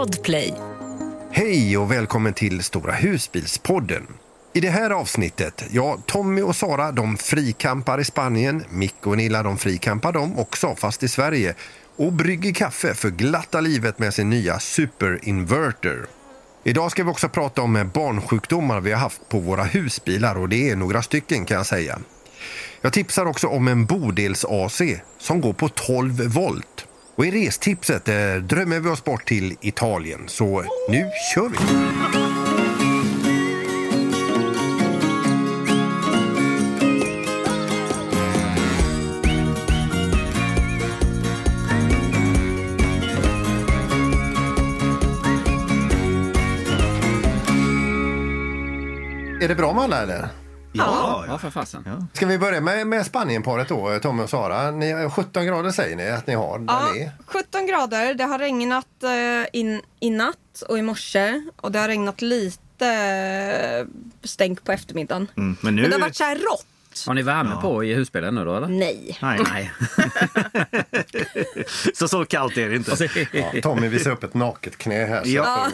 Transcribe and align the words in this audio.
Podplay. 0.00 0.54
Hej 1.30 1.78
och 1.78 1.92
välkommen 1.92 2.34
till 2.34 2.62
Stora 2.62 2.92
husbilspodden. 2.92 4.06
I 4.52 4.60
det 4.60 4.70
här 4.70 4.90
avsnittet, 4.90 5.64
ja, 5.70 5.98
Tommy 6.06 6.42
och 6.42 6.56
Sara 6.56 6.92
de 6.92 7.16
frikampar 7.16 8.00
i 8.00 8.04
Spanien, 8.04 8.64
Micke 8.70 9.06
och 9.06 9.16
Nilla 9.16 9.42
de 9.42 9.58
frikampar 9.58 10.12
de 10.12 10.38
också, 10.38 10.74
fast 10.76 11.02
i 11.02 11.08
Sverige 11.08 11.54
och 11.96 12.12
brygger 12.12 12.54
kaffe 12.54 12.94
för 12.94 13.10
glatta 13.10 13.60
livet 13.60 13.98
med 13.98 14.14
sin 14.14 14.30
nya 14.30 14.58
superinverter. 14.58 16.06
Idag 16.64 16.90
ska 16.90 17.04
vi 17.04 17.10
också 17.10 17.28
prata 17.28 17.62
om 17.62 17.90
barnsjukdomar 17.94 18.80
vi 18.80 18.92
har 18.92 19.00
haft 19.00 19.28
på 19.28 19.38
våra 19.38 19.64
husbilar 19.64 20.38
och 20.38 20.48
det 20.48 20.70
är 20.70 20.76
några 20.76 21.02
stycken 21.02 21.44
kan 21.44 21.56
jag 21.56 21.66
säga. 21.66 21.98
Jag 22.80 22.92
tipsar 22.92 23.26
också 23.26 23.46
om 23.46 23.68
en 23.68 23.86
bodels-AC 23.86 24.82
som 25.18 25.40
går 25.40 25.52
på 25.52 25.68
12 25.68 26.26
volt. 26.26 26.86
Och 27.14 27.26
i 27.26 27.46
restipset 27.46 28.08
eh, 28.08 28.34
drömmer 28.34 28.80
vi 28.80 28.88
oss 28.88 29.04
bort 29.04 29.28
till 29.28 29.56
Italien, 29.60 30.20
så 30.26 30.64
nu 30.88 31.10
kör 31.34 31.48
vi! 31.48 31.56
Är 49.44 49.48
det 49.48 49.54
bra 49.54 49.72
med 49.72 49.84
alla 49.84 50.02
eller? 50.02 50.39
Ja, 50.72 51.24
ja 51.28 51.38
för 51.38 51.50
fasen. 51.50 51.82
Ja. 51.86 52.06
Ska 52.12 52.26
vi 52.26 52.38
börja 52.38 52.60
med, 52.60 52.86
med 52.86 53.06
Spanienparet 53.06 53.68
då, 53.68 53.98
Tommy 54.02 54.22
och 54.22 54.30
Sara? 54.30 54.70
Ni, 54.70 55.10
17 55.10 55.46
grader 55.46 55.70
säger 55.70 55.96
ni 55.96 56.10
att 56.10 56.26
ni 56.26 56.34
har 56.34 56.58
där 56.58 56.74
Ja, 56.74 56.92
ni 56.94 57.00
är. 57.00 57.12
17 57.26 57.66
grader. 57.66 58.14
Det 58.14 58.24
har 58.24 58.38
regnat 58.38 59.02
eh, 59.02 59.60
in, 59.60 59.82
i 60.00 60.10
natt 60.10 60.62
och 60.68 60.78
i 60.78 60.82
morse. 60.82 61.42
Och 61.56 61.72
det 61.72 61.78
har 61.78 61.88
regnat 61.88 62.22
lite 62.22 62.86
eh, 62.86 63.86
stänk 64.28 64.64
på 64.64 64.72
eftermiddagen. 64.72 65.28
Mm, 65.36 65.56
men 65.60 65.76
nu... 65.76 65.82
Men 65.82 65.90
det 65.90 65.96
har 65.96 66.00
varit 66.00 66.16
så 66.16 66.24
här 66.24 66.36
rått. 66.36 66.66
Har 67.06 67.14
ni 67.14 67.22
värme 67.22 67.56
på 67.62 67.84
i 67.84 67.94
husbilen 67.94 68.34
nu 68.34 68.44
då 68.44 68.56
eller? 68.56 68.68
Nej. 68.68 69.18
Nej. 69.22 69.40
Nej. 69.52 69.72
Så 71.94 72.08
så 72.08 72.24
kallt 72.24 72.56
är 72.56 72.68
det 72.68 72.76
inte. 72.76 73.08
Ja, 73.32 73.44
Tommy 73.62 73.88
visar 73.88 74.10
upp 74.10 74.24
ett 74.24 74.34
naket 74.34 74.78
knä 74.78 75.04
här. 75.06 75.22
Så 75.24 75.30
Ja. 75.30 75.66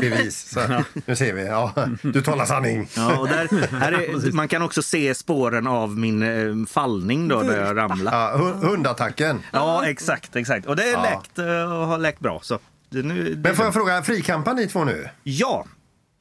bevis. 0.00 0.48
Så, 0.54 0.82
nu 1.06 1.16
ser 1.16 1.32
vi. 1.32 1.46
Ja, 1.46 1.72
du 2.02 2.22
talar 2.22 2.44
sanning. 2.44 2.88
Ja, 2.96 3.18
och 3.18 3.28
där, 3.28 3.70
här 3.80 3.92
är, 3.92 4.32
man 4.32 4.48
kan 4.48 4.62
också 4.62 4.82
se 4.82 5.14
spåren 5.14 5.66
av 5.66 5.98
min 5.98 6.22
eh, 6.22 6.66
fallning 6.68 7.28
då, 7.28 7.42
där 7.42 7.64
jag 7.66 7.76
ramlade. 7.76 8.16
Ja, 8.16 8.32
hu- 8.36 8.66
hundattacken. 8.66 9.42
Ja, 9.52 9.86
exakt, 9.86 10.36
exakt. 10.36 10.66
Och 10.66 10.76
det 10.76 10.82
är 10.82 10.92
Ja. 10.92 11.02
läkt 11.02 11.38
eh, 11.38 11.72
och 11.80 11.86
har 11.86 11.98
läkt 11.98 12.20
bra. 12.20 12.40
Så 12.42 12.58
nu, 12.90 13.40
Men 13.44 13.56
får 13.56 13.64
jag 13.64 13.74
fråga, 13.74 14.02
frikampar 14.02 14.54
ni 14.54 14.66
två 14.68 14.84
nu? 14.84 15.08
Ja! 15.22 15.64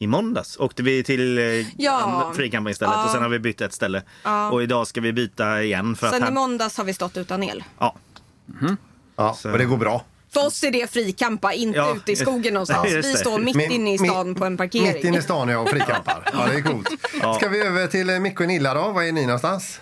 I 0.01 0.07
måndags 0.07 0.57
åkte 0.57 0.83
vi 0.83 1.03
till 1.03 1.37
eh, 1.37 1.43
Ja. 1.81 2.31
frikampen 2.35 2.71
istället 2.71 2.93
Ja. 2.97 3.05
och 3.05 3.11
sen 3.11 3.21
har 3.21 3.29
vi 3.29 3.39
bytt 3.39 3.61
ett 3.61 3.73
ställe. 3.73 4.01
Ja. 4.23 4.49
Och 4.51 4.63
idag 4.63 4.87
ska 4.87 5.01
vi 5.01 5.13
byta 5.13 5.63
igen. 5.63 5.95
För 5.95 6.07
att 6.07 6.13
Sen 6.13 6.21
i 6.21 6.25
här, 6.25 6.31
måndags 6.31 6.77
har 6.77 6.83
vi 6.83 6.93
stått 6.93 7.17
utan 7.17 7.43
el. 7.43 7.63
ja, 7.79 7.95
Ja, 9.15 9.33
Så- 9.33 9.51
och 9.51 9.57
det 9.57 9.65
går 9.65 9.77
bra. 9.77 10.05
För 10.33 10.45
oss 10.47 10.63
är 10.63 10.71
det 10.71 10.91
frikampa, 10.91 11.53
inte 11.53 11.77
Ja, 11.77 11.95
ute 11.95 12.11
i 12.11 12.15
skogen 12.15 12.53
någonstans. 12.53 12.89
just 12.91 13.09
Vi 13.09 13.13
står 13.13 13.39
mitt 13.39 13.55
Men- 13.55 13.71
inne 13.71 13.93
i 13.93 13.97
stan 13.97 14.35
på 14.35 14.45
en 14.45 14.57
parkering. 14.57 14.93
Mitt 14.93 15.03
inne 15.03 15.17
i 15.17 15.21
stan 15.21 15.49
är 15.49 15.53
jag 15.53 15.61
och 15.63 15.69
frikampar. 15.69 16.29
Ja, 16.33 16.47
det 16.51 16.55
är 16.57 16.61
coolt. 16.61 16.89
Ja. 17.21 17.33
Ska 17.33 17.49
vi 17.49 17.59
över 17.61 17.87
till 17.87 18.09
eh, 18.09 18.19
Micke 18.19 18.39
och 18.41 18.47
Nilla 18.47 18.73
då? 18.73 18.91
Var 18.91 19.03
är 19.03 19.11
ni 19.11 19.25
någonstans? 19.25 19.79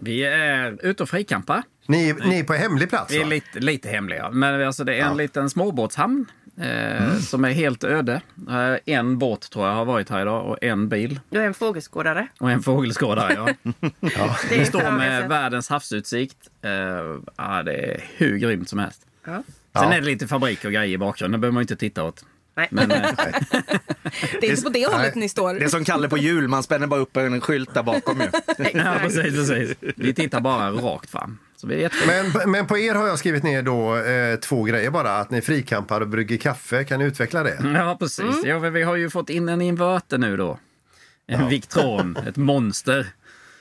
Vi 0.00 0.24
är 0.24 0.78
ute 0.86 1.02
och 1.02 1.08
frikampar. 1.08 1.62
Ni, 1.88 2.14
ni 2.24 2.38
är 2.38 2.44
på 2.44 2.52
hemlig 2.54 2.88
plats 2.90 3.12
Vi 3.12 3.16
är 3.16 3.22
va? 3.24 3.28
lite, 3.28 3.58
lite 3.60 3.88
hemliga. 3.88 4.30
Men 4.30 4.66
alltså 4.66 4.84
det 4.84 4.94
är 5.00 5.04
en 5.06 5.16
liten 5.16 5.50
småbåtshamn 5.50 6.26
eh, 6.60 7.16
som 7.18 7.44
är 7.44 7.50
helt 7.50 7.84
öde. 7.84 8.20
Eh, 8.50 8.94
en 8.94 9.18
båt 9.18 9.50
tror 9.50 9.66
jag 9.66 9.74
har 9.74 9.84
varit 9.84 10.10
här 10.10 10.20
idag 10.22 10.46
och 10.46 10.58
en 10.64 10.88
bil. 10.88 11.20
Du 11.30 11.40
är 11.40 11.46
en 11.46 11.54
fågelskådare. 11.54 12.28
Och 12.40 12.50
en 12.50 12.62
fågelskådare, 12.62 13.34
ja. 13.34 13.48
Det 14.00 14.54
är 14.54 14.58
Vi 14.58 14.64
står 14.64 14.90
med 14.90 15.28
världens 15.28 15.68
havsutsikt. 15.68 16.36
Eh, 16.62 16.70
ja, 17.36 17.62
det 17.62 17.72
är 17.76 18.04
hur 18.16 18.36
grymt 18.38 18.68
som 18.68 18.78
helst. 18.78 19.06
Ja. 19.26 19.32
Sen 19.32 19.42
Ja. 19.72 19.92
är 19.92 20.00
det 20.00 20.06
lite 20.06 20.26
fabrik 20.28 20.64
och 20.64 20.72
grejer 20.72 20.94
i 20.94 20.98
bakgrunden. 20.98 21.40
Det 21.40 21.42
behöver 21.42 21.54
man 21.54 21.62
inte 21.62 21.76
titta 21.76 22.04
åt. 22.04 22.24
Nej. 22.56 22.68
Men 22.70 22.90
eh, 22.90 23.00
Det 24.40 24.46
är 24.46 24.50
inte 24.50 24.62
på 24.62 24.68
det 24.68 24.86
hållet 24.92 25.14
ni 25.14 25.28
står. 25.28 25.54
det 25.54 25.64
är 25.64 25.68
som 25.68 25.84
Kalle 25.84 26.08
på 26.08 26.18
jul, 26.18 26.48
man 26.48 26.62
spänner 26.62 26.86
bara 26.86 27.00
upp 27.00 27.16
en 27.16 27.40
skylt 27.40 27.74
där 27.74 27.82
bakom 27.82 28.20
ju. 28.20 28.28
ja, 28.74 28.96
precis, 29.00 29.22
precis. 29.48 29.74
Vi 29.96 30.14
tittar 30.14 30.40
bara 30.40 30.70
rakt 30.70 31.10
fram. 31.10 31.38
Så 31.60 31.66
vi 31.66 31.74
är 31.74 31.78
jätte... 31.78 31.96
Men, 32.06 32.50
men 32.50 32.66
på 32.66 32.78
er 32.78 32.94
har 32.94 33.06
jag 33.06 33.18
skrivit 33.18 33.42
ner 33.42 33.62
då 33.62 33.96
eh, 33.96 34.36
två 34.36 34.62
grejer 34.62 34.90
bara. 34.90 35.16
Att 35.16 35.30
ni 35.30 35.40
frikampar 35.40 36.00
och 36.00 36.08
brygger 36.08 36.36
kaffe. 36.36 36.84
Kan 36.84 36.98
ni 36.98 37.04
utveckla 37.04 37.42
det? 37.42 37.58
Ja, 37.74 37.96
precis. 38.00 38.44
Ja, 38.44 38.58
men 38.58 38.72
vi 38.72 38.82
har 38.82 38.96
ju 38.96 39.10
fått 39.10 39.30
in 39.30 39.48
en 39.48 39.62
inverter 39.62 40.18
nu 40.18 40.36
då. 40.36 40.58
En 41.26 41.48
Victron, 41.48 42.16
ett 42.16 42.36
monster. 42.36 43.06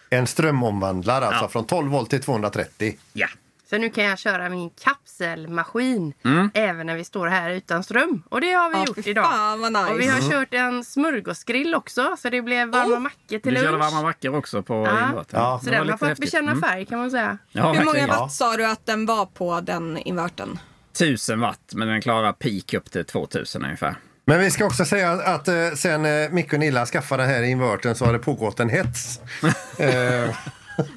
En 0.10 0.28
strömomvandlare 0.28 1.26
alltså 1.26 1.44
Ja. 1.44 1.50
från 1.50 1.66
12 1.68 1.92
volt 1.92 2.10
till 2.10 2.22
230. 2.22 2.98
Ja. 3.14 3.28
Så 3.70 3.78
nu 3.78 3.90
kan 3.90 4.04
jag 4.04 4.20
köra 4.20 4.50
min 4.50 4.70
kapselmaskin 4.70 6.14
Mm. 6.26 6.50
även 6.54 6.88
när 6.88 6.96
vi 6.96 7.04
står 7.04 7.28
här 7.28 7.50
utan 7.50 7.84
ström. 7.84 8.24
Och 8.30 8.42
det 8.42 8.52
har 8.52 8.70
vi 8.70 8.76
Ja, 8.78 8.86
gjort 8.88 9.08
idag. 9.08 9.60
nice. 9.60 9.92
Och 9.94 10.00
vi 10.00 10.08
har 10.08 10.32
kört 10.32 10.54
en 10.54 10.84
smörgåsgrill 10.84 11.76
också 11.76 12.16
så 12.20 12.30
det 12.30 12.42
blev 12.42 12.68
varma 12.68 12.96
Oh. 12.96 13.00
mackor 13.00 13.40
till 13.40 13.54
Vi 13.54 13.56
körde 13.56 13.72
lunch. 13.72 13.84
varma 13.84 14.02
mackor 14.02 14.36
också 14.36 14.64
på 14.64 14.74
Ja. 14.74 15.08
invertern. 15.10 15.42
Ja. 15.42 15.62
Så 15.64 15.70
den 15.70 15.90
har 15.90 15.98
fått 15.98 16.08
häftigt. 16.10 16.32
bekänna 16.32 16.52
Mm. 16.52 16.64
färg 16.64 16.86
kan 16.86 17.00
man 17.00 17.12
säga. 17.12 17.38
Ja, 17.52 17.72
Hur 17.74 17.86
många 17.86 18.08
watt 18.08 18.32
sa 18.34 18.58
du 18.58 18.66
att 18.66 18.86
den 18.86 19.06
var 19.06 19.26
på 19.26 19.62
den 19.62 19.98
inverten? 19.98 20.60
1000 20.94 21.40
watt, 21.40 21.72
men 21.74 21.88
den 21.88 22.02
klarar 22.02 22.34
peak 22.34 22.74
upp 22.74 22.92
till 22.92 23.06
2000 23.06 23.64
ungefär. 23.66 23.96
Men 24.26 24.40
vi 24.40 24.52
ska 24.52 24.66
också 24.66 24.86
säga 24.86 25.12
att 25.12 25.48
eh, 25.48 25.56
sen 25.76 26.06
eh, 26.06 26.30
Micke 26.30 26.54
och 26.54 26.60
Nilla 26.60 26.86
skaffade 26.86 27.24
den 27.24 27.30
här 27.32 27.44
inverten 27.44 27.96
så 27.96 28.06
har 28.06 28.14
det 28.14 28.20
pågått 28.20 28.60
en 28.60 28.70
hets. 28.70 29.20
eh, 29.80 30.36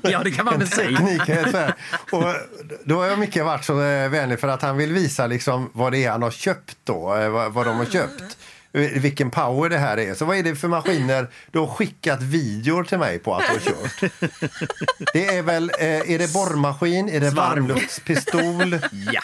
Ja, 0.02 0.22
det 0.24 0.30
kan 0.30 0.44
man 0.44 0.58
väl 0.58 0.68
säga. 0.68 1.74
Och 2.10 2.24
då 2.84 3.02
har 3.02 3.16
Micke 3.16 3.36
varit 3.36 3.64
så 3.64 3.82
eh, 3.82 4.08
vänlig 4.08 4.40
för 4.40 4.48
att 4.48 4.62
han 4.62 4.76
vill 4.76 4.92
visa 4.92 5.26
liksom 5.26 5.70
vad 5.72 5.92
det 5.92 6.04
är 6.04 6.10
han 6.10 6.22
har 6.22 6.30
köpt 6.30 6.76
då. 6.84 7.16
Eh, 7.16 7.28
vad, 7.30 7.52
vad 7.52 7.66
de 7.66 7.76
har 7.76 7.84
köpt. 7.84 8.38
Eh, 8.72 8.80
Vilken 8.80 9.30
power 9.30 9.70
det 9.70 9.78
här 9.78 9.98
är. 9.98 10.14
Så 10.14 10.24
vad 10.24 10.36
är 10.36 10.42
det 10.42 10.56
för 10.56 10.68
maskiner 10.68 11.26
du 11.50 11.58
har 11.58 11.66
skickat 11.66 12.22
videor 12.22 12.84
till 12.84 12.98
mig 12.98 13.18
på 13.18 13.34
att 13.34 13.42
du 13.48 13.52
har 13.52 13.60
kört? 13.60 14.12
Det 15.12 15.26
är 15.26 15.42
väl, 15.42 15.70
är 15.78 16.18
det 16.18 16.32
borrmaskin? 16.32 17.08
Är 17.08 17.20
det 17.20 17.30
varmluftspistol? 17.30 18.78
Ja. 19.12 19.20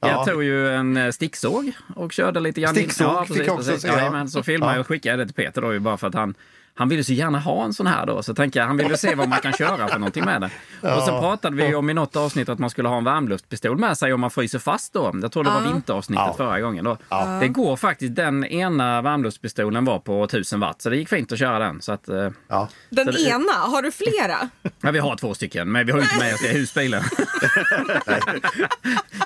Ja. 0.00 0.08
Jag 0.08 0.26
tog 0.26 0.44
ju 0.44 0.70
en 0.70 1.12
sticksåg 1.12 1.72
och 1.94 2.12
körde 2.12 2.40
lite 2.40 2.60
grann. 2.60 2.74
Sticksåg 2.74 3.06
ja, 3.06 3.24
precis, 3.28 3.46
precis. 3.46 3.82
se, 3.82 3.88
ja. 3.88 3.96
Jajamän, 3.96 4.28
så 4.28 4.42
filmade 4.42 4.72
jag 4.72 4.80
och 4.80 4.86
skickade 4.86 5.16
det 5.16 5.26
till 5.26 5.34
Peter 5.34 5.62
då 5.62 5.72
ju 5.72 5.78
bara 5.78 5.96
för 5.96 6.06
att 6.06 6.14
han 6.14 6.34
han 6.78 6.88
ville 6.88 7.04
så 7.04 7.12
gärna 7.12 7.38
ha 7.38 7.64
en 7.64 7.72
sån 7.72 7.86
här 7.86 8.06
då, 8.06 8.22
så 8.22 8.34
tänkte 8.34 8.58
jag 8.58 8.66
han 8.66 8.76
ville 8.76 8.96
se 8.96 9.14
vad 9.14 9.28
man 9.28 9.40
kan 9.40 9.52
köra 9.52 9.88
för 9.88 9.98
någonting 9.98 10.24
med 10.24 10.40
den. 10.40 10.50
Och 10.96 11.02
så 11.02 11.20
pratade 11.20 11.56
vi 11.56 11.66
ju 11.66 11.74
om 11.74 11.90
i 11.90 11.94
något 11.94 12.16
avsnitt 12.16 12.48
att 12.48 12.58
man 12.58 12.70
skulle 12.70 12.88
ha 12.88 12.98
en 12.98 13.04
varmluftspistol 13.04 13.78
med 13.78 13.98
sig 13.98 14.12
om 14.12 14.20
man 14.20 14.30
fryser 14.30 14.58
fast 14.58 14.92
då. 14.92 15.12
Jag 15.22 15.32
tror 15.32 15.44
det 15.44 15.50
var 15.50 15.60
vinteravsnittet 15.60 16.24
Ja. 16.26 16.34
förra 16.36 16.60
gången 16.60 16.84
då. 16.84 16.96
Det 17.40 17.48
går 17.48 17.76
faktiskt, 17.76 18.16
den 18.16 18.44
ena 18.44 19.02
varmluftspistolen 19.02 19.84
var 19.84 19.98
på 19.98 20.24
1000 20.24 20.60
watt, 20.60 20.82
så 20.82 20.90
det 20.90 20.96
gick 20.96 21.08
fint 21.08 21.32
att 21.32 21.38
köra 21.38 21.58
den. 21.58 21.82
Så 21.82 21.92
att, 21.92 22.08
eh, 22.08 22.30
Ja. 22.48 22.68
Den 22.90 23.04
Så 23.06 23.12
det- 23.12 23.22
ena, 23.28 23.52
har 23.52 23.82
du 23.82 23.92
flera? 23.92 24.48
Ja, 24.80 24.90
vi 24.90 24.98
har 24.98 25.16
två 25.16 25.34
stycken, 25.34 25.72
men 25.72 25.86
vi 25.86 25.92
har 25.92 25.98
ju 25.98 26.04
inte 26.04 26.18
med 26.18 26.34
oss 26.34 26.40
det 26.42 26.48
i 26.48 26.58
husbilen. 26.58 27.02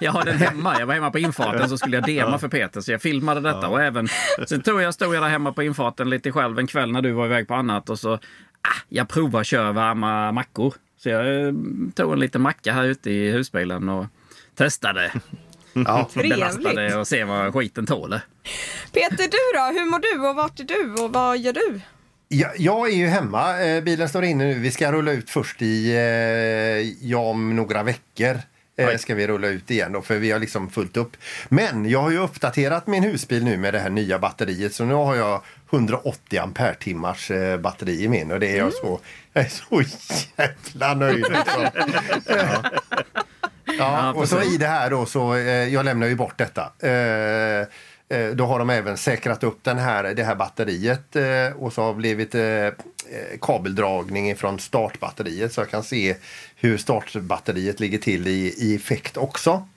jag 0.00 0.12
har 0.12 0.24
den 0.24 0.36
hemma. 0.38 0.76
Jag 0.78 0.86
var 0.86 0.94
hemma 0.94 1.10
på 1.10 1.18
infarten 1.18 1.68
så 1.68 1.78
skulle 1.78 1.96
jag 1.96 2.06
dema 2.06 2.38
för 2.38 2.48
Peter, 2.48 2.80
så 2.80 2.92
jag 2.92 3.02
filmade 3.02 3.40
detta. 3.40 3.68
Och 3.68 3.82
även, 3.82 4.08
sen 4.48 4.60
tog 4.60 4.82
jag, 4.82 4.94
stod 4.94 5.14
jag 5.14 5.22
där 5.22 5.28
hemma 5.28 5.52
på 5.52 5.62
infarten 5.62 6.10
lite 6.10 6.32
själv 6.32 6.58
en 6.58 6.66
kväll 6.66 6.92
när 6.92 7.02
du 7.02 7.12
var 7.12 7.26
iväg 7.26 7.39
på 7.44 7.54
annat 7.54 7.90
och 7.90 7.98
så, 7.98 8.14
ah, 8.14 8.18
jag 8.88 9.08
provar 9.08 9.40
att 9.40 9.46
köra 9.46 9.72
varma 9.72 10.32
mackor. 10.32 10.74
Så 10.96 11.08
jag 11.08 11.46
eh, 11.46 11.52
tog 11.94 12.12
en 12.12 12.20
liten 12.20 12.42
macka 12.42 12.72
här 12.72 12.84
ute 12.84 13.10
i 13.10 13.30
husbilen 13.30 13.88
och 13.88 14.06
testade. 14.54 15.12
Ja. 15.72 16.08
Belastade 16.14 16.96
och 16.96 17.08
se 17.08 17.24
vad 17.24 17.52
skiten 17.52 17.86
tåler. 17.86 18.20
Peter, 18.92 19.16
du 19.16 19.59
då? 19.59 19.80
Hur 19.80 19.91
mår 19.91 19.98
du 19.98 20.28
och 20.28 20.36
vart 20.36 20.60
är 20.60 20.65
du 20.65 21.03
och 21.03 21.12
vad 21.12 21.38
gör 21.38 21.53
du? 21.53 21.80
Jag, 22.28 22.50
jag 22.59 22.91
är 22.91 22.97
ju 22.97 23.06
hemma. 23.06 23.60
Eh, 23.62 23.82
bilen 23.82 24.09
står 24.09 24.24
inne 24.24 24.44
nu. 24.44 24.54
Vi 24.54 24.70
ska 24.70 24.92
rulla 24.92 25.12
ut 25.12 25.30
först 25.30 25.62
i, 25.62 25.92
eh, 25.92 27.06
ja, 27.10 27.18
om 27.18 27.56
några 27.56 27.82
veckor. 27.82 28.38
Eh, 28.80 28.97
ska 28.98 29.15
vi 29.15 29.27
rulla 29.27 29.48
ut 29.48 29.71
igen 29.71 29.92
då, 29.92 30.03
för 30.03 30.16
vi 30.16 30.30
har 30.30 30.38
liksom 30.38 30.71
fullt 30.71 30.97
upp. 30.97 31.16
Men 31.48 31.91
jag 31.91 32.03
har 32.03 32.10
ju 32.10 32.18
uppdaterat 32.18 32.86
min 32.86 33.03
husbil 33.03 33.44
nu 33.44 33.56
med 33.56 33.74
det 33.74 33.80
här 33.80 33.91
nya 33.91 34.18
batteriet. 34.18 34.74
Så 34.74 34.84
nu 34.84 34.94
har 34.94 35.15
jag 35.16 35.42
180 35.71 36.38
ampere-timmars 36.41 37.30
eh, 37.30 37.59
batteri 37.59 38.04
i 38.04 38.09
min 38.09 38.30
och 38.32 38.41
det 38.41 38.47
är 38.47 38.56
jag 38.59 38.72
så, 38.72 39.00
jag 39.32 39.44
är 39.44 39.48
så 39.48 39.82
jävla 40.36 40.94
nöjd 40.94 41.24
med. 41.30 41.71
Ja. 42.27 42.71
Ja, 43.78 44.12
och 44.12 44.28
så 44.28 44.42
i 44.42 44.56
det 44.56 44.66
här 44.66 44.91
då 44.91 45.06
så, 45.06 45.34
eh, 45.34 45.44
jag 45.68 45.84
lämnar 45.84 46.06
ju 46.06 46.15
bort 46.15 46.38
detta. 46.38 46.62
Eh, 46.88 47.66
då 48.34 48.47
har 48.47 48.59
de 48.59 48.71
även 48.71 48.97
säkrat 48.97 49.45
upp 49.45 49.59
den 49.65 49.78
här, 49.78 50.15
det 50.15 50.24
här 50.24 50.34
batteriet 50.34 51.16
eh, 51.16 51.62
och 51.62 51.72
så 51.72 51.83
har 51.83 51.92
det 51.92 51.98
blivit 51.98 52.34
eh, 52.34 52.42
eh, 52.42 52.72
kabeldragning 53.41 54.36
från 54.36 54.59
startbatteriet 54.59 55.53
så 55.53 55.60
jag 55.60 55.71
kan 55.71 55.83
se 55.83 56.16
hur 56.57 56.78
startbatteriet 56.78 57.80
ligger 57.80 57.98
till 57.98 58.27
i, 58.27 58.54
i 58.59 58.77
effekt 58.77 59.16
också. 59.16 59.68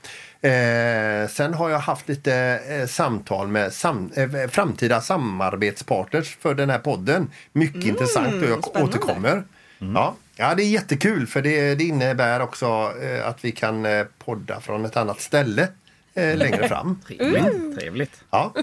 Eh, 0.41 1.27
sen 1.29 1.53
har 1.53 1.69
jag 1.69 1.79
haft 1.79 2.07
lite 2.07 2.59
eh, 2.69 2.87
samtal 2.87 3.47
med 3.47 3.73
sam, 3.73 4.11
eh, 4.15 4.49
framtida 4.49 5.01
samarbetspartners 5.01 6.37
för 6.41 6.53
den 6.53 6.69
här 6.69 6.79
podden. 6.79 7.31
Mycket 7.51 7.85
intressant 7.85 8.43
och 8.43 8.49
jag 8.49 8.63
spännande. 8.63 8.97
återkommer. 8.97 9.43
Ja. 9.79 10.15
ja, 10.35 10.55
det 10.55 10.63
är 10.63 10.67
jättekul 10.67 11.27
för 11.27 11.41
det, 11.41 11.75
det 11.75 11.83
innebär 11.83 12.39
också 12.39 12.93
eh, 13.01 13.27
att 13.27 13.45
vi 13.45 13.51
kan 13.51 13.85
eh, 13.85 14.05
podda 14.25 14.61
från 14.61 14.85
ett 14.85 14.97
annat 14.97 15.21
ställe 15.21 15.67
eh, 16.13 16.37
längre 16.37 16.67
fram. 16.67 17.01
Trevligt. 17.07 17.79
Trevligt. 17.79 18.23
Ja. 18.29 18.53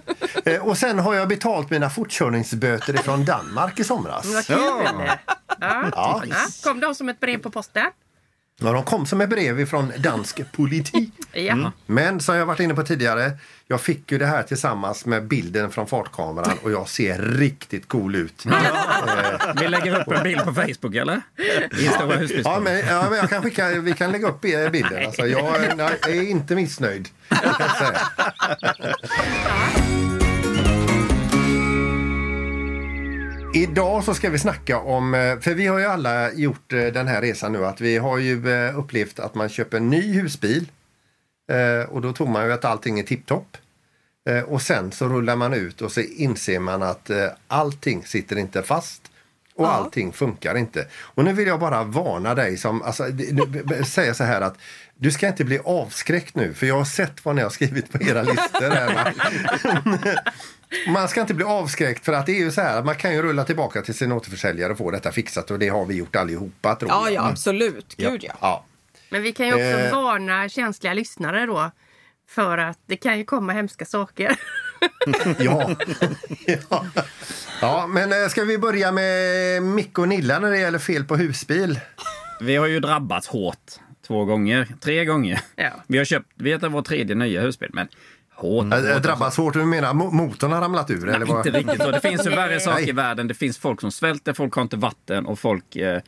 Eh, 0.45 0.67
och 0.69 0.79
sen 0.79 0.99
har 0.99 1.15
jag 1.15 1.29
betalt 1.29 1.71
mina 1.71 1.91
fortkörningsböter 1.91 2.97
från 2.97 3.25
Danmark 3.25 3.81
i 3.81 3.85
somras. 3.85 4.35
Vad 4.35 4.47
kul! 4.47 4.57
Ja. 4.57 5.17
Ja. 5.61 5.91
Ja. 5.95 6.23
Kom 6.65 6.81
de 6.81 6.95
som 6.95 7.09
ett 7.09 7.21
brev 7.21 7.39
på 7.39 7.51
posten? 7.51 7.87
Ja, 8.63 8.73
de 8.73 8.85
kom 8.85 9.07
som 9.07 9.21
ett 9.21 9.31
brev 9.31 9.67
från 9.67 9.93
dansk 9.99 10.41
politik. 10.53 11.13
Ja. 11.33 11.73
Men 11.87 12.21
som 12.21 12.37
jag 12.37 12.47
varit 12.47 12.61
inne 12.61 12.75
på 12.75 12.83
tidigare, 12.83 13.33
jag 13.67 13.81
fick 13.81 14.13
ju 14.13 14.19
det 14.19 14.27
här 14.27 14.43
tillsammans 14.43 15.07
med 15.07 15.27
bilden 15.29 15.71
från 15.71 15.87
fartkameran 15.87 16.59
och 16.63 16.73
jag 16.73 16.89
ser 16.89 17.19
riktigt 17.19 17.89
cool 17.89 18.15
ut. 18.15 18.45
Vi 19.61 19.69
lägger 19.69 20.01
upp 20.01 20.09
en 20.13 20.23
bild 20.23 20.45
på 20.45 20.55
Facebook 20.55 20.95
eller? 20.95 21.21
Ja, 22.45 22.61
men, 22.61 22.79
ja, 22.79 23.07
men 23.11 23.19
jag 23.19 23.31
kan 23.31 23.43
skicka, 23.43 23.69
vi 23.69 23.93
kan 23.93 24.13
lägga 24.13 24.29
upp 24.29 24.45
eh, 24.45 24.69
bilden. 24.71 25.07
Alltså, 25.07 25.27
jag 25.27 25.65
är- 25.65 25.75
nej, 25.77 26.19
är 26.19 26.23
inte 26.23 26.55
missnöjd. 26.55 27.09
Idag 33.55 34.05
så 34.05 34.15
ska 34.15 34.31
vi 34.31 34.39
snacka 34.39 34.79
om, 34.79 35.15
eh, 35.15 35.39
för 35.39 35.55
vi 35.55 35.67
har 35.67 35.79
ju 35.79 35.85
alla 35.85 36.33
gjort 36.33 36.73
eh, 36.73 36.87
den 36.87 37.09
här 37.09 37.21
resan 37.21 37.53
nu, 37.53 37.67
att 37.67 37.81
vi 37.81 37.99
har 37.99 38.19
ju 38.19 38.51
eh, 38.51 38.79
upplevt 38.79 39.19
att 39.19 39.35
man 39.35 39.49
köper 39.49 39.77
en 39.77 39.91
ny 39.91 40.13
husbil 40.13 40.71
och 41.89 42.01
då 42.01 42.13
tror 42.13 42.29
man 42.29 42.47
ju 42.47 42.53
att 42.53 42.65
allting 42.65 42.99
är 42.99 43.03
tipptopp. 43.03 43.57
Och 44.47 44.63
sen 44.63 44.93
så 44.93 45.09
rullar 45.09 45.37
man 45.37 45.55
ut 45.55 45.83
och 45.83 45.93
så 45.93 46.01
inser 46.01 46.59
man 46.59 46.83
att 46.83 47.11
allting 47.49 48.05
sitter 48.05 48.39
inte 48.39 48.63
fast 48.63 49.10
och 49.61 49.67
Ja. 49.67 49.71
allting 49.71 50.13
funkar 50.13 50.57
inte. 50.57 50.87
Och 51.03 51.25
nu 51.25 51.33
vill 51.33 51.47
jag 51.49 51.61
bara 51.61 51.85
varna 51.85 52.35
dig 52.35 52.57
som, 52.57 52.83
alltså, 52.83 53.05
säga 53.87 54.15
så 54.15 54.25
här 54.25 54.41
att 54.41 54.55
du 54.95 55.11
ska 55.11 55.27
inte 55.29 55.45
bli 55.45 55.59
avskräckt 55.65 56.35
nu 56.37 56.55
för 56.55 56.67
jag 56.67 56.77
har 56.77 56.85
sett 56.85 57.25
vad 57.25 57.37
ni 57.37 57.43
har 57.43 57.51
skrivit 57.51 57.93
på 57.93 58.03
era 58.03 58.23
listor. 58.23 58.71
Här, 58.71 58.95
va? 58.95 59.13
Man 60.89 61.09
ska 61.09 61.21
inte 61.21 61.35
bli 61.35 61.45
avskräckt 61.45 62.05
för 62.05 62.13
att 62.13 62.27
det 62.27 62.33
är 62.33 62.39
ju 62.39 62.51
så 62.51 62.61
här 62.61 62.83
man 62.83 62.95
kan 62.97 63.13
ju 63.15 63.23
rulla 63.23 63.45
tillbaka 63.45 63.83
till 63.83 63.95
sin 63.95 64.13
återförsäljare 64.13 64.73
och 64.73 64.79
få 64.79 64.91
detta 64.91 65.13
fixat 65.13 65.51
och 65.51 65.59
det 65.59 65.69
har 65.69 65.85
vi 65.87 65.95
gjort 65.95 66.17
allihopa 66.17 66.75
tror 66.75 66.91
Ja, 66.91 67.05
jag. 67.11 67.13
ja, 67.25 67.29
absolut. 67.31 67.95
Gud 67.97 68.25
ja. 68.25 68.33
ja. 68.41 68.65
Men 69.11 69.23
vi 69.23 69.33
kan 69.33 69.47
ju 69.47 69.53
också 69.53 69.65
Eh. 69.81 69.93
varna 70.03 70.49
känsliga 70.49 70.93
lyssnare 70.95 71.47
då. 71.47 71.71
För 72.29 72.59
att 72.59 72.79
det 72.87 72.97
kan 72.97 73.19
ju 73.19 73.25
komma 73.25 73.53
hemska 73.53 73.85
saker. 73.85 74.37
Ja. 75.39 75.71
ja. 76.71 76.87
ja, 77.61 77.87
men 77.87 78.13
eh, 78.13 78.29
ska 78.29 78.45
vi 78.45 78.59
börja 78.59 78.93
med 78.93 79.63
Micke 79.63 79.99
och 79.99 80.09
Nilla 80.09 80.39
när 80.39 80.51
det 80.51 80.59
gäller 80.59 80.79
fel 80.79 81.05
på 81.05 81.17
husbil? 81.17 81.81
Vi 82.41 82.57
har 82.57 82.67
ju 82.67 82.81
drabbats 82.81 83.29
hårt 83.29 83.73
två 84.07 84.25
gånger, 84.25 84.69
tre 84.81 85.05
gånger. 85.05 85.41
Ja. 85.57 85.71
Vi 85.87 85.99
har 85.99 86.05
köpt, 86.05 86.27
vi 86.35 86.53
att 86.53 86.63
vår 86.63 86.83
tredje 86.83 87.15
nya 87.15 87.41
husbil, 87.41 87.71
men 87.73 87.89
hårt. 88.35 88.65
Mm. 88.65 88.93
hårt 88.95 89.03
Drabbas 89.03 89.37
hårt, 89.37 89.55
du 89.55 89.65
menar 89.65 89.93
mo- 89.93 90.13
motorn 90.13 90.53
har 90.53 90.61
ramlat 90.61 90.91
ur? 90.91 91.09
eller 91.09 91.27
vad? 91.27 91.47
Inte 91.47 91.59
riktigt 91.59 91.83
så. 91.83 91.91
Det 91.91 92.01
finns 92.01 92.27
ju 92.27 92.31
värre 92.31 92.61
saker 92.61 92.81
Nej. 92.81 92.89
i 92.89 92.93
världen. 92.93 93.29
Det 93.29 93.35
finns 93.35 93.59
folk 93.59 93.81
som 93.81 93.93
svälter, 93.93 94.33
folk 94.33 94.55
har 94.55 94.63
inte 94.63 94.77
vatten 94.77 95.27
och 95.27 95.39
folk 95.39 95.77
eh, 95.77 96.01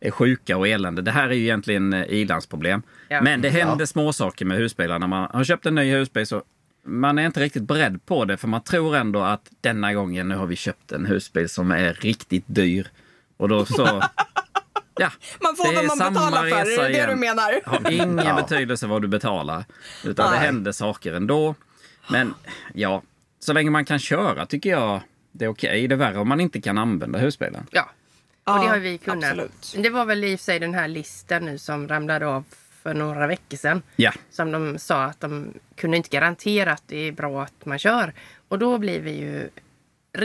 är 0.00 0.10
sjuka 0.10 0.56
och 0.56 0.68
elände. 0.68 1.02
Det 1.02 1.10
här 1.10 1.28
är 1.28 1.32
ju 1.34 1.42
egentligen 1.42 1.92
eh, 1.92 2.02
ilandsproblem. 2.08 2.82
Ja. 3.08 3.22
Men 3.22 3.40
det 3.40 3.48
händer 3.50 3.86
små 3.86 4.12
saker 4.12 4.44
med 4.44 4.56
husbilar. 4.58 4.98
När 4.98 5.06
man 5.06 5.28
har 5.32 5.44
köpt 5.44 5.66
en 5.66 5.74
ny 5.74 5.90
husbil 5.92 6.26
så 6.26 6.42
man 6.88 7.18
är 7.18 7.26
inte 7.26 7.40
riktigt 7.40 7.62
beredd 7.62 8.06
på 8.06 8.24
det 8.24 8.36
för 8.36 8.48
man 8.48 8.60
tror 8.64 8.96
ändå 8.96 9.20
att 9.22 9.50
denna 9.60 9.94
gången 9.94 10.28
nu 10.28 10.34
har 10.36 10.46
vi 10.46 10.56
köpt 10.56 10.92
en 10.92 11.06
husbil 11.06 11.48
som 11.48 11.70
är 11.70 11.92
riktigt 11.94 12.44
dyr. 12.46 12.88
Och 13.36 13.48
då 13.48 13.64
så... 13.66 14.02
Ja, 15.00 15.10
Man 15.40 15.56
får 15.56 15.68
det 15.68 15.74
vad 15.76 15.84
man 15.86 15.96
samma 15.96 16.10
betalar 16.10 16.42
för, 16.50 16.56
är 16.56 16.64
resa 16.64 16.82
det 16.82 16.88
det 16.88 16.94
igen. 16.94 17.08
du 17.10 17.16
menar? 17.16 17.60
har 17.66 17.90
ingen 17.90 18.18
Ja. 18.26 18.34
betydelse 18.34 18.86
vad 18.86 19.02
du 19.02 19.08
betalar. 19.08 19.64
Utan 20.04 20.30
det 20.30 20.36
Nej. 20.36 20.46
händer 20.46 20.72
saker 20.72 21.12
ändå. 21.12 21.54
Men 22.10 22.34
ja, 22.74 23.02
så 23.38 23.52
länge 23.52 23.70
man 23.70 23.84
kan 23.84 23.98
köra 23.98 24.46
tycker 24.46 24.70
jag 24.70 25.00
det 25.32 25.44
är 25.44 25.48
okej. 25.48 25.88
Det 25.88 25.94
är 25.94 25.96
värre 25.96 26.18
om 26.18 26.28
man 26.28 26.40
inte 26.40 26.60
kan 26.60 26.78
använda 26.78 27.18
husbilen. 27.18 27.66
Ja, 27.70 27.90
och 28.44 28.60
det 28.60 28.66
har 28.68 28.78
vi 28.78 28.98
kunnat. 28.98 29.24
absolut. 29.24 29.74
Det 29.78 29.90
var 29.90 30.04
väl 30.04 30.24
i 30.24 30.34
och 30.34 30.40
för 30.40 30.44
sig 30.44 30.58
den 30.58 30.74
här 30.74 30.88
listan 30.88 31.44
nu 31.44 31.58
som 31.58 31.88
ramlade 31.88 32.26
av 32.26 32.44
för 32.88 32.94
några 32.94 33.26
veckor 33.26 33.56
sedan. 33.56 33.82
Ja, 33.96 34.12
Som 34.30 34.52
de 34.52 34.78
sa 34.78 35.04
att 35.04 35.20
de 35.20 35.52
kunde 35.76 35.96
inte 35.96 36.08
garantera 36.08 36.72
att 36.72 36.82
det 36.86 36.96
är 37.08 37.12
bra 37.12 37.42
att 37.42 37.64
man 37.66 37.78
kör. 37.78 38.12
Och 38.48 38.58
då 38.58 38.78
blir 38.78 39.00
vi 39.00 39.10
ju... 39.10 39.48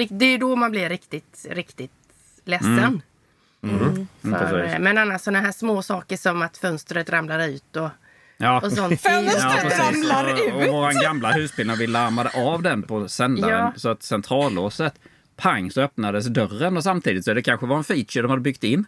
Det 0.10 0.25
är 0.25 0.38
då 0.38 0.56
man 0.56 0.71
blir 0.71 0.89
riktigt, 0.89 1.45
riktigt 1.50 1.92
ledsen. 2.45 3.01
Mm, 3.63 4.07
För, 4.21 4.50
precis. 4.62 4.80
men 4.80 4.98
annars 4.98 5.21
sådana 5.21 5.39
här 5.42 5.51
små 5.51 5.81
saker 5.81 6.18
som 6.18 6.42
att 6.42 6.57
fönstret 6.57 7.10
ramlar 7.10 7.48
ut 7.48 7.75
och, 7.75 7.89
ja. 8.38 8.62
och 8.62 8.71
sånt. 8.71 9.01
Fönstret 9.01 9.63
Ja, 9.80 9.86
ramlar 9.89 10.24
Och, 10.33 10.39
ut. 10.39 10.54
och 10.54 10.74
vår 10.74 11.01
gamla 11.04 11.31
husbil, 11.31 11.68
när 11.68 11.75
vi 11.75 11.88
larmade 11.88 12.30
av 12.36 12.62
den 12.62 12.83
på 12.83 13.07
sändaren 13.10 13.60
Ja. 13.60 13.74
så 13.75 13.89
att 13.89 14.04
centrallåset 14.04 14.94
pang 15.35 15.71
så 15.71 15.81
öppnades 15.81 16.25
dörren 16.25 16.77
och 16.77 16.83
samtidigt 16.83 17.25
så 17.25 17.33
det 17.33 17.41
kanske 17.41 17.65
var 17.65 17.77
en 17.77 17.83
feature 17.83 18.21
de 18.21 18.30
hade 18.30 18.41
byggt 18.41 18.63
in. 18.63 18.85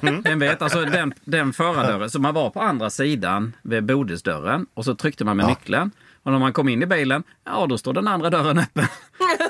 Vem 0.24 0.38
vet, 0.38 0.62
alltså 0.62 0.84
den, 0.84 1.14
den 1.24 1.52
förardörren. 1.52 2.10
Så 2.10 2.18
man 2.20 2.34
var 2.34 2.50
på 2.50 2.60
andra 2.60 2.90
sidan 2.90 3.52
vid 3.62 3.84
bodisdörren 3.84 4.66
och 4.74 4.84
så 4.84 4.94
tryckte 4.94 5.24
man 5.24 5.36
med 5.36 5.46
nyckeln. 5.46 5.90
Och 6.24 6.32
när 6.32 6.38
man 6.38 6.52
kom 6.52 6.68
in 6.68 6.82
i 6.82 6.86
bilen, 6.86 7.22
ja 7.44 7.66
då 7.66 7.78
står 7.78 7.92
den 7.92 8.08
andra 8.08 8.30
dörren 8.30 8.58
öppen. 8.58 8.86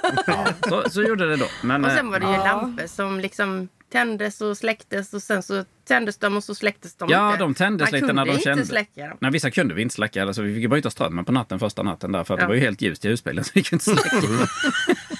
så, 0.69 0.91
så 0.91 1.03
gjorde 1.03 1.29
det 1.29 1.37
då. 1.37 1.47
Men, 1.63 1.85
Och 1.85 1.91
eh, 1.91 1.97
sen 1.97 2.11
var 2.11 2.21
det 2.21 2.27
ju 2.27 2.33
Ja. 2.33 2.45
lampor 2.45 2.87
som 2.87 3.21
liksom 3.21 3.69
tändes 3.93 4.41
och 4.41 4.57
släcktes 4.59 5.15
och 5.15 5.23
sen 5.23 5.43
så 5.43 5.65
tändes 5.89 6.19
de 6.19 6.37
och 6.37 6.45
så 6.45 6.55
släcktes 6.55 6.95
de 6.95 7.09
Ja, 7.11 7.27
inte. 7.33 7.39
de 7.45 7.55
tändes 7.55 7.93
Man 7.93 8.01
lite 8.01 8.13
när 8.13 8.25
de 8.25 8.31
kunde 8.31 8.43
kände. 8.45 8.61
inte 8.61 8.69
släcka 8.71 9.07
dem. 9.09 9.17
Nej, 9.21 9.31
vissa 9.31 9.51
kunde 9.51 9.75
vi 9.75 9.83
inte 9.83 9.95
släcka. 9.95 10.23
Alltså, 10.23 10.43
vi 10.43 10.55
fick 10.55 10.63
ju 10.63 10.69
byta 10.69 10.91
strömmen 10.91 11.25
på 11.25 11.33
natten 11.33 11.59
första 11.59 11.83
natten 11.83 12.13
där 12.13 12.25
för 12.25 12.35
att 12.35 12.41
Ja. 12.41 12.45
det 12.45 12.49
var 12.49 12.55
ju 12.55 12.61
helt 12.61 12.83
ljust 12.83 13.05
i 13.05 13.09
husbilen 13.09 13.45
så 13.45 13.51
vi 13.55 13.63
kunde 13.63 13.91
inte 13.91 14.03
släcka. 14.03 14.27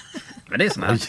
Men 0.53 0.59
det 0.59 0.65
är 0.65 0.69
sån 0.69 0.83
här. 0.83 0.99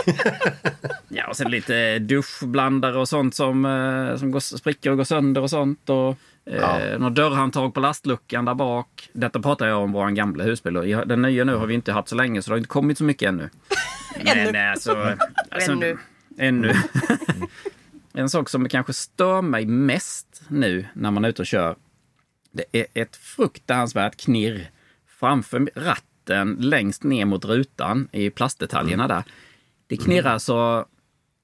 Ja, 1.09 1.27
och 1.29 1.37
sen 1.37 1.51
lite 1.51 1.99
duschblandare 1.99 2.99
och 2.99 3.09
sånt 3.09 3.35
som, 3.35 3.65
eh, 3.65 4.17
som 4.17 4.31
går, 4.31 4.41
spricker 4.41 4.91
och 4.91 4.97
går 4.97 5.05
sönder 5.05 5.41
och 5.41 5.51
sånt. 5.51 5.91
Och, 5.91 6.17
eh, 6.47 6.99
Något 6.99 7.15
dörrhandtag 7.15 7.75
på 7.75 7.81
lastluckan 7.81 8.45
där 8.45 8.55
bak. 8.55 9.09
Detta 9.13 9.41
pratar 9.41 9.67
jag 9.67 9.83
om 9.83 9.93
vår 9.93 10.11
gamla 10.11 10.45
husbil. 10.45 11.03
Den 11.07 11.23
nya 11.23 11.45
nu 11.45 11.55
har 11.55 11.67
vi 11.67 11.75
inte 11.75 11.93
haft 11.93 12.09
så 12.09 12.15
länge 12.15 12.43
så 12.43 12.51
det 12.51 12.53
har 12.53 12.59
inte 12.59 12.69
kommit 12.69 12.99
så 12.99 13.05
mycket 13.05 13.29
ännu. 13.29 13.51
Men 14.25 14.71
alltså... 14.71 15.17
alltså 15.51 15.73
Ännu. 15.73 15.99
Ännu. 16.39 16.75
en 18.13 18.31
sak 18.31 18.49
som 18.49 18.69
kanske 18.69 18.93
stör 18.93 19.43
mig 19.43 19.67
mest 19.67 20.43
nu 20.49 20.87
när 20.95 21.11
man 21.11 21.25
är 21.25 21.29
ute 21.29 21.43
och 21.43 21.47
kör. 21.47 21.77
Det 22.53 22.65
är 22.73 22.87
ett 22.95 23.17
fruktansvärt 23.17 24.17
knirr 24.17 24.71
framför 25.21 25.71
ratten 25.75 26.14
längst 26.59 27.05
ner 27.05 27.25
mot 27.25 27.45
rutan 27.45 28.09
i 28.13 28.31
plastdetaljerna 28.31 29.09
där. 29.09 29.25
Det 29.87 29.97
knirrar 29.97 30.39
så... 30.39 30.87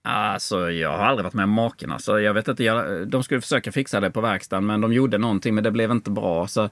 Alltså 0.02 0.70
jag 0.70 0.98
har 0.98 1.04
aldrig 1.04 1.24
varit 1.24 1.34
med 1.34 1.44
om 1.44 1.50
maken. 1.50 1.92
Alltså, 1.92 2.20
jag 2.20 2.34
vet 2.34 2.48
inte, 2.48 2.64
jag, 2.64 3.08
de 3.08 3.22
skulle 3.22 3.40
försöka 3.40 3.72
fixa 3.72 4.00
det 4.00 4.10
på 4.10 4.20
verkstaden 4.20 4.66
men 4.66 4.80
de 4.80 4.92
gjorde 4.92 5.18
någonting 5.18 5.54
men 5.54 5.64
det 5.64 5.70
blev 5.70 5.90
inte 5.90 6.10
bra. 6.10 6.46
Så 6.46 6.70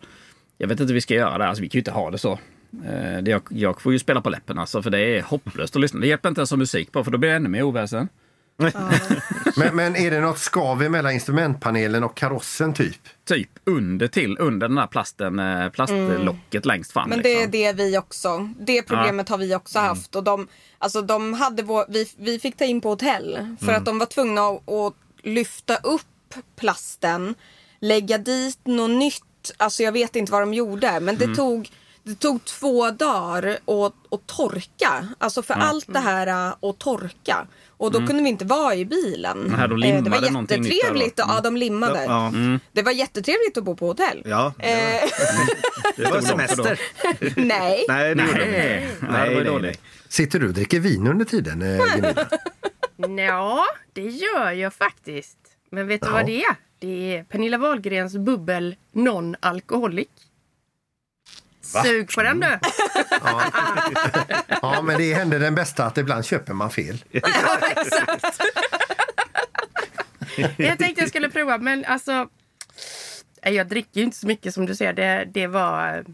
jag 0.59 0.69
vet 0.69 0.81
inte 0.81 0.91
hur 0.91 0.95
vi 0.95 1.01
ska 1.01 1.15
göra 1.15 1.39
det. 1.39 1.47
Alltså, 1.47 1.63
vi 1.63 1.69
kan 1.69 1.79
ju 1.79 1.81
inte 1.81 1.91
ha 1.91 2.11
det 2.11 2.19
så. 2.19 2.33
Eh, 2.73 3.23
det, 3.23 3.31
jag, 3.31 3.43
jag 3.49 3.81
får 3.81 3.93
ju 3.93 3.99
spela 3.99 4.21
på 4.21 4.31
läppen 4.31 4.59
alltså, 4.59 4.83
för 4.83 4.91
det 4.91 5.01
är 5.01 5.23
hopplöst 5.23 5.77
att 5.77 5.83
lyssna. 5.83 6.01
Det 6.01 6.07
hjälper 6.07 6.29
inte 6.29 6.41
ens 6.41 6.51
ha 6.51 6.57
musik 6.57 6.93
på 6.93 7.05
för 7.05 7.11
då 7.11 7.19
blir 7.19 7.31
det 7.31 7.37
ännu 7.37 7.49
mer 7.49 7.63
oväsen. 7.63 8.09
Men, 9.57 9.77
men 9.77 9.97
är 9.97 10.11
det 10.11 10.21
något 10.21 10.39
skav 10.39 10.91
mellan 10.91 11.13
instrumentpanelen 11.13 12.05
och 12.05 12.17
karossen 12.17 12.75
typ? 12.75 13.01
Typ 13.25 13.51
under 13.65 14.09
till, 14.09 14.37
under 14.39 14.69
den 14.69 14.77
där 14.77 14.87
plasten, 14.87 15.39
eh, 15.39 15.69
plastlocket 15.69 16.67
längst 16.67 16.93
fram. 16.93 17.05
Mm. 17.05 17.17
Men 17.17 17.23
det 17.23 17.33
är 17.33 17.47
liksom. 17.47 17.51
det 17.51 17.73
vi 17.73 17.99
också. 17.99 18.51
Det 18.61 18.83
problemet 18.83 19.29
har 19.29 19.39
vi 19.39 19.55
också 19.55 19.79
haft. 19.79 20.17
Och 20.17 20.25
de, 20.25 20.49
alltså 20.79 21.03
de 21.03 21.33
hade 21.33 21.63
vår, 21.63 21.85
vi, 21.89 22.09
vi 22.19 22.39
fick 22.39 22.57
ta 22.57 22.65
in 22.65 22.81
på 22.81 22.89
hotell 22.89 23.57
för 23.61 23.73
att 23.73 23.85
de 23.85 23.99
var 23.99 24.07
tvungna 24.07 24.43
att, 24.43 24.71
att 24.71 24.95
lyfta 25.23 25.77
upp 25.77 26.35
plasten, 26.57 27.35
lägga 27.81 28.19
dit 28.19 28.61
något 28.65 28.91
nytt. 28.91 29.25
Alltså 29.57 29.83
jag 29.83 29.93
vet 29.93 30.17
inte 30.17 30.33
vad 30.33 30.43
de 30.43 30.55
gjorde 30.55 31.01
men 31.01 31.17
det 31.17 31.35
tog 31.35 31.71
det 32.09 32.15
tog 32.15 32.45
två 32.45 32.91
dagar 32.91 33.47
att, 33.49 33.93
att 34.11 34.27
torka. 34.27 35.09
Alltså 35.19 35.43
för 35.43 35.55
allt 35.55 35.85
det 35.89 35.99
här 35.99 36.27
äh, 36.27 36.69
att 36.71 36.79
torka. 36.79 37.47
Och 37.69 37.93
då 37.93 38.07
kunde 38.07 38.23
vi 38.23 38.29
inte 38.29 38.45
vara 38.45 38.75
i 38.75 38.85
bilen. 38.85 39.55
Nej, 39.59 39.59
de 39.59 39.63
Eh, 39.65 39.69
det 39.69 39.77
limmade 39.77 40.11
var 40.11 40.21
där 40.21 40.31
då. 40.31 40.41
jättetrevligt. 40.41 41.15
Ja, 41.17 41.41
de 41.45 41.57
limmade. 41.57 42.05
Ja, 42.05 42.33
Det 42.73 42.83
var 42.83 42.93
jättetrevligt 42.93 43.57
att 43.59 43.65
bo 43.65 43.77
på 43.77 43.87
hotell. 43.87 44.23
ja 44.25 44.53
det 44.59 44.65
Eh, 44.65 45.03
var, 45.85 45.93
det 45.97 46.05
var 46.05 46.13
långt 46.13 46.51
för 46.51 46.57
då. 46.57 46.63
semester. 46.65 46.81
nej. 47.37 47.85
Nej, 47.89 48.15
det 48.15 48.15
det 48.15 48.25
Nej, 48.25 48.89
inte. 48.93 49.07
nej, 49.07 49.11
det 49.11 49.13
var 49.13 49.27
ju 49.29 49.35
nej, 49.35 49.45
dåligt. 49.45 49.81
Sitter 50.09 50.39
du 50.41 50.49
och 50.49 50.55
dricker 50.55 50.81
vin 50.81 51.07
under 51.07 51.25
tiden, 51.25 51.63
eh, 51.63 51.79
Gunilla? 52.97 53.23
Ja, 53.25 53.65
det 53.93 54.03
gör 54.09 54.51
jag 54.53 54.75
faktiskt. 54.75 55.39
Men 55.71 55.87
vet 55.87 56.01
du 56.01 56.07
Ja. 56.07 56.13
vad 56.13 56.27
det 56.27 56.43
är? 56.43 56.57
Det 56.79 57.17
är 57.17 57.25
Pernilla 57.25 57.59
Wahlgrens 57.59 58.17
bubbel 58.17 58.77
non-alkoholic. 61.75 61.83
Sug 61.89 62.15
på 62.15 62.23
den 62.23 62.41
du! 62.41 62.59
Ja, 64.63 64.83
men 64.83 64.99
det 64.99 65.15
händer 65.15 65.41
den 65.41 65.55
bästa 65.55 65.85
att 65.87 65.99
ibland 65.99 66.25
köper 66.25 66.53
man 66.55 66.71
fel. 66.71 67.05
Jag 70.57 70.79
tänkte 70.79 71.01
jag 71.03 71.09
skulle 71.09 71.31
prova 71.31 71.59
men 71.59 71.85
alltså. 71.85 72.29
nej, 73.45 73.55
Jag 73.55 73.67
dricker 73.69 74.01
ju 74.01 74.05
inte 74.05 74.17
så 74.17 74.27
mycket 74.27 74.55
som 74.55 74.67
du 74.67 74.75
ser. 74.75 74.93
Det, 74.93 75.29
det 75.35 75.47
var... 75.47 76.05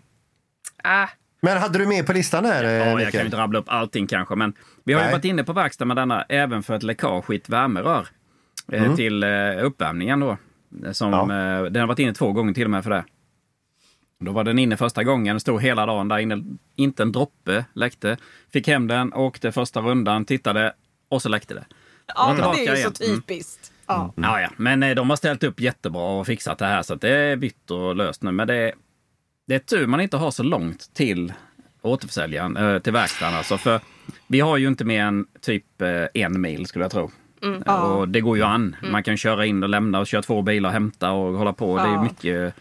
Ah, 0.84 1.08
Men 1.40 1.58
hade 1.58 1.78
du 1.78 1.87
med 1.87 2.06
på 2.06 2.12
listan 2.12 2.44
eh, 2.46 2.62
Ja, 2.62 3.00
jag 3.00 3.12
kan 3.12 3.20
ju 3.20 3.25
inte 3.25 3.37
rabbla 3.37 3.58
upp 3.58 3.68
allting 3.68 4.06
kanske, 4.06 4.34
men 4.37 4.54
vi 4.84 4.92
har 4.92 5.00
ju 5.00 5.04
Nej. 5.04 5.12
varit 5.14 5.25
inne 5.25 5.44
på 5.44 5.52
verkstad 5.52 5.84
med 5.84 5.96
denna 5.96 6.23
även 6.28 6.62
för 6.62 6.75
ett 6.76 6.82
läckage 6.82 7.30
i 7.30 7.37
ett 7.37 7.49
värmerör 7.49 8.06
eh, 8.73 8.82
Mm. 8.84 8.96
till 8.96 9.23
eh, 9.23 9.28
uppvärmningen 9.64 10.20
då. 10.20 10.37
Som, 10.92 11.11
Ja. 11.12 11.20
eh, 11.23 11.62
den 11.64 11.80
har 11.80 11.87
varit 11.87 11.99
inne 11.99 12.14
två 12.14 12.32
gånger 12.32 12.52
till 12.54 12.64
och 12.64 12.70
med 12.70 12.82
för 12.84 12.90
det. 12.90 13.04
Då 14.25 14.33
var 14.33 14.45
den 14.45 14.59
inne 14.59 14.76
första 14.76 15.04
gången, 15.04 15.40
stod 15.40 15.62
hela 15.62 15.87
dagen 15.87 16.09
där 16.09 16.19
inne. 16.19 16.45
Inte 16.76 17.02
en 17.02 17.12
droppe 17.12 17.64
läckte. 17.73 18.16
Fick 18.52 18.69
hem 18.69 18.87
den, 18.87 19.12
åkte 19.14 19.52
första 19.52 19.81
rundan, 19.81 20.25
tittade 20.25 20.73
och 21.09 21.23
så 21.23 21.28
läckte 21.28 21.54
det. 21.54 21.64
Ja, 22.07 22.37
men 22.38 22.52
det 22.57 22.66
är 22.66 22.76
ju 22.76 22.83
så. 22.83 23.04
Mm. 23.04 23.21
typiskt. 23.21 23.73
Ja. 23.87 24.12
Ja, 24.16 24.40
ja. 24.40 24.49
Men 24.57 24.83
eh, 24.83 24.95
de 24.95 25.11
har 25.11 25.16
ställt 25.16 25.43
upp 25.43 25.61
jättebra 25.61 26.02
och 26.02 26.26
fixat 26.26 26.59
det 26.59 26.66
här 26.66 26.83
så 26.83 26.95
att 26.95 27.00
det 27.00 27.16
är 27.16 27.37
bytt 27.37 27.71
och 27.71 27.97
löst 27.97 28.23
nu. 28.23 28.33
Men 28.33 28.47
det 28.47 28.54
är, 28.54 28.73
det 29.47 29.54
är 29.54 29.59
tur 29.59 29.87
man 29.87 30.00
inte 30.00 30.16
har 30.16 30.31
så 30.31 30.43
långt 30.43 30.95
till 30.95 31.33
återförsäljaren, 31.83 32.57
eh, 32.57 32.78
till 32.78 32.93
verkstaden 32.93 33.35
alltså. 33.35 33.59
För 33.59 33.81
vi 34.26 34.40
har 34.40 34.57
ju 34.57 34.69
inte 34.69 34.85
mer 34.85 35.02
än 35.04 35.26
typ 35.40 35.83
eh, 35.83 36.07
en 36.14 36.40
mil 36.40 36.66
skulle 36.66 36.85
jag 36.85 36.93
tro. 36.93 37.11
Eh, 37.66 37.73
Och 37.83 38.09
det 38.09 38.21
går 38.21 38.37
ju 38.37 38.43
an. 38.43 38.76
Man 38.83 39.02
kan 39.02 39.16
köra 39.16 39.47
in 39.47 39.62
och 39.62 39.69
lämna 39.69 40.00
och 40.00 40.07
köra 40.07 40.23
två 40.23 40.43
bilar 40.43 40.69
och 40.69 40.73
hämta 40.73 41.11
och 41.11 41.38
hålla 41.38 41.52
på. 41.52 41.76
Det 41.76 41.83
är 41.83 42.02
mycket... 42.02 42.54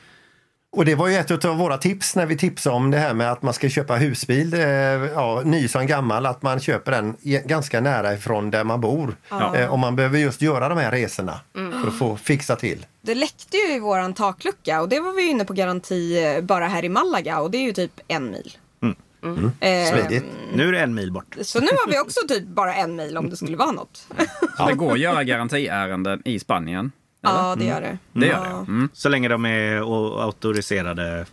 Och 0.75 0.86
det 0.86 0.96
var 0.96 1.08
ju 1.08 1.15
ett 1.15 1.46
av 1.46 1.58
våra 1.58 1.77
tips 1.77 2.15
när 2.15 2.25
vi 2.25 2.38
tipsade 2.38 2.75
om 2.75 2.92
det 2.92 2.98
här 2.98 3.13
med 3.13 3.32
att 3.32 3.42
man 3.42 3.53
ska 3.53 3.70
köpa 3.70 3.96
husbil, 3.96 4.53
eh, 4.53 4.62
ja, 4.62 5.42
ny 5.46 5.68
som 5.68 5.88
gammal, 5.88 6.25
att 6.25 6.42
man 6.42 6.60
köper 6.60 6.92
den 6.92 7.15
ganska 7.46 7.82
nära 7.82 8.13
ifrån 8.13 8.51
där 8.51 8.63
man 8.63 8.82
bor. 8.82 9.15
Eh, 9.56 9.74
om 9.74 9.80
man 9.80 9.96
behöver 9.96 10.20
just 10.20 10.42
göra 10.42 10.70
de 10.70 10.77
här 10.77 10.92
resorna 10.92 11.39
för 11.53 11.88
att 11.88 11.98
få 11.98 12.18
fixa 12.18 12.56
till. 12.56 12.86
Det 13.01 13.15
läckte 13.15 13.58
ju 13.58 13.75
i 13.75 13.80
våran 13.80 14.13
taklucka 14.13 14.82
och 14.82 14.89
det 14.89 15.00
var 15.00 15.13
vi 15.13 15.30
inne 15.30 15.46
på 15.46 15.53
garanti 15.53 16.24
eh, 16.25 16.42
bara 16.42 16.68
här 16.68 16.86
i 16.86 16.89
Malaga 16.89 17.39
och 17.39 17.51
det 17.51 17.58
är 17.58 17.63
ju 17.63 17.74
typ 17.74 18.00
en 18.08 18.32
mil. 18.32 18.58
Eh, 19.60 19.94
Smidigt. 19.94 20.25
Nu 20.53 20.68
är 20.68 20.72
det 20.72 20.80
en 20.80 20.96
mil 20.96 21.12
bort. 21.12 21.36
Så 21.42 21.60
nu 21.60 21.68
har 21.68 21.92
vi 21.92 22.00
också 22.00 22.20
typ 22.27 22.48
bara 22.48 22.75
en 22.75 22.96
mil 22.96 23.18
om 23.18 23.30
det 23.30 23.38
skulle 23.38 23.58
vara 23.58 23.72
något. 23.72 24.08
Så 24.58 24.65
det 24.68 24.74
går 24.74 24.92
att 24.92 25.00
göra 25.00 25.24
garantiärenden 25.24 26.22
i 26.25 26.39
Spanien. 26.39 26.92
Eller? 27.24 27.39
Ja, 27.39 27.56
det 27.56 27.65
gör 27.65 27.82
det. 27.82 27.98
Det 28.13 28.25
gör 28.25 28.44
det. 28.44 28.50
Ja. 28.50 28.60
Mm. 28.60 28.89
Så 28.94 29.10
länge 29.10 29.27
de 29.27 29.46
är 29.46 29.75
auktoriserade 30.24 31.25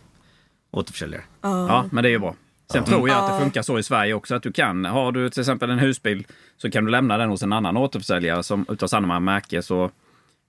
återförsäljare. 0.71 1.21
Ja, 1.41 1.85
men 1.91 2.03
det 2.03 2.09
är 2.09 2.11
ju 2.11 2.19
bra. 2.19 2.35
Sen 2.71 2.83
tror 2.83 3.09
jag 3.09 3.17
att 3.17 3.31
det 3.33 3.39
funkar 3.43 3.61
så 3.61 3.79
i 3.79 3.83
Sverige 3.83 4.13
också 4.13 4.35
att 4.35 4.43
du 4.43 4.51
kan. 4.51 4.85
Har 4.85 5.11
du 5.11 5.29
till 5.29 5.39
exempel 5.39 5.69
en 5.69 5.79
husbil 5.79 6.27
så 6.57 6.71
kan 6.71 6.85
du 6.85 6.91
lämna 6.91 7.17
den 7.17 7.29
hos 7.29 7.43
en 7.43 7.53
annan 7.53 7.77
återförsäljare 7.77 8.43
som 8.43 8.65
utav 8.69 8.87
samma 8.87 9.19
märke 9.19 9.61
så 9.61 9.91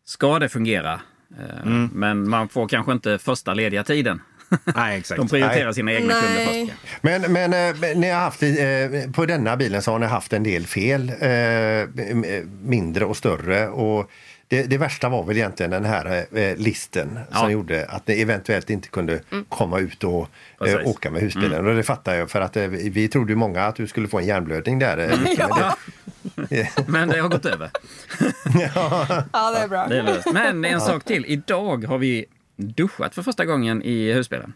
ska 0.05 0.39
det 0.39 0.49
fungera. 0.49 1.01
Eh, 1.39 1.69
Men 1.93 2.29
man 2.31 2.49
får 2.49 2.69
kanske 2.69 2.93
inte 2.93 3.19
första 3.19 3.55
lediga 3.55 3.85
tiden. 3.85 4.23
Nej, 4.65 4.99
exakt. 4.99 5.19
De 5.21 5.29
prioriterar 5.29 5.65
Nej. 5.65 5.75
sina 5.75 5.93
egna 5.93 6.15
kunder 6.15 6.35
Nej. 6.35 6.67
först. 6.67 7.03
Men, 7.03 7.33
men 7.33 7.53
eh, 7.53 7.97
ni 7.97 8.11
har 8.11 8.21
haft, 8.21 8.43
eh, 8.43 9.13
på 9.13 9.27
denna 9.27 9.57
bilen 9.57 9.83
så 9.83 9.91
har 9.93 9.99
ni 9.99 10.07
haft 10.07 10.33
en 10.33 10.43
del 10.43 10.67
fel, 10.67 11.09
eh, 11.21 11.89
mindre 12.63 13.05
och 13.05 13.17
större. 13.17 13.69
Och 13.69 14.11
det, 14.57 14.63
det 14.63 14.79
värsta 14.79 15.09
var 15.09 15.23
väl 15.25 15.37
egentligen 15.37 15.71
den 15.71 15.85
här 15.85 16.27
eh, 16.33 16.57
listen 16.57 17.19
Ja. 17.31 17.37
som 17.39 17.53
gjorde 17.53 17.87
att 17.89 18.07
ni 18.09 18.21
eventuellt 18.23 18.71
inte 18.71 18.89
kunde 18.89 19.21
komma 19.49 19.79
ut 19.79 20.05
och 20.05 20.21
eh, 20.23 20.27
Precis. 20.59 20.87
åka 20.87 21.11
med 21.11 21.23
husbilen. 21.23 21.67
Och 21.67 21.75
det 21.77 21.83
fattar 21.83 22.15
jag 22.15 22.31
för 22.31 22.41
att 22.41 22.57
eh, 22.57 22.67
vi 22.69 23.09
trodde 23.09 23.33
ju 23.33 23.37
många 23.37 23.63
att 23.65 23.77
du 23.77 23.87
skulle 23.87 24.09
få 24.09 24.19
en 24.19 24.27
hjärnblödning 24.27 24.79
där. 24.79 24.99
eh, 24.99 25.19
Micke, 25.21 25.39
men 25.39 26.47
det- 26.49 26.89
Men 26.89 27.09
det 27.09 27.19
har 27.21 27.29
gått 27.29 27.47
över. 27.47 27.71
Ja, 29.33 29.51
det 29.55 29.59
är 29.59 29.69
bra. 29.69 29.87
Det 29.89 29.99
är. 29.99 30.33
Men 30.33 30.65
en 30.65 30.81
sak 30.81 31.05
till. 31.05 31.25
Idag 31.27 31.85
har 31.85 31.99
vi 31.99 32.25
duschat 32.57 33.15
för 33.15 33.23
första 33.23 33.45
gången 33.45 33.83
i 33.83 34.13
husbilen. 34.13 34.53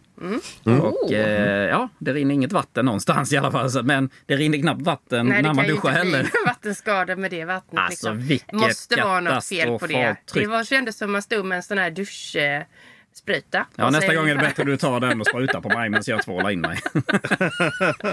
Och 0.65 1.13
eh, 1.13 1.69
ja, 1.69 1.89
det 1.99 2.13
rinner 2.13 2.35
inget 2.35 2.53
vatten 2.53 2.85
någonstans 2.85 3.33
i 3.33 3.37
alla 3.37 3.51
fall. 3.51 3.85
Men 3.85 4.11
det 4.27 4.37
rinner 4.37 4.59
knappt 4.59 4.83
vatten 4.83 5.27
nej, 5.27 5.37
det 5.37 5.49
när 5.49 5.55
man 5.55 5.65
kan 5.65 5.67
ju 5.67 5.75
duschar 5.75 5.91
inte 5.91 6.03
bli 6.03 6.17
heller. 6.17 6.31
vattenskador 6.47 7.17
med 7.17 7.31
det 7.31 7.45
vattnet. 7.45 7.81
Alltså, 7.81 8.13
liksom. 8.13 8.29
vilket 8.29 8.51
det 8.51 8.57
måste 8.57 9.03
vara 9.03 9.21
något 9.21 9.45
fel 9.45 9.79
på 9.79 9.87
det. 9.87 10.17
Det 10.35 10.47
var, 10.47 10.65
kändes 10.65 10.99
som 10.99 11.13
man 11.13 11.23
stod 11.23 11.45
med 11.45 11.57
en 11.57 11.63
sån 11.63 11.79
här 11.79 11.91
duschspruta. 13.27 13.67
Ja, 13.77 13.91
nästa 13.91 14.13
så- 14.13 14.19
gång 14.19 14.29
är 14.29 14.35
det 14.35 14.41
bättre 14.41 14.63
att 14.63 14.67
du 14.67 14.77
tar 14.77 15.01
den 15.01 15.21
och 15.21 15.27
sprutar 15.27 15.61
på 15.61 15.69
mig 15.69 15.89
medan 15.91 16.03
jag 16.07 16.23
tvålar 16.23 16.51
in 16.51 16.61
mig. 16.61 16.79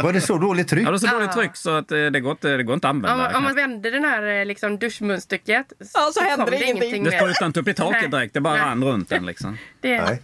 Var 0.04 0.14
det 0.14 0.22
så 0.22 0.38
dåligt 0.38 0.68
tryck? 0.68 0.88
Ja, 0.88 0.92
det 0.92 0.98
är 0.98 1.00
så 1.00 1.08
dåligt 1.08 1.30
Ja. 1.36 1.42
tryck 1.42 1.56
så 1.56 1.70
att 1.76 1.92
eh, 1.92 2.06
det 2.06 2.20
går 2.20 2.32
inte, 2.32 2.58
det 2.58 2.64
går 2.64 2.74
inte 2.74 2.88
att 2.88 2.94
Om, 2.94 3.06
använda. 3.06 3.38
om 3.38 3.44
man 3.44 3.56
vänder 3.56 3.92
den 3.92 4.04
här 4.04 4.40
eh, 4.40 4.46
liksom, 4.46 4.78
duschmunstycket 4.78 5.74
Ja, 5.94 6.12
så 6.14 6.22
händer 6.22 6.46
kom 6.46 6.52
det 6.60 6.64
ingenting. 6.66 7.04
det 7.04 7.12
sprutar 7.12 7.46
inte 7.46 7.60
upp 7.60 7.68
i 7.68 7.74
taket 7.74 8.12
direkt, 8.12 8.34
det 8.34 8.42
bara 8.42 8.54
Nej. 8.54 8.64
rann 8.64 8.84
runt 8.84 9.10
den 9.10 9.26
liksom. 9.26 9.58
Det, 9.82 10.02
Nej. 10.02 10.22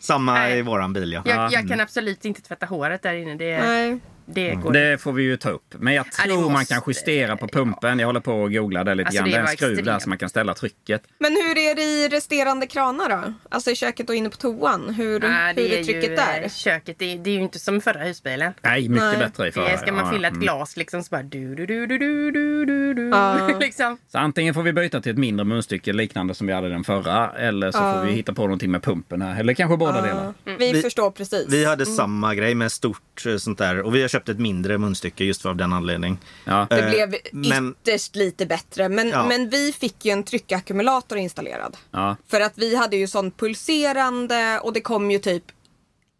Samma 0.00 0.34
Nej. 0.34 0.58
i 0.58 0.62
våran 0.62 0.92
bil, 0.92 1.12
ja. 1.12 1.22
jag, 1.24 1.52
jag 1.52 1.68
kan 1.68 1.80
absolut 1.80 2.24
inte 2.24 2.42
tvätta 2.42 2.66
håret 2.66 3.02
där 3.02 3.14
inne. 3.14 3.34
Det, 3.34 3.60
Nej. 3.60 3.98
Det 4.34 4.54
går 4.54 4.66
inte. 4.66 4.78
Det 4.90 4.98
får 4.98 5.12
vi 5.12 5.22
ju 5.22 5.36
ta 5.36 5.50
upp. 5.50 5.74
Men 5.78 5.94
jag 5.94 6.06
Ja, 6.18 6.24
tror 6.24 6.40
man 6.42 6.52
måste- 6.52 6.74
kan 6.74 6.82
justera 6.86 7.36
på 7.36 7.48
pumpen. 7.48 7.98
Jag 7.98 8.06
håller 8.06 8.20
på 8.20 8.44
att 8.44 8.52
googla 8.52 8.84
det 8.84 8.94
lite 8.94 9.06
Alltså, 9.08 9.22
grann. 9.22 9.30
det 9.30 9.36
Det 9.36 9.36
är 9.38 9.40
en 9.50 9.56
skruv 9.56 9.68
där 9.74 9.78
extremt. 9.82 10.02
så 10.02 10.08
man 10.08 10.18
kan 10.18 10.28
ställa 10.28 10.54
trycket. 10.54 11.02
Men 11.18 11.32
hur 11.32 11.58
är 11.58 11.74
det 11.74 11.82
i 11.82 12.08
resterande 12.08 12.66
kranar 12.66 13.08
då? 13.08 13.32
Alltså 13.48 13.70
i 13.70 13.74
köket 13.76 14.08
och 14.08 14.14
inne 14.14 14.30
på 14.30 14.36
toan? 14.36 14.94
Hur, 14.94 15.20
Ja, 15.24 15.28
hur 15.56 15.72
är 15.72 15.78
ju, 15.78 15.84
trycket 15.84 16.10
eh, 16.10 16.16
där? 16.42 16.48
Köket, 16.48 16.98
det, 16.98 17.16
det 17.16 17.30
är 17.30 17.34
ju 17.34 17.40
inte 17.40 17.58
som 17.58 17.80
förra 17.80 18.00
husbilen. 18.04 18.52
Nej, 18.62 18.88
mycket 18.88 19.04
Nej. 19.04 19.18
bättre 19.18 19.48
i 19.48 19.52
förra. 19.52 19.68
Det 19.68 19.78
ska 19.78 19.92
man 19.92 20.04
Ja, 20.06 20.12
fylla 20.12 20.28
ett 20.28 20.32
mm. 20.34 20.42
glas 20.42 20.76
liksom 20.76 21.02
så 21.02 21.10
bara 21.10 21.22
du 21.22 21.54
du 21.54 21.66
du 21.66 21.86
du 21.86 21.98
du 21.98 22.30
du 22.30 22.64
du 22.66 22.94
du 22.94 23.08
Ja. 23.08 23.48
liksom. 23.60 23.98
Så 24.12 24.18
antingen 24.18 24.54
får 24.54 24.62
vi 24.62 24.72
byta 24.72 25.00
till 25.00 25.12
ett 25.12 25.18
mindre 25.18 25.44
munstycke 25.44 25.92
liknande 25.92 26.34
som 26.34 26.46
vi 26.46 26.52
hade 26.52 26.68
den 26.68 26.84
förra. 26.84 27.30
Eller 27.32 27.70
så 27.70 27.78
Ja. 27.78 27.92
får 27.94 28.06
vi 28.06 28.12
hitta 28.12 28.32
på 28.32 28.42
någonting 28.42 28.70
med 28.70 28.82
pumpen 28.82 29.22
här. 29.22 29.40
Eller 29.40 29.54
kanske 29.54 29.76
båda 29.76 30.02
delar. 30.02 30.34
Ja, 30.44 30.52
vi, 30.58 30.72
Vi- 30.72 30.82
förstår 30.82 31.10
precis. 31.10 31.46
Vi 31.48 31.64
hade 31.64 31.86
samma 31.86 32.34
grej 32.34 32.54
med 32.54 32.72
stort 32.72 33.26
eh, 33.26 33.36
sånt 33.36 33.58
där 33.58 33.80
och 33.82 33.94
vi 33.94 34.00
har 34.02 34.08
köpt 34.08 34.19
ett 34.28 34.38
mindre 34.38 34.78
munstycke 34.78 35.24
just 35.24 35.46
av 35.46 35.56
den 35.56 35.72
anledning. 35.72 36.18
Ja. 36.44 36.66
Det 36.70 36.78
Eh, 36.80 36.90
blev 36.90 37.14
men- 37.32 37.70
ytterst 37.80 38.16
lite 38.16 38.46
bättre. 38.46 38.88
Men, 38.88 39.08
Ja. 39.08 39.26
men 39.26 39.48
vi 39.50 39.72
fick 39.72 40.04
ju 40.04 40.10
en 40.12 40.22
tryckackumulator 40.24 41.18
installerad. 41.18 41.76
Ja. 41.90 42.16
För 42.28 42.40
att 42.40 42.52
vi 42.58 42.76
hade 42.76 42.96
ju 42.96 43.06
sån 43.06 43.30
pulserande 43.30 44.60
och 44.62 44.72
det 44.72 44.80
kom 44.80 45.10
ju 45.10 45.18
typ 45.18 45.44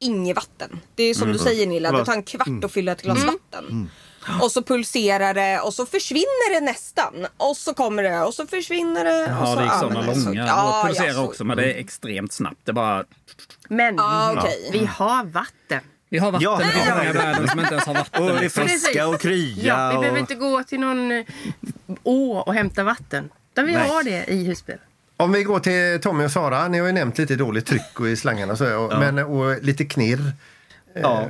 inget 0.01 0.37
vatten. 0.37 0.81
Det 0.95 1.03
är 1.03 1.15
som 1.15 1.23
Mm. 1.23 1.33
du 1.33 1.39
säger 1.39 1.67
Nilla, 1.67 1.93
det 1.93 2.05
tar 2.05 2.13
en 2.13 2.23
kvart 2.23 2.65
att 2.65 2.73
fylla 2.73 2.93
ett 2.93 3.03
glas 3.03 3.25
vatten. 3.25 3.91
Och 4.43 4.53
så 4.53 4.63
pulserar 4.63 5.35
det 5.35 5.61
och 5.61 5.75
så 5.75 5.87
försvinner 5.87 6.55
det 6.55 6.61
nästan. 6.61 7.27
Och 7.37 7.57
så 7.57 7.75
kommer 7.75 8.03
det 8.03 8.21
och 8.21 8.35
så 8.35 8.47
försvinner 8.47 9.05
det. 9.05 9.25
och 9.25 9.31
Ja, 9.31 9.47
så, 9.47 9.55
det 9.57 9.65
gick 9.65 9.73
sådana 9.73 10.15
så- 10.15 10.29
långa. 10.29 10.47
ja, 10.47 10.81
och 10.81 10.87
pulserar 10.87 11.07
ja, 11.07 11.15
så- 11.15 11.25
också, 11.25 11.45
men 11.45 11.57
det 11.57 11.65
är 11.73 11.79
extremt 11.79 12.33
snabbt. 12.33 12.61
Det 12.65 12.73
bara... 12.73 13.05
Men 13.69 13.95
Ja, 13.97 14.35
okej. 14.39 14.69
vi 14.73 14.87
har 14.87 15.25
vatten. 15.25 15.81
Vi 16.11 16.19
har 16.19 16.33
vatten. 16.33 16.43
Ja. 16.43 16.97
många 16.97 17.13
världen 17.13 17.49
som 17.49 17.61
inte 17.61 17.75
ens 17.75 17.87
har 17.87 17.95
vatten. 17.95 18.23
Och 18.23 18.29
det 18.31 18.45
är 18.45 18.49
friska 18.49 19.07
och 19.07 19.21
krya. 19.21 19.67
Ja, 19.67 19.91
vi 19.91 19.97
och... 19.97 20.01
behöver 20.01 20.21
inte 20.21 20.35
gå 20.35 20.63
till 20.63 20.81
någon 20.81 21.13
eh, 21.13 21.25
å 22.03 22.39
och 22.39 22.55
hämta 22.55 22.85
vatten. 22.85 23.31
Utan 23.53 23.67
vi 23.67 23.73
Nej. 23.73 23.89
har 23.89 24.05
det 24.05 24.25
i 24.33 24.45
husbilen. 24.45 24.81
Om 25.17 25.33
vi 25.33 25.43
går 25.43 25.61
till 25.61 26.01
Tommy 26.03 26.25
och 26.25 26.31
Sara, 26.31 26.69
ni 26.69 26.79
har 26.79 26.87
ju 26.87 26.93
nämnt 26.93 27.19
lite 27.19 27.37
dåligt 27.37 27.67
tryck 27.67 28.01
och 28.01 28.09
i 28.09 28.17
slangarna 28.17 28.53
och 28.53 28.59
så, 28.59 28.77
och, 28.77 28.99
men, 28.99 29.19
och 29.19 29.63
lite 29.63 29.85
knirr. 29.85 30.33
Ja. 30.95 31.27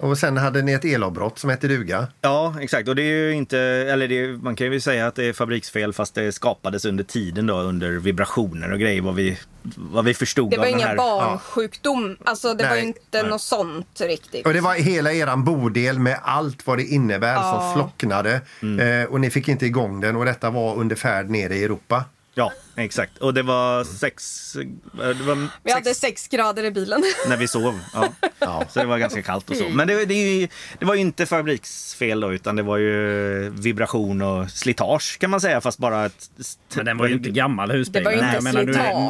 Och 0.00 0.18
sen 0.18 0.36
hade 0.36 0.62
ni 0.62 0.72
ett 0.72 0.84
elavbrott 0.84 1.38
som 1.38 1.50
hette 1.50 1.68
duga. 1.68 2.06
Ja, 2.20 2.54
exakt. 2.60 2.88
Och 2.88 2.96
det 2.96 3.02
är 3.02 3.26
ju 3.26 3.34
inte, 3.34 3.58
eller 3.58 4.08
det 4.08 4.18
är, 4.24 4.28
man 4.28 4.56
kan 4.56 4.72
ju 4.72 4.80
säga 4.80 5.06
att 5.06 5.14
det 5.14 5.24
är 5.24 5.32
fabriksfel 5.32 5.92
fast 5.92 6.14
det 6.14 6.32
skapades 6.32 6.84
under 6.84 7.04
tiden 7.04 7.46
då 7.46 7.54
under 7.54 7.90
vibrationer 7.90 8.72
och 8.72 8.78
grejer 8.78 9.02
vad 9.02 9.14
vi, 9.14 9.38
vad 9.76 10.04
vi 10.04 10.14
förstod 10.14 10.50
Det 10.50 10.58
var 10.58 10.66
inga 10.66 10.86
här. 10.86 10.96
barnsjukdom. 10.96 12.16
Alltså 12.24 12.54
det 12.54 12.64
var 12.64 12.70
Nej, 12.70 12.80
ju 12.80 12.86
inte 12.86 13.22
något 13.22 13.40
sånt 13.40 14.00
riktigt. 14.00 14.46
Och 14.46 14.52
det 14.52 14.60
var 14.60 14.74
hela 14.74 15.12
eran 15.12 15.44
bodel 15.44 15.98
med 15.98 16.18
allt 16.22 16.66
vad 16.66 16.78
det 16.78 16.84
innebär 16.84 17.36
som 17.42 17.72
slocknade. 17.74 18.40
Mm. 18.62 19.02
Eh, 19.02 19.08
och 19.08 19.20
ni 19.20 19.30
fick 19.30 19.48
inte 19.48 19.66
igång 19.66 20.00
den 20.00 20.16
och 20.16 20.24
detta 20.24 20.50
var 20.50 20.76
under 20.76 20.96
färd 20.96 21.30
nere 21.30 21.54
i 21.54 21.64
Europa. 21.64 22.04
Ja, 22.38 22.52
exakt. 22.76 23.18
Och 23.18 23.34
det 23.34 23.42
var 23.42 23.84
sex, 23.84 24.56
eh, 24.56 24.62
det 24.98 25.22
var 25.22 25.34
Vi 25.34 25.48
sex 25.64 25.74
hade 25.74 25.94
sex 25.94 26.28
grader 26.28 26.64
i 26.64 26.70
bilen. 26.70 27.02
när 27.28 27.36
vi 27.36 27.48
sov. 27.48 27.80
Ja. 27.94 28.08
Ja. 28.40 28.64
Så 28.70 28.80
det 28.80 28.86
var 28.86 28.98
ganska 28.98 29.22
kallt 29.22 29.50
och 29.50 29.56
så. 29.56 29.68
Men 29.68 29.88
det, 29.88 30.04
det, 30.04 30.48
det 30.78 30.84
var 30.86 30.94
ju 30.94 31.00
inte 31.00 31.26
fabriksfel 31.26 32.20
då 32.20 32.32
utan 32.32 32.56
det 32.56 32.62
var 32.62 32.76
ju 32.76 33.50
vibration 33.50 34.22
och 34.22 34.50
slitage 34.50 35.18
kan 35.20 35.30
man 35.30 35.40
säga 35.40 35.60
fast 35.60 35.78
bara 35.78 36.06
ett... 36.06 36.30
Men 36.74 36.84
den 36.84 36.98
var 36.98 37.06
ju 37.06 37.14
inte 37.14 37.30
gammal 37.30 37.70
husbil. 37.70 38.02
Det 38.02 38.04
var 38.04 38.12
ju 38.12 38.18
inte 38.18 38.34
Jag 38.34 38.44
menar, 38.44 38.64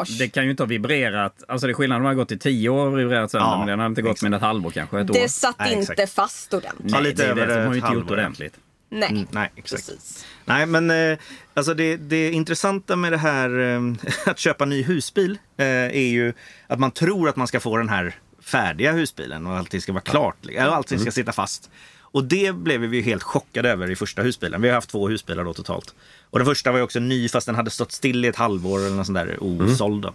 du, 0.05 0.19
det 0.19 0.29
kan 0.29 0.45
ju 0.45 0.51
inte 0.51 0.63
ha 0.63 0.69
vibrerat. 0.69 1.43
Alltså 1.49 1.67
det 1.67 1.71
är 1.71 1.75
skillnad 1.75 1.97
om 1.97 2.03
den 2.03 2.09
har 2.09 2.15
gått 2.15 2.33
i 2.33 2.39
tio 2.39 2.69
år 2.69 2.87
och 2.87 2.99
vibrerat 2.99 3.31
sönder. 3.31 3.47
Ja, 3.49 3.59
men 3.59 3.67
den 3.67 3.79
har 3.79 3.87
inte 3.87 4.03
gått 4.03 4.23
med 4.23 4.35
ett 4.35 4.41
halvår 4.41 4.71
kanske. 4.71 5.01
Ett 5.01 5.11
år. 5.11 5.15
Det 5.15 5.29
satt 5.29 5.59
Nej, 5.59 5.73
inte 5.75 6.07
fast 6.07 6.55
ordentligt. 6.55 7.03
Lite 7.03 7.23
det 7.23 7.29
över 7.29 7.47
det 7.47 7.53
som 7.55 7.63
har 7.63 7.69
ett 7.69 7.75
ju 7.77 7.81
inte 7.81 7.93
gjort 7.93 8.11
ordentligt. 8.11 8.55
Nej. 8.91 9.11
Mm, 9.11 9.27
nej, 9.31 9.53
exakt. 9.57 9.87
Precis. 9.87 10.27
Nej, 10.45 10.67
men 10.67 10.91
eh, 10.91 11.19
alltså 11.55 11.75
det, 11.75 11.97
det 11.97 12.31
intressanta 12.31 12.97
med 12.97 13.13
det 13.13 13.19
här 13.19 13.59
eh, 13.59 13.81
att 14.27 14.39
köpa 14.39 14.65
ny 14.65 14.83
husbil 14.83 15.39
eh, 15.57 15.67
är 15.67 16.09
ju 16.09 16.33
att 16.67 16.79
man 16.79 16.91
tror 16.91 17.29
att 17.29 17.37
man 17.37 17.47
ska 17.49 17.61
få 17.61 17.77
den 17.77 17.89
här 17.89 18.15
färdiga 18.43 18.93
husbilen 18.93 19.47
och 19.47 19.57
allting 19.57 19.81
ska 19.81 19.93
vara 19.93 20.03
klart. 20.03 20.47
Eller 20.47 20.71
allting 20.71 20.99
ska 20.99 21.11
sitta 21.11 21.33
fast. 21.33 21.71
Och 22.11 22.25
det 22.25 22.55
blev 22.55 22.81
vi 22.81 22.97
ju 22.97 23.03
helt 23.03 23.23
chockade 23.23 23.71
över 23.71 23.91
i 23.91 23.97
första 23.97 24.23
husbilen. 24.23 24.63
Vi 24.63 24.69
har 24.69 24.75
haft 24.75 24.91
två 24.91 25.09
husbilar 25.09 25.45
då 25.45 25.55
totalt. 25.55 25.95
Och 26.31 26.39
den 26.39 26.47
första 26.47 26.71
var 26.71 26.79
ju 26.79 26.85
också 26.85 27.01
ny 27.01 27.29
fast 27.29 27.47
den 27.47 27.55
hade 27.55 27.71
stått 27.71 27.93
still 27.93 28.25
i 28.25 28.29
ett 28.29 28.37
halvår 28.37 28.79
eller 28.79 28.97
något 28.97 29.07
sånt 29.07 29.19
där 29.19 29.37
osåld. 29.41 30.03
Då. 30.03 30.13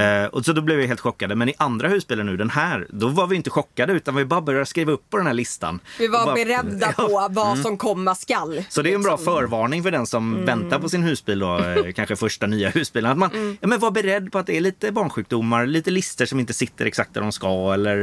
Eh, 0.00 0.24
och 0.26 0.44
så 0.44 0.52
då 0.52 0.60
blev 0.62 0.76
vi 0.78 0.86
helt 0.86 1.00
chockade. 1.00 1.34
Men 1.34 1.48
i 1.48 1.54
andra 1.58 1.88
husbilen 1.88 2.26
nu, 2.26 2.36
den 2.36 2.50
här, 2.50 2.86
då 2.90 3.08
var 3.08 3.26
vi 3.26 3.36
inte 3.36 3.50
chockade 3.50 3.92
utan 3.92 4.14
vi 4.14 4.24
bara 4.24 4.40
började 4.40 4.66
skriva 4.66 4.92
upp 4.92 5.10
på 5.10 5.16
den 5.16 5.26
här 5.26 5.34
listan. 5.34 5.80
Vi 5.98 6.08
var 6.08 6.24
bara- 6.24 6.34
beredda 6.34 6.92
på 6.96 7.28
vad 7.30 7.58
som 7.58 7.76
komma 7.76 8.14
skall. 8.14 8.64
så 8.68 8.82
det 8.82 8.90
är 8.90 8.94
en 8.94 9.02
bra 9.02 9.12
liksom. 9.16 9.34
förvarning 9.34 9.82
för 9.82 9.90
den 9.90 10.06
som 10.06 10.44
väntar 10.44 10.78
på 10.78 10.88
sin 10.88 11.02
husbil 11.02 11.38
då, 11.38 11.58
eh, 11.58 11.92
kanske 11.94 12.16
första 12.16 12.46
nya 12.46 12.70
husbilen. 12.70 13.10
Att 13.10 13.18
man 13.18 13.56
ja, 13.60 13.68
men 13.68 13.78
var 13.78 13.90
beredd 13.90 14.32
på 14.32 14.38
att 14.38 14.46
det 14.46 14.56
är 14.56 14.60
lite 14.60 14.92
barnsjukdomar, 14.92 15.66
lite 15.66 15.90
lister 15.90 16.26
som 16.26 16.40
inte 16.40 16.54
sitter 16.54 16.86
exakt 16.86 17.14
där 17.14 17.20
de 17.20 17.32
ska 17.32 17.72
eller... 17.74 18.02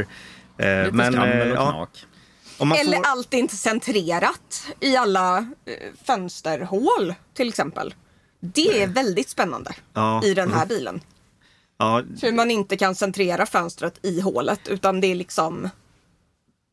eh, 0.57 0.83
Lite 0.83 0.89
men, 0.91 1.11
skrammel 1.13 1.47
eh, 1.47 1.51
och 1.53 1.57
ja, 1.57 1.71
knak. 1.71 1.73
man 1.73 1.89
Eller 2.59 2.97
får, 2.97 3.05
allt 3.05 3.33
är 3.33 3.37
inte 3.37 3.55
centrerat 3.55 4.67
i 4.79 4.95
alla 4.95 5.37
eh, 5.37 5.73
fönsterhål 6.05 7.13
till 7.33 7.49
exempel. 7.49 7.93
Det 8.39 8.81
är 8.83 8.87
väldigt 8.87 9.29
spännande 9.29 9.71
Ja. 9.93 10.23
i 10.23 10.33
den 10.33 10.53
här 10.53 10.65
bilen. 10.65 11.01
ja, 11.77 12.03
Hur 12.21 12.31
man 12.31 12.51
inte 12.51 12.77
kan 12.77 12.95
centrera 12.95 13.45
fönstret 13.45 13.99
i 14.01 14.21
hålet 14.21 14.67
utan 14.67 15.01
det 15.01 15.07
är 15.07 15.15
liksom 15.15 15.69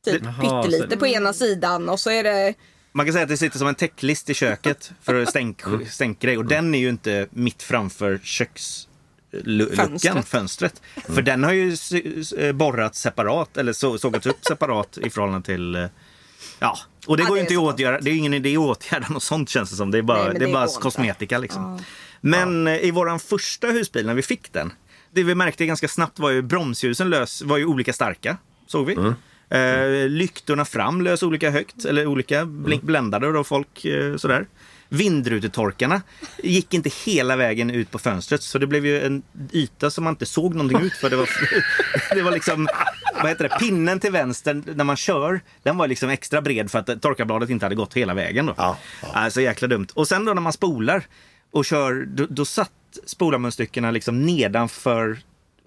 typ 0.04 0.22
Jaha, 0.24 0.62
pyttelite 0.62 0.90
så- 0.94 0.98
på 0.98 1.06
ena 1.06 1.32
sidan 1.32 1.88
och 1.88 2.00
så 2.00 2.10
är 2.10 2.22
det 2.24 2.54
man 2.92 3.06
kan 3.06 3.12
säga 3.12 3.22
att 3.22 3.28
det 3.28 3.36
sitter 3.36 3.58
som 3.58 3.68
en 3.68 3.74
täcklist 3.74 4.30
i 4.30 4.34
köket 4.34 4.92
för 5.02 5.24
stänk, 5.24 5.62
stänkgrej 5.90 6.38
och 6.38 6.44
den 6.44 6.74
är 6.74 6.78
ju 6.78 6.88
inte 6.88 7.26
mitt 7.30 7.62
framför 7.62 8.18
köksluckan, 8.22 8.89
Fönstret. 9.76 10.28
fönstret. 10.28 10.82
För 11.06 11.22
den 11.22 11.44
har 11.44 11.52
ju 11.52 11.76
eh, 12.38 12.52
borrats 12.52 13.00
separat 13.00 13.56
eller 13.56 13.72
så, 13.72 13.98
sågats 13.98 14.26
upp 14.26 14.44
separat 14.44 14.98
i 14.98 15.10
förhållande 15.10 15.46
till 15.46 15.74
eh, 15.74 15.86
Ja, 16.58 16.78
och 17.06 17.16
det 17.16 17.22
Ja, 17.22 17.28
går 17.28 17.34
det 17.34 17.40
inte 17.40 17.54
att 17.54 17.60
åtgärda. 17.60 18.00
Det 18.00 18.10
är 18.10 18.14
ingen 18.14 18.34
idé 18.34 18.56
att 18.56 18.58
åtgärda 18.62 19.08
något 19.08 19.22
sånt 19.22 19.48
känns 19.48 19.70
det 19.70 19.76
som. 19.76 19.90
Det 19.90 19.98
är 19.98 20.02
bara, 20.02 20.18
Nej, 20.18 20.26
men 20.26 20.38
det 20.38 20.44
är 20.44 20.46
det 20.46 20.52
bara 20.52 20.66
kosmetika 20.66 21.38
liksom. 21.38 21.80
Men 22.20 22.66
eh, 22.66 22.76
i 22.76 22.90
våran 22.90 23.20
första 23.20 23.66
husbil 23.66 24.06
när 24.06 24.14
vi 24.14 24.22
fick 24.22 24.52
den. 24.52 24.72
Det 25.12 25.22
vi 25.22 25.34
märkte 25.34 25.66
ganska 25.66 25.88
snabbt 25.88 26.18
var 26.18 26.30
ju 26.30 26.42
bromsljusen 26.42 27.10
lös, 27.10 27.42
var 27.42 27.58
ju 27.58 27.64
olika 27.64 27.92
starka. 27.92 28.36
Såg 28.66 28.86
vi. 28.86 28.94
Eh, 29.56 30.08
lyktorna 30.08 30.64
fram 30.64 31.00
lös 31.02 31.22
olika 31.22 31.50
högt, 31.50 31.84
eller 31.84 32.06
olika 32.06 32.44
blink, 32.44 32.82
bländade 32.82 33.32
då 33.32 33.44
folk 33.44 33.84
eh, 33.84 34.16
sådär. 34.16 34.46
Vindrutetorkarna 34.92 36.02
gick 36.42 36.74
inte 36.74 36.90
hela 37.04 37.36
vägen 37.36 37.70
ut 37.70 37.90
på 37.90 37.98
fönstret 37.98 38.42
så 38.42 38.58
det 38.58 38.66
blev 38.66 38.86
ju 38.86 39.06
en 39.06 39.22
yta 39.52 39.90
som 39.90 40.04
man 40.04 40.12
inte 40.12 40.26
såg 40.26 40.54
någonting 40.54 40.80
ut 40.80 40.92
för. 40.92 41.10
Det 41.10 41.16
var, 41.16 41.28
det 42.14 42.22
var 42.22 42.32
liksom, 42.32 42.68
vad 43.14 43.28
heter 43.28 43.48
det, 43.48 43.58
pinnen 43.58 44.00
till 44.00 44.12
vänster 44.12 44.62
när 44.74 44.84
man 44.84 44.96
kör, 44.96 45.40
den 45.62 45.76
var 45.76 45.88
liksom 45.88 46.10
extra 46.10 46.42
bred 46.42 46.70
för 46.70 46.78
att 46.78 47.02
torkarbladet 47.02 47.50
inte 47.50 47.64
hade 47.64 47.74
gått 47.74 47.94
hela 47.94 48.14
vägen. 48.14 48.46
Då. 48.46 48.54
Ja, 48.56 48.76
Alltså 49.00 49.40
jäkla 49.40 49.68
dumt. 49.68 49.86
Och 49.94 50.08
sen 50.08 50.24
då 50.24 50.34
när 50.34 50.42
man 50.42 50.52
spolar 50.52 51.04
och 51.50 51.64
kör, 51.64 52.04
då, 52.06 52.26
då 52.30 52.44
satt 52.44 52.70
spolarmunstyckena 53.06 53.90
liksom 53.90 54.26
nedanför 54.26 55.18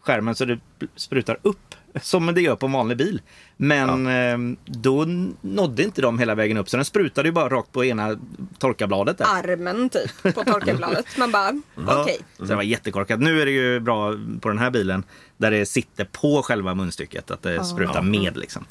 skärmen 0.01 0.35
så 0.35 0.45
det 0.45 0.59
sprutar 0.95 1.37
upp 1.41 1.75
som 2.01 2.33
det 2.33 2.41
gör 2.41 2.55
på 2.55 2.65
en 2.65 2.71
vanlig 2.71 2.97
bil. 2.97 3.21
Men 3.57 4.07
eh, 4.07 4.57
då 4.65 5.05
nådde 5.41 5.83
inte 5.83 6.01
de 6.01 6.19
hela 6.19 6.35
vägen 6.35 6.57
upp 6.57 6.69
så 6.69 6.77
den 6.77 6.85
sprutade 6.85 7.27
ju 7.27 7.33
bara 7.33 7.49
rakt 7.49 7.71
på 7.71 7.85
ena 7.85 8.19
torkarbladet. 8.57 9.17
Där. 9.17 9.25
armen 9.25 9.89
typ 9.89 10.23
på 10.35 10.43
torkarbladet. 10.45 11.05
Man 11.17 11.31
bara 11.31 11.61
okej. 11.75 12.19
Så 12.37 12.43
det 12.45 12.55
var 12.55 12.63
jättekorkat. 12.63 13.19
Nu 13.19 13.41
är 13.41 13.45
det 13.45 13.51
ju 13.51 13.79
bra 13.79 14.13
på 14.41 14.49
den 14.49 14.57
här 14.57 14.69
bilen 14.69 15.03
där 15.37 15.51
det 15.51 15.65
sitter 15.65 16.05
på 16.05 16.41
själva 16.43 16.75
munstycket, 16.75 17.31
att 17.31 17.41
det 17.41 17.63
sprutar 17.63 18.01
med 18.01 18.37
liksom. 18.37 18.65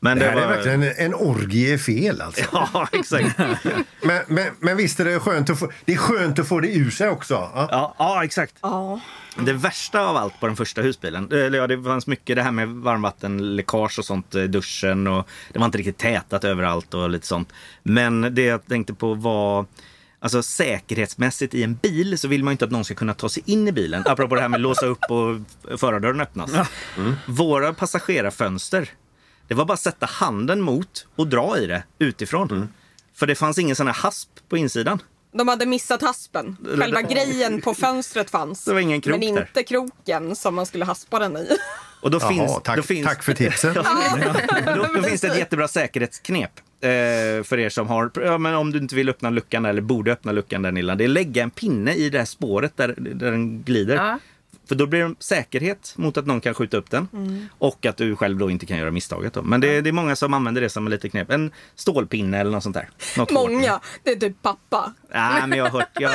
Men 0.00 0.18
Det 0.18 0.24
det, 0.24 0.30
här 0.30 0.36
var... 0.36 0.42
är 0.42 0.48
verkligen 0.48 0.82
en, 0.82 0.92
en 0.96 1.14
orgie 1.14 1.74
i 1.74 1.78
fel 1.78 2.20
alltså. 2.20 2.44
Ja, 2.52 2.88
exakt. 2.92 3.38
Men, 4.02 4.22
men, 4.26 4.46
men 4.58 4.76
visst 4.76 5.00
är 5.00 5.04
det 5.04 5.20
skönt 5.20 5.50
att 5.50 5.58
få, 5.58 5.70
det 5.84 5.92
är 5.92 5.96
skönt 5.96 6.38
att 6.38 6.48
få 6.48 6.60
det 6.60 6.74
ur 6.74 6.90
sig 6.90 7.08
också. 7.08 7.34
Ja. 7.34 7.68
Ja, 7.70 7.94
ja 7.98 8.24
exakt. 8.24 8.54
Ja. 8.62 9.00
Det 9.44 9.52
värsta 9.52 10.00
av 10.00 10.16
allt 10.16 10.40
på 10.40 10.46
den 10.46 10.56
första 10.56 10.82
husbilen, 10.82 11.32
eller 11.32 11.58
ja, 11.58 11.66
det 11.66 11.82
fanns 11.82 12.06
mycket 12.06 12.36
det 12.36 12.42
här 12.42 12.50
med 12.50 12.68
varmvattenläckage 12.68 13.98
och 13.98 14.04
sånt, 14.04 14.34
eh, 14.34 14.42
duschen 14.42 15.06
och 15.06 15.28
det 15.52 15.58
var 15.58 15.66
inte 15.66 15.78
riktigt 15.78 15.98
tätat 15.98 16.44
överallt 16.44 16.94
och 16.94 17.10
lite 17.10 17.26
sånt. 17.26 17.52
Men 17.82 18.34
det 18.34 18.42
jag 18.42 18.66
tänkte 18.66 18.94
på 18.94 19.14
var 19.14 19.66
Alltså 20.22 20.42
säkerhetsmässigt 20.42 21.54
i 21.54 21.62
en 21.62 21.74
bil 21.74 22.18
så 22.18 22.28
vill 22.28 22.44
man 22.44 22.50
ju 22.50 22.54
inte 22.54 22.64
att 22.64 22.70
någon 22.70 22.84
ska 22.84 22.94
kunna 22.94 23.14
ta 23.14 23.28
sig 23.28 23.42
in 23.46 23.68
i 23.68 23.72
bilen. 23.72 24.02
Apropå 24.06 24.34
det 24.34 24.40
här 24.40 24.48
med 24.48 24.58
att 24.58 24.62
låsa 24.62 24.86
upp 24.86 25.10
och 25.10 25.36
förardörren 25.80 26.20
öppnas. 26.20 26.50
Våra 27.26 27.72
passagerarfönster, 27.72 28.88
det 29.50 29.54
var 29.54 29.64
bara 29.64 29.74
att 29.74 29.80
sätta 29.80 30.06
handen 30.06 30.60
mot 30.60 31.06
och 31.16 31.26
dra 31.26 31.58
i 31.58 31.66
det 31.66 31.82
utifrån. 31.98 32.68
För 33.14 33.26
det 33.26 33.34
fanns 33.34 33.58
ingen 33.58 33.76
sån 33.76 33.86
här 33.86 33.94
hasp 33.94 34.28
på 34.48 34.56
insidan. 34.56 35.02
De 35.32 35.48
hade 35.48 35.66
missat 35.66 36.02
haspen. 36.02 36.56
Själva 36.78 37.02
grejen 37.02 37.60
på 37.60 37.74
fönstret 37.74 38.30
fanns. 38.30 38.64
Det 38.64 38.72
var 38.72 38.80
ingen 38.80 39.00
krok 39.00 39.18
men 39.18 39.34
där. 39.34 39.40
inte 39.40 39.62
kroken 39.62 40.36
som 40.36 40.54
man 40.54 40.66
skulle 40.66 40.84
haspa 40.84 41.18
den 41.18 41.36
i. 41.36 41.48
Och 42.02 42.10
då 42.10 42.18
Jaha, 42.20 42.28
finns, 42.28 42.62
tack, 42.64 42.76
då 42.76 42.82
finns, 42.82 43.06
tack 43.06 43.22
för 43.22 43.32
tipsen. 43.34 43.74
då, 44.76 44.86
då 44.94 45.02
finns 45.02 45.20
det 45.20 45.28
ett 45.28 45.38
jättebra 45.38 45.68
säkerhetsknep. 45.68 46.50
Eh, 46.80 46.88
för 47.42 47.58
er 47.58 47.68
som 47.68 47.86
har, 47.86 48.10
ja, 48.14 48.38
men 48.38 48.54
om 48.54 48.72
du 48.72 48.78
inte 48.78 48.94
vill 48.94 49.08
öppna 49.08 49.30
luckan 49.30 49.64
eller 49.64 49.82
borde 49.82 50.12
öppna 50.12 50.32
luckan 50.32 50.62
där 50.62 50.72
Nilla. 50.72 50.94
Det 50.94 51.04
är 51.04 51.08
lägga 51.08 51.42
en 51.42 51.50
pinne 51.50 51.94
i 51.94 52.10
det 52.10 52.18
här 52.18 52.24
spåret 52.24 52.76
där, 52.76 52.94
där 52.98 53.30
den 53.30 53.62
glider. 53.62 53.96
Ja. 53.96 54.18
För 54.70 54.74
då 54.74 54.86
blir 54.86 55.04
det 55.04 55.14
säkerhet 55.18 55.92
mot 55.96 56.16
att 56.16 56.26
någon 56.26 56.40
kan 56.40 56.54
skjuta 56.54 56.76
upp 56.76 56.90
den. 56.90 57.08
Och 57.58 57.86
att 57.86 57.96
du 57.96 58.16
själv 58.16 58.38
då 58.38 58.50
inte 58.50 58.66
kan 58.66 58.78
göra 58.78 58.90
misstaget. 58.90 59.32
Då. 59.32 59.42
Men 59.42 59.60
det, 59.60 59.80
det 59.80 59.90
är 59.90 59.92
många 59.92 60.16
som 60.16 60.34
använder 60.34 60.60
det 60.60 60.70
som 60.70 60.86
en 60.86 60.90
liten 60.90 61.10
knep. 61.10 61.30
En 61.30 61.52
stålpinne 61.76 62.40
eller 62.40 62.50
något 62.50 62.62
sånt 62.62 62.74
där. 62.74 62.88
Något 63.16 63.30
hårt. 63.30 63.50
Många. 63.50 63.80
Det 64.02 64.10
är 64.10 64.16
typ 64.16 64.42
pappa. 64.42 64.92
Nej, 65.14 65.46
men 65.46 65.58
jag 65.58 65.64
har 65.64 65.70
hört, 65.70 65.88
jag, 65.92 66.12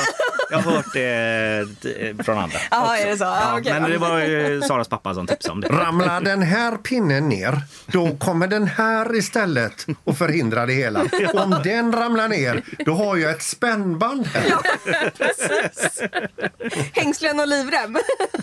jag 0.51 0.57
har 0.57 0.71
hört 0.71 0.93
det 0.93 1.67
eh, 1.99 2.23
från 2.23 2.37
andra. 2.37 2.57
Ja, 2.71 2.97
är 2.97 3.07
det 3.07 3.17
så? 3.17 3.23
Ja, 3.23 3.57
okej. 3.59 3.81
Men 3.81 3.91
det 3.91 3.97
var 3.97 4.19
ju 4.19 4.61
Saras 4.61 4.87
pappa 4.87 5.13
som 5.13 5.27
tipsade 5.27 5.51
om 5.51 5.61
det. 5.61 5.67
Ramlar 5.67 6.21
den 6.21 6.41
här 6.41 6.77
pinnen 6.77 7.29
ner, 7.29 7.61
då 7.85 8.17
kommer 8.17 8.47
den 8.47 8.67
här 8.67 9.15
istället 9.15 9.85
och 10.03 10.17
förhindra 10.17 10.65
det 10.65 10.73
hela. 10.73 11.01
Om 11.33 11.61
den 11.63 11.93
ramlar 11.93 12.27
ner, 12.27 12.63
då 12.85 12.93
har 12.93 13.17
jag 13.17 13.31
ett 13.31 13.43
spännband 13.43 14.27
här. 14.27 14.43
Hängslen 16.93 17.39
och 17.39 17.47
livrem. 17.47 17.97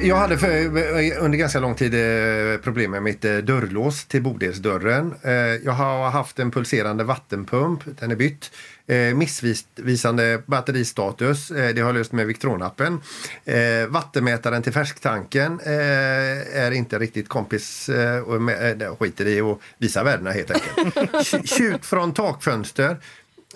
Jag 0.00 0.16
hade 0.16 0.38
för, 0.38 0.48
under 1.18 1.38
ganska 1.38 1.60
lång 1.60 1.74
tid 1.74 1.94
eh, 1.94 2.58
problem 2.60 2.90
med 2.90 3.02
mitt 3.02 3.24
eh, 3.24 3.36
dörrlås 3.36 4.04
till 4.04 4.22
bodelsdörren. 4.22 5.14
Eh, 5.22 5.32
jag 5.34 5.72
har 5.72 6.10
haft 6.10 6.38
en 6.38 6.50
pulserande 6.50 7.04
vattenpump, 7.04 7.80
den 8.00 8.10
är 8.10 8.16
bytt. 8.16 8.50
Missvisande 9.14 10.42
batteristatus, 10.46 11.48
det 11.48 11.80
har 11.80 11.88
jag 11.88 11.94
löst 11.94 12.12
med 12.12 12.26
Victron-appen. 12.26 12.98
Vattenmätaren 13.88 14.62
till 14.62 14.72
färsktanken 14.72 15.60
är 15.64 16.70
inte 16.70 16.98
riktigt 16.98 17.28
kompis 17.28 17.90
och 18.26 18.98
skiter 18.98 19.26
i 19.26 19.40
att 19.40 19.58
visa 19.78 20.04
värdena 20.04 20.30
helt 20.30 20.50
enkelt. 20.50 21.26
Tjut 21.48 21.86
från 21.86 22.14
takfönster. 22.14 22.96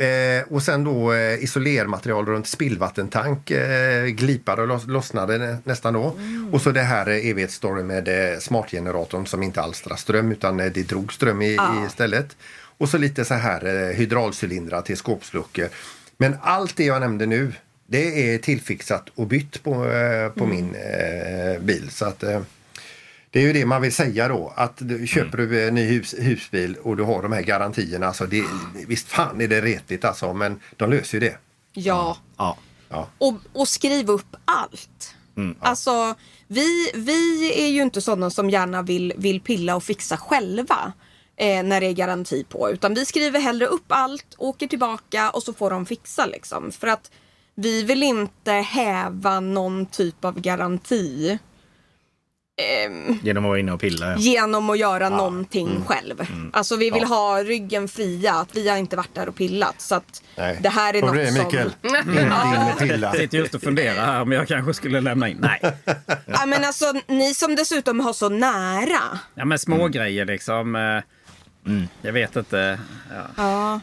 Eh, 0.00 0.42
och 0.48 0.62
sen 0.62 0.84
då 0.84 1.12
eh, 1.12 1.44
isolermaterial 1.44 2.26
runt 2.26 2.46
spillvattentank 2.46 3.50
eh, 3.50 4.06
glipade 4.06 4.62
och 4.62 4.68
loss, 4.68 4.86
lossnade 4.86 5.38
nä, 5.38 5.58
nästan 5.64 5.94
då. 5.94 6.16
Och 6.52 6.62
så 6.62 6.70
det 6.70 6.82
här 6.82 7.08
eh, 7.08 7.28
evighetsstoryn 7.30 7.86
med 7.86 8.08
eh, 8.08 8.38
smartgeneratorn 8.38 9.26
som 9.26 9.42
inte 9.42 9.60
alstrar 9.60 9.96
ström 9.96 10.32
utan 10.32 10.60
eh, 10.60 10.72
det 10.72 10.82
drog 10.82 11.12
ström 11.12 11.42
i, 11.42 11.58
istället. 11.86 12.36
Och 12.78 12.88
så 12.88 12.98
lite 12.98 13.24
så 13.24 13.34
här 13.34 13.66
eh, 13.66 13.96
hydraulcylindrar 13.96 14.82
till 14.82 14.96
skåpsluckor. 14.96 15.68
Men 16.16 16.36
allt 16.42 16.76
det 16.76 16.84
jag 16.84 17.00
nämnde 17.00 17.26
nu 17.26 17.52
det 17.86 18.34
är 18.34 18.38
tillfixat 18.38 19.08
och 19.14 19.26
bytt 19.26 19.62
på, 19.62 19.90
eh, 19.90 20.28
på 20.28 20.46
min 20.46 20.74
eh, 20.74 21.60
bil. 21.60 21.90
Så 21.90 22.04
att, 22.04 22.22
eh, 22.22 22.40
Det 23.30 23.38
är 23.38 23.42
ju 23.42 23.52
det 23.52 23.66
man 23.66 23.82
vill 23.82 23.92
säga 23.92 24.28
då. 24.28 24.52
Att 24.56 24.74
du, 24.78 25.06
köper 25.06 25.38
du 25.38 25.68
en 25.68 25.74
ny 25.74 25.84
hus, 25.84 26.14
husbil 26.18 26.76
och 26.82 26.96
du 26.96 27.02
har 27.02 27.22
de 27.22 27.32
här 27.32 27.42
garantierna. 27.42 28.06
Alltså 28.06 28.26
det, 28.26 28.44
visst 28.86 29.08
fan 29.08 29.40
är 29.40 29.48
det 29.48 29.60
retigt 29.60 30.04
alltså, 30.04 30.34
men 30.34 30.60
de 30.76 30.90
löser 30.90 31.20
ju 31.20 31.28
det. 31.28 31.38
Ja. 31.72 32.16
Ja. 32.36 32.56
Och, 33.18 33.34
och 33.52 33.68
skriv 33.68 34.10
upp 34.10 34.36
allt. 34.44 35.14
Alltså, 35.60 36.14
vi, 36.48 36.90
vi 36.94 37.52
är 37.64 37.68
ju 37.68 37.82
inte 37.82 38.00
sådana 38.00 38.30
som 38.30 38.50
gärna 38.50 38.82
vill, 38.82 39.12
vill 39.16 39.40
pilla 39.40 39.76
och 39.76 39.84
fixa 39.84 40.16
själva. 40.16 40.92
Eh, 41.36 41.62
när 41.62 41.80
det 41.80 41.86
är 41.86 41.92
garanti 41.92 42.44
på. 42.48 42.70
Utan 42.70 42.94
vi 42.94 43.06
skriver 43.06 43.40
hellre 43.40 43.66
upp 43.66 43.84
allt, 43.88 44.34
åker 44.38 44.66
tillbaka 44.66 45.30
och 45.30 45.42
så 45.42 45.52
får 45.52 45.70
de 45.70 45.86
fixa 45.86 46.26
liksom. 46.26 46.72
För 46.72 46.86
att 46.86 47.10
vi 47.54 47.82
vill 47.82 48.02
inte 48.02 48.52
häva 48.52 49.40
någon 49.40 49.86
typ 49.86 50.24
av 50.24 50.40
garanti 50.40 51.38
Genom 53.23 53.44
att 53.44 53.49
vara 53.49 53.59
inne 53.59 53.73
och 53.73 53.81
pilla. 53.81 54.07
Ja. 54.11 54.16
genom 54.16 54.70
att 54.70 54.79
göra 54.79 55.09
någonting 55.09 55.85
själv. 55.87 56.27
Alltså 56.53 56.77
vi 56.77 56.90
vill 56.90 57.05
ha 57.05 57.42
ryggen 57.42 57.88
fria, 57.88 58.35
att 58.35 58.57
vi 58.57 58.68
har 58.68 58.77
inte 58.77 58.96
varit 58.96 59.14
där 59.14 59.29
och 59.29 59.35
pillat. 59.37 59.81
Så 59.81 59.94
att 59.94 60.23
Nej. 60.37 60.59
det 60.62 60.68
här 60.68 60.94
är 60.94 61.01
du 61.01 61.07
något 61.07 61.14
det, 61.16 61.33
som... 61.33 61.44
Mikael? 61.44 61.73
Inte 61.83 62.23
in 62.23 62.33
och 62.73 62.79
pilla. 62.79 63.07
Jag 63.07 63.16
sitter 63.16 63.38
just 63.38 63.55
och 63.55 63.62
funderar 63.62 64.07
här 64.07 64.23
om 64.23 64.33
jag 64.33 64.49
kanske 64.49 64.75
skulle 64.75 65.01
lämna 65.01 65.29
in. 65.29 65.38
Nej. 65.40 65.61
Ja, 66.27 66.46
men 66.46 66.64
alltså, 66.64 66.92
ni 67.07 67.35
som 67.35 67.55
dessutom 67.57 68.01
har 68.01 68.12
så 68.12 68.29
nära. 68.29 69.18
Ja 69.35 69.44
men 69.44 69.59
små 69.59 69.88
grejer 69.88 70.25
liksom. 70.25 70.77
eh, 70.77 71.03
Jag 72.03 72.12
vet 72.12 72.37
inte. 72.37 72.79
Ja. 73.11 73.27
Ja. 73.37 73.81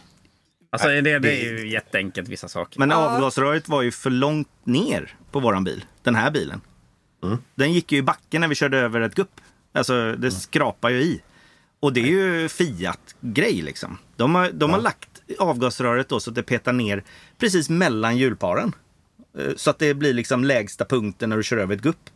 Alltså 0.70 0.88
det, 0.88 1.02
det 1.20 1.32
är 1.32 1.44
ju 1.44 1.70
jätteenkelt 1.70 2.30
vissa 2.30 2.48
saker. 2.48 2.80
Men 2.80 2.92
avgasröret 2.92 3.68
var 3.70 3.82
ju 3.82 3.92
för 3.92 4.10
långt 4.10 4.48
ner 4.64 5.16
på 5.32 5.40
våran 5.40 5.64
bil. 5.64 5.86
Den 6.04 6.16
här 6.16 6.32
bilen. 6.32 6.62
Den 7.56 7.74
gick 7.74 7.92
ju 7.92 7.98
i 7.98 8.02
backen 8.02 8.42
när 8.42 8.48
vi 8.48 8.56
körde 8.56 8.78
över 8.78 9.02
ett 9.02 9.16
gupp. 9.16 9.42
Alltså 9.74 10.16
det 10.16 10.32
skrapar 10.32 10.90
ju 10.90 11.02
i. 11.02 11.22
Och 11.80 11.94
det 11.94 12.00
är 12.00 12.06
ju 12.06 12.50
Fiat-grej 12.50 13.62
liksom. 13.62 13.98
De 14.16 14.36
har, 14.36 14.52
de 14.52 14.72
har 14.72 14.82
lagt 14.82 15.10
avgasröret 15.40 16.10
då 16.10 16.20
så 16.20 16.30
att 16.30 16.36
det 16.36 16.44
petar 16.44 16.74
ner 16.74 17.04
precis 17.38 17.70
mellan 17.70 18.18
hjulparen. 18.18 18.76
Eh, 19.38 19.56
Så 19.56 19.70
att 19.70 19.80
det 19.80 19.94
blir 19.94 20.14
liksom 20.14 20.44
lägsta 20.44 20.86
punkten 20.86 21.30
när 21.30 21.38
du 21.38 21.44
kör 21.44 21.58
över 21.58 21.76
ett 21.76 21.82
gupp. 21.82 22.10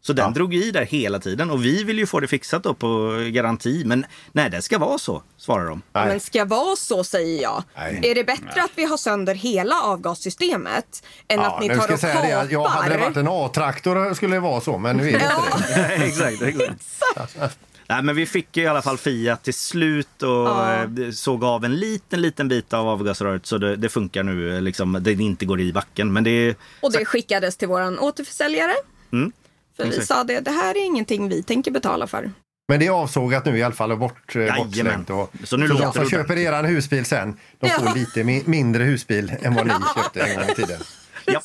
Så 0.00 0.12
den 0.12 0.32
drog 0.32 0.54
i 0.54 0.70
där 0.70 0.84
hela 0.84 1.18
tiden 1.18 1.50
och 1.50 1.64
vi 1.64 1.84
vill 1.84 1.98
ju 1.98 2.06
få 2.06 2.20
det 2.20 2.26
fixat 2.28 2.62
då 2.62 2.74
på 2.74 3.10
garanti. 3.32 3.82
Men 3.86 4.06
nej, 4.32 4.50
det 4.50 4.62
ska 4.62 4.78
vara 4.78 4.98
så, 4.98 5.22
svarar 5.36 5.66
de. 5.66 5.82
Nej. 5.92 6.08
Men 6.08 6.20
ska 6.20 6.44
vara 6.44 6.76
så 6.76 7.04
säger 7.04 7.42
jag. 7.42 7.62
Nej. 7.76 8.00
Är 8.02 8.14
det 8.14 8.24
bättre 8.24 8.62
att 8.62 8.70
vi 8.74 8.84
har 8.84 8.96
sönder 8.96 9.34
hela 9.34 9.80
avgassystemet 9.82 11.02
än 11.28 11.40
att 11.40 11.60
ni 11.60 11.68
tar 11.68 11.74
ska 11.74 11.82
jag 11.84 11.92
och 11.94 12.00
säga 12.00 12.22
det. 12.22 12.32
att 12.40 12.50
Jag 12.52 12.64
hade 12.68 12.88
det 12.88 12.98
varit 12.98 13.06
kapar? 13.14 13.20
en 13.20 13.28
A-traktor 13.28 14.14
skulle 14.14 14.36
det 14.36 14.40
vara 14.40 14.60
så, 14.60 14.78
men 14.78 14.96
nu 14.96 15.08
är 15.10 15.12
det 15.18 15.24
inte 15.24 15.88
det. 15.88 15.94
exakt, 16.06 16.42
exakt. 16.42 17.58
Nej, 17.90 18.02
men 18.02 18.16
vi 18.16 18.26
fick 18.26 18.56
ju 18.56 18.62
i 18.62 18.66
alla 18.66 18.82
fall 18.82 18.98
Fiat 18.98 19.42
till 19.44 19.54
slut 19.54 20.22
och 20.22 20.28
Ja. 20.28 20.74
eh, 20.82 21.10
såg 21.12 21.44
av 21.44 21.64
en 21.64 21.76
liten, 21.76 22.22
liten 22.22 22.48
bit 22.48 22.72
av 22.72 22.88
avgasröret 22.88 23.46
så 23.46 23.58
det, 23.58 23.76
det 23.76 23.88
funkar 23.88 24.22
nu. 24.22 24.54
eh, 24.56 24.62
Liksom, 24.62 24.98
det 25.00 25.12
inte 25.12 25.44
går 25.46 25.60
i 25.60 25.72
backen. 25.72 26.12
Men 26.12 26.24
det. 26.24 26.54
Och 26.82 26.92
det 26.92 27.04
skickades 27.04 27.56
till 27.56 27.68
våran 27.68 27.98
återförsäljare. 27.98 28.72
Mm. 29.12 29.32
För 29.78 29.84
vi 29.86 30.06
sa 30.06 30.24
det, 30.24 30.40
det 30.40 30.50
här 30.50 30.70
är 30.76 30.84
ingenting 30.86 31.28
vi 31.28 31.42
tänker 31.42 31.70
betala 31.70 32.06
för. 32.06 32.30
Men 32.68 32.80
det 32.80 32.86
är 32.86 32.90
avsågat 32.90 33.44
nu 33.44 33.58
i 33.58 33.62
alla 33.62 33.74
fall 33.74 33.92
och 33.92 33.98
bort, 33.98 34.36
eh, 34.36 34.56
bortslängt. 34.56 35.10
Och, 35.10 35.32
Så 35.44 35.56
nu 35.56 35.68
så 35.68 35.74
de 35.74 35.92
som 35.92 36.10
köper 36.10 36.36
eran 36.38 36.64
husbil 36.64 37.04
sen, 37.04 37.36
de 37.58 37.68
får 37.70 37.86
Ja. 37.86 37.94
lite 37.94 38.22
mi- 38.22 38.42
mindre 38.48 38.84
husbil 38.84 39.32
än 39.42 39.54
vad 39.54 39.66
ni 39.66 39.72
köpte 39.96 40.20
en 40.22 40.34
gång 40.40 40.48
i 40.50 40.54
tiden. 40.54 40.80
Ja. 41.26 41.40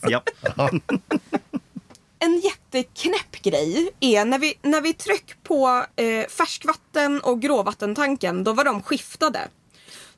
Ja. 0.00 0.22
ja. 0.56 0.70
En 2.18 2.40
jätteknäpp 2.40 3.42
grej 3.42 3.90
är 4.00 4.24
när 4.24 4.38
vi, 4.38 4.54
när 4.62 4.80
vi 4.80 4.92
tryck 4.94 5.34
på 5.42 5.84
eh, 5.96 6.26
färskvatten 6.28 7.20
och 7.20 7.40
gråvattentanken, 7.42 8.44
då 8.44 8.52
var 8.52 8.64
de 8.64 8.82
skiftade. 8.82 9.40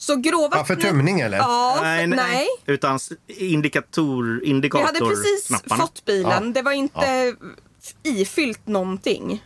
Så 0.06 0.16
gråvattnet... 0.16 0.58
Ja, 0.68 0.74
för 0.74 0.76
tömning, 0.82 1.20
eller? 1.20 1.38
Ja, 1.38 1.78
Nej, 1.82 2.06
nej, 2.06 2.18
nej. 2.32 2.46
Utan 2.66 2.96
s- 2.96 3.12
indikator, 3.26 4.40
Vi 4.40 4.46
indikator 4.50 4.86
hade 4.86 4.98
precis 4.98 5.46
knapparna. 5.46 5.82
fått 5.82 6.04
bilen. 6.04 6.52
Det 6.52 6.62
var 6.62 6.72
inte 6.72 7.34
ifyllt 8.02 8.66
någonting. 8.66 9.44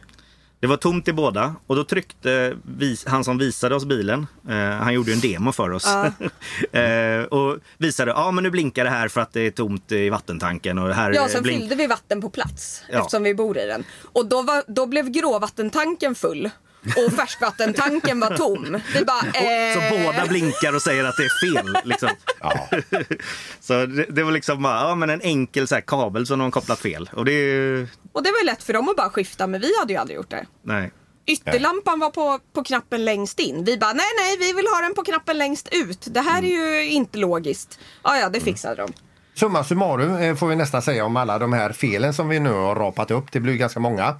Det 0.60 0.66
var 0.66 0.76
tomt 0.76 1.08
i 1.08 1.12
båda 1.12 1.54
och 1.66 1.76
då 1.76 1.84
tryckte 1.84 2.56
vis, 2.78 3.04
han 3.06 3.24
som 3.24 3.38
visade 3.38 3.74
oss 3.74 3.84
bilen, 3.84 4.26
eh, 4.48 4.54
han 4.56 4.94
gjorde 4.94 5.10
ju 5.10 5.14
en 5.14 5.20
demo 5.20 5.52
för 5.52 5.70
oss. 5.70 5.86
eh, 6.72 7.22
och 7.30 7.58
visade, 7.78 8.10
ja 8.10 8.30
men 8.30 8.44
nu 8.44 8.50
blinkar 8.50 8.84
det 8.84 8.90
här 8.90 9.08
för 9.08 9.20
att 9.20 9.32
det 9.32 9.40
är 9.40 9.50
tomt 9.50 9.92
i 9.92 10.08
vattentanken. 10.10 10.78
Och 10.78 10.94
här 10.94 11.12
Ja, 11.12 11.28
sen 11.28 11.42
blink- 11.44 11.58
fyllde 11.58 11.74
vi 11.74 11.86
vatten 11.86 12.20
på 12.20 12.30
plats 12.30 12.82
Ja. 12.92 12.98
eftersom 12.98 13.22
vi 13.22 13.34
bor 13.34 13.58
i 13.58 13.66
den. 13.66 13.84
Och 14.12 14.26
då, 14.26 14.42
var, 14.42 14.62
då 14.66 14.86
blev 14.86 15.10
gråvattentanken 15.10 16.14
full 16.14 16.50
och 16.96 17.12
färskvattentanken 17.12 18.20
var 18.20 18.36
tom. 18.36 18.80
Vi 18.94 19.04
bara, 19.04 19.18
eh... 19.18 19.74
Så 19.74 20.04
båda 20.04 20.26
blinkar 20.26 20.74
och 20.74 20.82
säger 20.82 21.04
att 21.04 21.16
det 21.16 21.24
är 21.24 21.52
fel. 21.52 21.76
Liksom. 21.84 22.08
Ja. 22.40 22.68
så 23.60 23.86
det, 23.86 24.06
det 24.08 24.22
var 24.22 24.32
liksom 24.32 24.62
bara, 24.62 24.88
ja, 24.88 24.94
men 24.94 25.10
en 25.10 25.20
enkel 25.20 25.68
så 25.68 25.74
här, 25.74 25.82
kabel 25.82 26.26
som 26.26 26.38
de 26.38 26.44
har 26.44 26.50
kopplat 26.50 26.78
fel. 26.78 27.10
Och 27.12 27.24
det. 27.24 27.80
Och 28.12 28.22
det 28.22 28.30
var 28.30 28.44
lätt 28.44 28.62
för 28.62 28.72
dem 28.72 28.88
att 28.88 28.96
bara 28.96 29.10
skifta, 29.10 29.46
men 29.46 29.60
vi 29.60 29.78
hade 29.78 29.92
ju 29.92 29.98
aldrig 29.98 30.16
gjort 30.16 30.30
det. 30.30 30.46
Nej. 30.62 30.92
Ytterlampan 31.26 32.00
var 32.00 32.10
på, 32.10 32.38
på 32.54 32.64
knappen 32.64 33.04
längst 33.04 33.40
in. 33.40 33.64
Vi 33.64 33.78
bara, 33.78 33.92
nej 33.92 34.06
nej, 34.18 34.36
vi 34.38 34.52
vill 34.52 34.66
ha 34.66 34.80
den 34.82 34.94
på 34.94 35.02
knappen 35.02 35.38
längst 35.38 35.68
ut. 35.72 36.06
Det 36.10 36.20
här 36.20 36.42
är 36.42 36.46
ju 36.46 36.90
inte 36.90 37.18
logiskt. 37.18 37.78
Ja, 38.04 38.18
ja, 38.18 38.28
det 38.28 38.40
fixade 38.40 38.82
de. 38.82 38.92
Summa 39.34 39.64
summarum 39.64 40.16
eh, 40.16 40.34
får 40.34 40.46
vi 40.46 40.56
nästan 40.56 40.82
säga 40.82 41.04
om 41.04 41.16
alla 41.16 41.38
de 41.38 41.52
här 41.52 41.72
felen 41.72 42.14
som 42.14 42.28
vi 42.28 42.40
nu 42.40 42.52
har 42.52 42.74
rapat 42.74 43.10
upp. 43.10 43.32
Det 43.32 43.40
blir 43.40 43.54
ganska 43.54 43.80
många. 43.80 44.16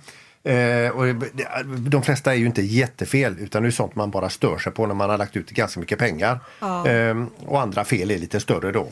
Eh, 0.49 0.91
och 0.91 1.15
de 1.79 2.03
flesta 2.03 2.33
är 2.33 2.37
ju 2.37 2.47
inte 2.47 2.63
jättefel 2.63 3.37
utan 3.39 3.63
det 3.63 3.69
är 3.69 3.71
sånt 3.71 3.95
man 3.95 4.11
bara 4.11 4.31
stör 4.31 4.59
sig 4.59 4.73
på 4.73 4.87
när 4.87 4.95
man 4.95 5.11
har 5.11 5.19
lagt 5.19 5.37
ut 5.37 5.51
ganska 5.51 5.81
mycket 5.81 5.99
pengar. 5.99 6.41
Eh, 6.87 7.25
och 7.47 7.61
andra 7.61 7.85
fel 7.85 8.11
är 8.11 8.19
lite 8.19 8.41
större 8.41 8.73
då. 8.73 8.89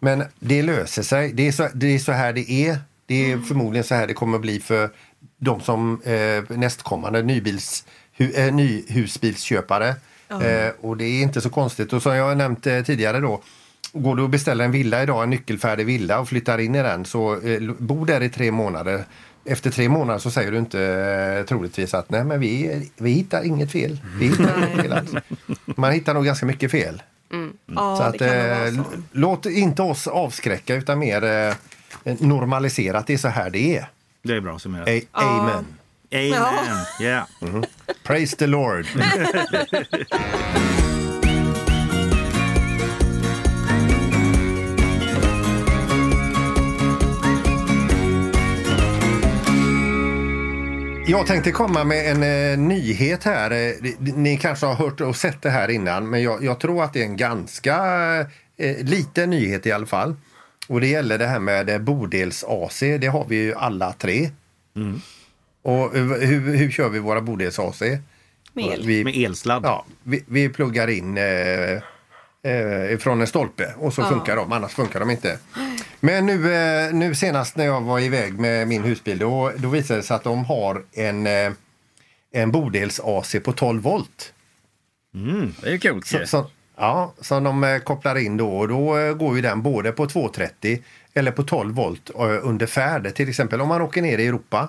Men 0.00 0.24
det 0.38 0.62
löser 0.62 1.02
sig. 1.02 1.32
Det 1.32 1.48
är 1.48 1.52
så, 1.52 1.68
det 1.74 1.94
är 1.94 1.98
så 1.98 2.12
här 2.12 2.32
det 2.32 2.50
är. 2.50 2.78
Det 3.06 3.32
är 3.32 3.38
förmodligen 3.38 3.84
så 3.84 3.94
här 3.94 4.06
det 4.06 4.14
kommer 4.14 4.38
bli 4.38 4.60
för 4.60 4.90
de 5.38 5.60
som 5.60 6.00
eh, 6.04 6.56
nästkommande 6.56 7.22
nybils, 7.22 7.84
hu, 8.16 8.32
eh, 8.32 8.54
nyhusbilsköpare. 8.54 9.94
Eh, 10.30 10.72
och 10.80 10.96
det 10.96 11.04
är 11.04 11.22
inte 11.22 11.40
så 11.40 11.50
konstigt. 11.50 11.92
Och 11.92 12.02
som 12.02 12.16
jag 12.16 12.36
nämnt 12.36 12.66
eh, 12.66 12.82
tidigare 12.82 13.20
då 13.20 13.42
Går 13.92 14.16
du 14.16 14.22
och 14.22 14.30
beställer 14.30 14.64
en 14.64 14.70
villa 14.70 15.02
idag, 15.02 15.22
en 15.22 15.30
nyckelfärdig 15.30 15.86
villa 15.86 16.20
och 16.20 16.28
flyttar 16.28 16.58
in 16.58 16.74
i 16.74 16.82
den 16.82 17.04
så 17.04 17.40
eh, 17.40 17.60
bo 17.78 18.04
där 18.04 18.22
i 18.22 18.28
tre 18.28 18.50
månader. 18.50 19.04
Efter 19.48 19.70
tre 19.70 19.88
månader 19.88 20.18
så 20.18 20.30
säger 20.30 20.50
du 20.52 20.58
inte 20.58 20.82
eh, 21.38 21.44
troligtvis 21.46 21.94
att 21.94 22.10
nej 22.10 22.24
men 22.24 22.40
vi, 22.40 22.90
vi 22.96 23.10
hittar 23.10 23.42
inget 23.44 23.72
fel. 23.72 23.98
Vi 24.18 24.26
hittar 24.28 24.58
inget 24.58 24.80
fel 24.82 24.92
alls. 24.92 25.10
Man 25.64 25.92
hittar 25.92 26.14
nog 26.14 26.24
ganska 26.24 26.46
mycket 26.46 26.70
fel. 26.70 27.02
Ja, 27.66 27.96
så 27.96 28.18
det 28.18 28.62
att, 28.66 28.74
eh, 28.74 28.82
så. 28.84 28.90
låt 29.12 29.46
inte 29.46 29.82
oss 29.82 30.06
avskräcka 30.06 30.74
utan 30.74 30.98
mer 30.98 31.24
eh, 31.24 31.54
normalisera 32.20 32.98
att 32.98 33.06
det 33.06 33.14
är 33.14 33.18
så 33.18 33.28
här 33.28 33.50
det 33.50 33.76
är. 33.76 33.88
Det 34.22 34.32
är 34.36 34.40
bra 34.40 34.58
summerat. 34.58 34.88
A- 34.88 35.00
Amen. 35.12 35.64
Amen. 36.14 36.84
Yeah. 37.00 37.24
Praise 38.04 38.36
the 38.36 38.46
Lord. 38.46 38.86
Jag 51.10 51.26
tänkte 51.26 51.50
komma 51.52 51.84
med 51.84 52.10
en 52.10 52.22
eh, 52.52 52.58
nyhet 52.58 53.24
här. 53.24 53.50
Eh, 53.50 53.92
Ni 53.98 54.36
kanske 54.36 54.66
har 54.66 54.74
hört 54.74 55.00
och 55.00 55.16
sett 55.16 55.42
det 55.42 55.50
här 55.50 55.68
innan 55.70 56.10
men 56.10 56.22
jag, 56.22 56.44
jag 56.44 56.60
tror 56.60 56.84
att 56.84 56.92
det 56.92 57.00
är 57.00 57.04
en 57.04 57.16
ganska 57.16 57.76
eh, 58.56 58.76
liten 58.84 59.30
nyhet 59.30 59.66
i 59.66 59.72
alla 59.72 59.86
fall. 59.86 60.16
Och 60.68 60.80
det 60.80 60.86
gäller 60.86 61.18
det 61.18 61.26
här 61.26 61.38
med 61.38 61.70
eh, 61.70 61.78
bodels-AC. 61.78 62.80
Det 63.00 63.06
har 63.06 63.26
vi 63.28 63.36
ju 63.36 63.54
alla 63.54 63.92
tre. 63.92 64.30
Och 65.62 65.96
eh, 65.96 66.02
hur, 66.04 66.56
hur 66.56 66.70
kör 66.70 66.88
vi 66.88 66.98
våra 66.98 67.20
bodels-AC? 67.20 67.82
Med 68.52 68.64
el. 68.64 68.86
Vi, 68.86 69.04
Med 69.04 69.16
elsladd. 69.16 69.64
Ja, 69.64 69.84
vi, 70.02 70.24
vi 70.26 70.48
pluggar 70.48 70.88
in 70.88 71.18
eh, 71.18 71.24
eh, 72.52 72.98
från 72.98 73.20
en 73.20 73.26
stolpe 73.26 73.74
och 73.78 73.94
så 73.94 74.04
funkar 74.04 74.36
de, 74.36 74.52
annars 74.52 74.72
funkar 74.72 75.00
de 75.00 75.10
inte. 75.10 75.38
Men 76.00 76.26
nu, 76.26 76.54
eh, 76.54 76.94
nu 76.94 77.14
senast 77.14 77.56
när 77.56 77.64
jag 77.64 77.80
var 77.80 78.00
iväg 78.00 78.38
med 78.38 78.68
min 78.68 78.82
husbil 78.82 79.18
då, 79.18 79.52
då 79.56 79.68
visade 79.68 80.00
det 80.00 80.04
sig 80.04 80.16
att 80.16 80.24
de 80.24 80.44
har 80.44 80.84
en, 80.92 81.26
eh, 81.26 81.52
en 82.32 82.52
bodels-AC 82.52 83.40
på 83.40 83.52
12 83.52 83.82
volt. 83.82 84.32
Det 85.62 85.68
är 85.68 85.72
ju 85.72 85.78
coolt 85.78 86.06
Så, 86.06 86.26
så, 86.26 86.50
ja, 86.76 87.14
som 87.20 87.44
de 87.44 87.64
eh, 87.64 87.78
kopplar 87.78 88.18
in 88.18 88.36
då 88.36 88.58
och 88.58 88.68
då 88.68 89.14
går 89.14 89.36
ju 89.36 89.42
den 89.42 89.62
både 89.62 89.92
på 89.92 90.06
230 90.06 90.82
eller 91.18 91.32
på 91.32 91.42
12 91.42 91.74
volt 91.74 92.10
eh, 92.10 92.20
under 92.42 92.66
färd. 92.66 93.14
Till 93.14 93.28
exempel 93.28 93.60
om 93.60 93.68
man 93.68 93.82
åker 93.82 94.02
ner 94.02 94.18
i 94.18 94.26
Europa 94.26 94.68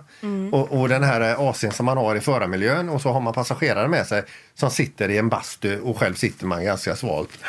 och, 0.52 0.80
och 0.80 0.90
den 0.90 1.04
här 1.04 1.22
eh, 1.22 1.40
AC'n 1.40 1.72
som 1.72 1.86
man 1.86 1.98
har 1.98 2.16
i 2.16 2.20
förarmiljön 2.20 2.90
och 2.90 3.02
så 3.02 3.10
har 3.10 3.22
man 3.22 3.34
passagerare 3.34 3.88
med 3.88 4.08
sig 4.08 4.24
som 4.56 4.72
sitter 4.72 5.10
i 5.10 5.18
en 5.18 5.30
bastu 5.30 5.80
och 5.80 5.98
själv 5.98 6.14
sitter 6.14 6.46
man 6.46 6.64
ganska 6.64 6.96
svalt. 6.96 7.30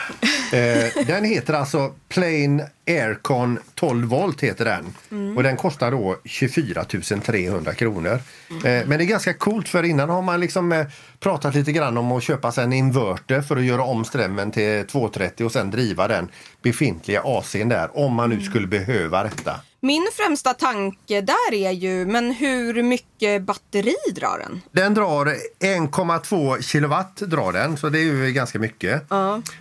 Eh, 0.52 1.04
den 1.06 1.24
heter 1.24 1.54
alltså 1.54 1.94
Plain 2.08 2.62
Aircon 2.86 3.58
12 3.74 4.08
volt 4.08 4.40
heter 4.40 4.64
den. 4.64 5.36
Och 5.36 5.42
den 5.42 5.56
kostar 5.56 5.90
då 5.90 6.16
24 6.24 6.84
300 7.24 7.74
kronor. 7.74 8.12
Eh, 8.50 8.58
men 8.62 8.88
det 8.88 9.04
är 9.04 9.06
ganska 9.06 9.34
coolt 9.34 9.68
för 9.68 9.82
innan 9.82 10.08
har 10.08 10.22
man 10.22 10.40
liksom 10.40 10.72
eh, 10.72 10.86
pratat 11.20 11.54
lite 11.54 11.72
grann 11.72 11.96
om 11.96 12.12
att 12.12 12.22
köpa 12.22 12.52
sig 12.52 12.64
en 12.64 12.72
inverter 12.72 13.40
för 13.40 13.56
att 13.56 13.64
göra 13.64 13.82
om 13.82 14.04
strömmen 14.04 14.50
till 14.50 14.86
230 14.86 15.46
och 15.46 15.52
sen 15.52 15.70
driva 15.70 16.08
den 16.08 16.28
befintliga 16.62 17.22
AC'n 17.22 17.68
där 17.68 17.98
om 17.98 18.14
man 18.14 18.30
nu 18.30 18.40
skulle 18.40 18.66
behöva 18.66 19.22
detta. 19.22 19.60
Min 19.82 20.08
främsta 20.12 20.54
tanke 20.54 21.20
där 21.20 21.54
är 21.54 21.70
ju, 21.70 22.06
men 22.06 22.30
hur 22.32 22.82
mycket 22.82 23.42
batteri 23.42 23.94
drar 24.14 24.38
den? 24.38 24.60
Den 24.72 24.94
drar 24.94 25.26
1,2 25.60 26.62
kilowatt 26.62 27.16
drar 27.16 27.52
den, 27.52 27.76
så 27.76 27.88
det 27.88 27.98
är 27.98 28.02
ju 28.02 28.32
ganska 28.32 28.58
mycket. 28.58 29.02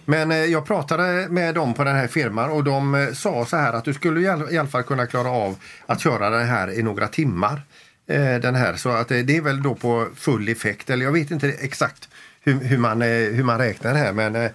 Men 0.05 0.31
eh, 0.31 0.37
jag 0.37 0.65
pratade 0.65 1.27
med 1.29 1.55
dem 1.55 1.73
på 1.73 1.83
den 1.83 1.95
här 1.95 2.07
firman 2.07 2.49
och 2.49 2.63
de 2.63 2.95
eh, 2.95 3.13
sa 3.13 3.45
så 3.45 3.57
här 3.57 3.73
att 3.73 3.85
du 3.85 3.93
skulle 3.93 4.21
i 4.21 4.27
all- 4.29 4.53
i 4.53 4.57
alla 4.57 4.69
fall 4.69 4.83
kunna 4.83 5.05
klara 5.05 5.29
av 5.31 5.55
att 5.85 6.01
köra 6.01 6.29
den 6.29 6.47
här 6.47 6.79
i 6.79 6.83
några 6.83 7.07
timmar. 7.07 7.61
Eh, 8.07 8.35
Den 8.35 8.55
här, 8.55 8.75
så 8.75 8.89
att 8.89 9.07
det 9.07 9.37
är 9.37 9.41
väl 9.41 9.63
då 9.63 9.75
på 9.75 10.07
full 10.15 10.49
effekt, 10.49 10.89
eller 10.89 11.05
jag 11.05 11.11
vet 11.11 11.31
inte 11.31 11.47
exakt 11.49 12.09
hur, 12.43 12.53
hur, 12.63 12.77
man, 12.77 13.01
hur 13.01 13.43
man 13.43 13.57
räknar 13.57 13.93
det 13.93 13.99
här 13.99 14.13
men 14.13 14.49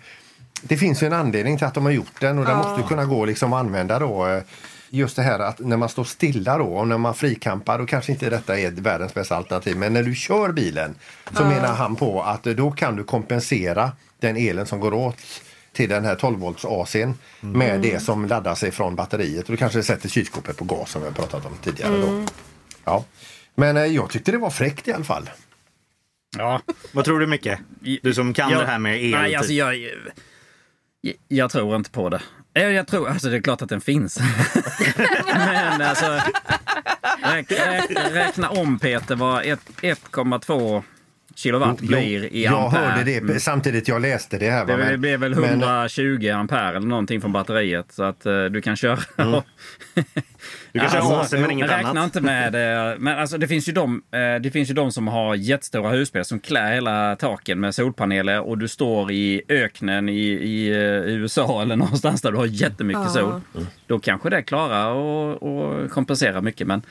det 0.68 0.76
finns 0.76 1.02
ju 1.02 1.06
en 1.06 1.12
anledning 1.12 1.58
till 1.58 1.66
att 1.66 1.74
de 1.74 1.84
har 1.84 1.92
gjort 1.92 2.20
den 2.20 2.38
och 2.38 2.44
den 2.44 2.56
måste 2.56 2.80
ju 2.80 2.86
kunna 2.86 3.04
gå 3.04 3.24
liksom 3.24 3.52
att 3.52 3.60
använda 3.60 3.98
då 3.98 4.26
eh, 4.26 4.42
just 4.90 5.16
det 5.16 5.22
här 5.22 5.38
att 5.38 5.58
när 5.58 5.76
man 5.76 5.88
står 5.88 6.04
stilla 6.04 6.58
då 6.58 6.64
och 6.64 6.88
när 6.88 6.98
man 6.98 7.14
frikampar 7.14 7.78
då 7.78 7.86
kanske 7.86 8.12
inte 8.12 8.30
detta 8.30 8.58
är 8.58 8.70
världens 8.70 9.14
bästa 9.14 9.36
alternativ 9.36 9.76
men 9.76 9.92
när 9.92 10.02
du 10.02 10.14
kör 10.14 10.52
bilen 10.52 10.94
så 11.32 11.44
menar 11.44 11.74
han 11.74 11.96
på 11.96 12.22
att 12.22 12.46
eh, 12.46 12.52
då 12.52 12.70
kan 12.70 12.96
du 12.96 13.04
kompensera 13.04 13.92
den 14.20 14.36
elen 14.36 14.66
som 14.66 14.80
går 14.80 14.94
åt 14.94 15.16
till 15.72 15.88
den 15.88 16.04
här 16.04 16.14
12 16.14 16.38
volts 16.38 16.64
AC'n 16.64 17.14
med 17.40 17.80
det 17.80 18.00
som 18.02 18.26
laddar 18.26 18.54
sig 18.54 18.70
från 18.70 18.96
batteriet 18.96 19.44
och 19.44 19.50
du 19.50 19.56
kanske 19.56 19.82
sätter 19.82 20.08
kylskåpet 20.08 20.56
på 20.56 20.64
gas 20.64 20.90
som 20.90 21.02
vi 21.02 21.08
har 21.08 21.14
pratat 21.14 21.46
om 21.46 21.52
tidigare. 21.62 22.00
Då. 22.00 22.26
Ja. 22.84 23.04
Men 23.54 23.76
eh, 23.76 23.84
jag 23.84 24.10
tyckte 24.10 24.32
det 24.32 24.38
var 24.38 24.50
fräckt 24.50 24.88
i 24.88 24.92
alla 24.92 25.04
fall. 25.04 25.30
Ja, 26.36 26.60
Vad 26.92 27.04
tror 27.04 27.20
du 27.20 27.26
Micke? 27.26 27.48
Du 28.02 28.14
som 28.14 28.34
kan 28.34 28.50
jag, 28.50 28.60
det 28.60 28.66
här 28.66 28.78
med 28.78 29.04
el. 29.04 29.10
Nej, 29.10 29.34
alltså 29.34 29.48
typ. 29.48 29.58
jag, 29.58 29.74
jag, 31.28 31.50
tror 31.50 31.76
inte 31.76 31.90
på 31.90 32.08
det. 32.08 32.20
Eh, 32.54 32.68
jag, 32.68 32.86
tror, 32.86 33.08
alltså 33.08 33.28
det 33.28 33.36
är 33.36 33.40
klart 33.40 33.62
att 33.62 33.68
den 33.68 33.80
finns. 33.80 34.18
Men 35.34 35.82
alltså, 35.82 36.20
räk, 37.22 37.50
räk, 37.50 37.90
räkna 38.12 38.50
om 38.50 38.78
Peter 38.78 39.16
vad 39.16 39.42
1,2 39.42 40.82
kilowatt 41.34 41.80
blir 41.80 42.24
i 42.34 42.44
jag 42.44 42.54
ampere. 42.64 42.80
hörde 42.80 43.20
det 43.20 43.40
samtidigt 43.40 43.88
jag 43.88 44.02
läste 44.02 44.38
det 44.38 44.50
här. 44.50 44.66
Det 44.66 44.76
men- 44.76 45.00
blir 45.00 45.16
väl 45.18 45.34
men- 45.34 45.50
120 45.62 46.28
ampere 46.34 46.76
eller 46.76 46.86
någonting 46.88 47.20
från 47.20 47.32
batteriet. 47.32 47.86
Så 47.92 48.02
att 48.02 48.26
eh, 48.26 48.44
du 48.44 48.60
kan 48.60 48.76
köra. 48.76 48.98
Mm. 49.16 49.40
Du 50.72 50.80
kan 50.80 50.90
köra 50.90 51.20
AC 51.20 51.32
men 51.32 51.50
inget 51.50 51.70
räkna 51.70 51.88
annat. 51.90 52.04
inte 52.04 52.20
med 52.20 52.52
det. 52.52 52.96
Men 52.98 53.18
alltså, 53.18 53.38
det, 53.38 53.48
finns 53.48 53.68
ju 53.68 53.72
de, 53.72 54.02
eh, 54.12 54.42
det 54.42 54.50
finns 54.50 54.70
ju 54.70 54.74
de 54.74 54.92
som 54.92 55.08
har 55.08 55.34
jättestora 55.34 55.90
husspel 55.90 56.24
som 56.24 56.40
klär 56.40 56.72
hela 56.74 57.16
taken 57.16 57.60
med 57.60 57.74
solpaneler 57.74 58.40
och 58.40 58.58
du 58.58 58.68
står 58.68 59.12
i 59.12 59.42
öknen 59.48 60.08
i, 60.08 60.20
i 60.28 60.68
eh, 60.70 60.76
USA 61.14 61.62
eller 61.62 61.76
någonstans 61.76 62.22
där 62.22 62.32
du 62.32 62.38
har 62.38 62.46
jättemycket 62.46 63.10
sol. 63.10 63.40
Då 63.86 63.98
kanske 63.98 64.30
det 64.30 64.42
klarar 64.42 65.32
att 65.84 65.90
kompensera 65.90 66.40
mycket. 66.40 66.66
Men 66.66 66.82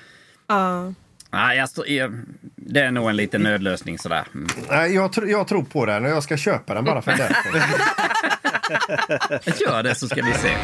Ja. 0.47 0.93
Nej, 1.33 1.59
eh, 1.59 2.09
det 2.55 2.79
är 2.79 2.91
nog 2.91 3.09
en 3.09 3.15
liten 3.15 3.41
nödlösning 3.41 3.99
sådär. 3.99 4.27
Mm. 4.33 4.47
Nej, 4.69 4.95
jag, 4.95 5.11
tr- 5.11 5.25
jag 5.27 5.47
tror 5.47 5.63
på 5.63 5.85
den 5.85 6.05
och 6.05 6.11
jag 6.11 6.23
ska 6.23 6.37
köpa 6.37 6.73
den 6.73 6.85
bara 6.85 7.01
för 7.01 7.11
det. 7.11 7.35
Gör 9.65 9.83
det 9.83 9.95
så 9.95 10.07
ska 10.07 10.23
vi 10.23 10.33
se. 10.33 10.55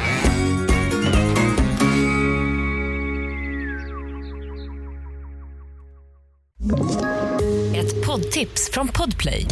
Ett 7.76 8.06
poddtips 8.06 8.70
från 8.74 8.88
Podplay. 8.88 9.46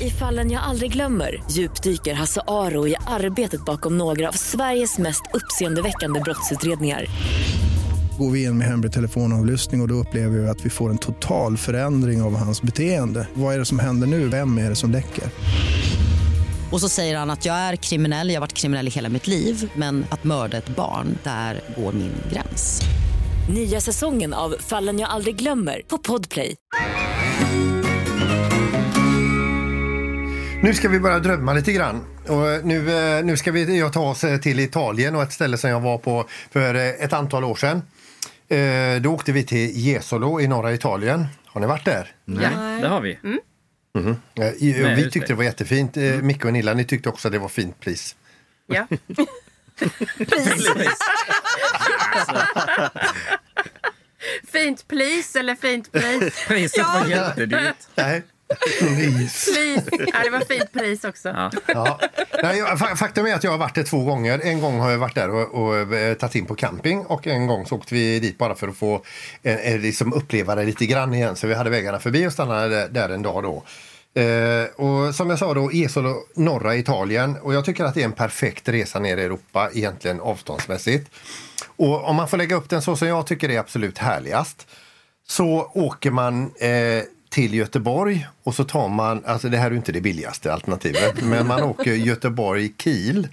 I 0.00 0.10
fallen 0.10 0.50
jag 0.50 0.62
aldrig 0.62 0.92
glömmer 0.92 1.42
djupdyker 1.50 2.14
Hasse 2.14 2.40
Aro 2.48 2.88
i 2.88 2.96
arbetet 3.06 3.64
bakom 3.64 3.98
några 3.98 4.28
av 4.28 4.32
Sveriges 4.32 4.98
mest 4.98 5.22
uppseendeväckande 5.34 6.20
brottsutredningar. 6.20 7.06
Går 8.18 8.30
vi 8.30 8.44
in 8.44 8.58
med 8.58 8.66
hemlig 8.66 8.92
telefonavlyssning 8.92 9.80
och, 9.80 9.84
och 9.84 9.88
då 9.88 9.94
upplever 9.94 10.38
vi 10.38 10.48
att 10.48 10.66
vi 10.66 10.70
får 10.70 10.90
en 10.90 10.98
total 10.98 11.56
förändring 11.56 12.22
av 12.22 12.36
hans 12.36 12.62
beteende. 12.62 13.28
Vad 13.34 13.54
är 13.54 13.58
det 13.58 13.64
som 13.64 13.78
händer 13.78 14.06
nu? 14.06 14.28
Vem 14.28 14.58
är 14.58 14.68
det 14.68 14.76
som 14.76 14.90
läcker? 14.90 15.24
Och 16.70 16.80
så 16.80 16.88
säger 16.88 17.18
han 17.18 17.30
att 17.30 17.44
jag 17.44 17.56
är 17.56 17.76
kriminell, 17.76 18.28
jag 18.28 18.34
har 18.34 18.40
varit 18.40 18.52
kriminell 18.52 18.88
i 18.88 18.90
hela 18.90 19.08
mitt 19.08 19.26
liv 19.26 19.70
men 19.74 20.06
att 20.10 20.24
mörda 20.24 20.56
ett 20.56 20.68
barn, 20.76 21.18
där 21.22 21.60
går 21.76 21.92
min 21.92 22.12
gräns. 22.32 22.82
Nya 23.54 23.80
säsongen 23.80 24.34
av 24.34 24.54
Fallen 24.60 24.98
jag 24.98 25.10
aldrig 25.10 25.36
glömmer 25.36 25.82
på 25.88 25.98
Podplay. 25.98 26.54
Nu 30.62 30.74
ska 30.74 30.88
vi 30.88 31.00
börja 31.00 31.18
drömma 31.18 31.52
lite 31.52 31.72
grann. 31.72 32.00
Och 32.28 32.66
nu, 32.66 32.96
eh, 33.18 33.24
nu 33.24 33.36
ska 33.36 33.52
vi 33.52 33.78
jag 33.78 33.92
ta 33.92 34.10
oss 34.10 34.24
eh, 34.24 34.38
till 34.38 34.60
Italien 34.60 35.16
och 35.16 35.22
ett 35.22 35.32
ställe 35.32 35.56
som 35.56 35.70
jag 35.70 35.80
var 35.80 35.98
på 35.98 36.24
för 36.52 36.74
eh, 36.74 36.88
ett 36.88 37.12
antal 37.12 37.44
år 37.44 37.54
sedan. 37.54 37.82
Eh, 38.48 39.00
Då 39.02 39.10
åkte 39.14 39.32
vi 39.32 39.44
till 39.44 39.70
Jesolo 39.86 40.40
i 40.40 40.46
norra 40.48 40.72
Italien. 40.72 41.26
Har 41.46 41.60
ni 41.60 41.66
varit 41.66 41.84
där? 41.84 42.12
Nej, 42.24 42.80
det 42.80 42.88
har 42.88 43.00
vi. 43.00 43.18
Eh, 43.22 44.48
i- 44.48 44.82
Nej, 44.82 44.94
vi 44.94 45.10
tyckte 45.10 45.32
det. 45.32 45.34
var 45.36 45.44
jättefint. 45.44 45.96
Eh, 45.96 46.02
Micke 46.02 46.44
och 46.44 46.52
Nilla, 46.52 46.74
ni 46.74 46.84
tyckte 46.84 47.08
också 47.08 47.30
det 47.30 47.38
var 47.38 47.48
fint 47.48 47.80
pris. 47.80 48.16
Ja. 48.66 48.86
Fint 54.52 54.88
pris 54.88 55.36
eller 55.36 55.54
fint 55.54 55.92
pris? 55.92 56.44
Priset 56.48 56.84
var 56.84 57.06
jättedyrt. 57.06 57.76
Nej. 57.94 58.22
Pris. 58.78 59.54
Pris. 59.54 60.08
Ja, 60.12 60.24
det 60.24 60.30
var 60.30 60.40
fint 60.40 60.72
pris 60.72 61.04
också. 61.04 61.28
Ja. 61.28 61.50
Ja. 61.66 62.00
Nej, 62.42 62.62
faktum 62.96 63.26
är 63.26 63.34
att 63.34 63.44
jag 63.44 63.50
har 63.50 63.58
varit 63.58 63.74
där 63.74 63.82
två 63.82 64.04
gånger. 64.04 64.40
En 64.42 64.60
gång 64.60 64.80
har 64.80 64.90
jag 64.90 64.98
varit 64.98 65.14
där 65.14 65.30
och, 65.30 65.54
och 65.54 65.94
eh, 65.94 66.14
tagit 66.14 66.34
in 66.34 66.46
på 66.46 66.54
camping 66.54 67.06
och 67.06 67.26
en 67.26 67.46
gång 67.46 67.66
så 67.66 67.76
åkte 67.76 67.94
vi 67.94 68.20
dit 68.20 68.38
bara 68.38 68.54
för 68.54 68.68
att 68.68 68.76
få 68.76 69.02
eh, 69.42 69.72
eh, 69.72 69.80
liksom 69.80 70.12
uppleva 70.12 70.54
det 70.54 70.64
lite 70.64 70.86
grann 70.86 71.14
igen. 71.14 71.36
Så 71.36 71.46
vi 71.46 71.54
hade 71.54 71.70
vägarna 71.70 71.98
förbi 71.98 72.26
och 72.26 72.32
stannade 72.32 72.68
där, 72.68 72.88
där 72.88 73.08
en 73.08 73.22
dag 73.22 73.42
då. 73.42 73.62
Eh, 74.20 74.64
och 74.76 75.14
som 75.14 75.30
jag 75.30 75.38
sa 75.38 75.54
då, 75.54 75.70
Esolo, 75.72 76.26
norra 76.34 76.76
Italien. 76.76 77.36
Och 77.42 77.54
jag 77.54 77.64
tycker 77.64 77.84
att 77.84 77.94
det 77.94 78.00
är 78.00 78.04
en 78.04 78.12
perfekt 78.12 78.68
resa 78.68 78.98
ner 78.98 79.16
i 79.16 79.22
Europa 79.22 79.70
egentligen 79.74 80.20
avståndsmässigt. 80.20 81.10
Och 81.76 82.04
om 82.08 82.16
man 82.16 82.28
får 82.28 82.36
lägga 82.36 82.56
upp 82.56 82.70
den 82.70 82.82
så 82.82 82.96
som 82.96 83.08
jag 83.08 83.26
tycker 83.26 83.50
är 83.50 83.58
absolut 83.58 83.98
härligast 83.98 84.66
så 85.26 85.70
åker 85.74 86.10
man 86.10 86.52
eh, 86.60 87.02
till 87.34 87.54
Göteborg 87.54 88.26
och 88.42 88.54
så 88.54 88.64
tar 88.64 88.88
man, 88.88 89.24
alltså 89.26 89.48
det 89.48 89.56
här 89.56 89.70
är 89.70 89.74
inte 89.74 89.92
det 89.92 90.00
billigaste 90.00 90.52
alternativet, 90.52 91.22
men 91.22 91.46
man 91.46 91.62
åker 91.62 91.92
Göteborg-Kiel. 91.92 93.28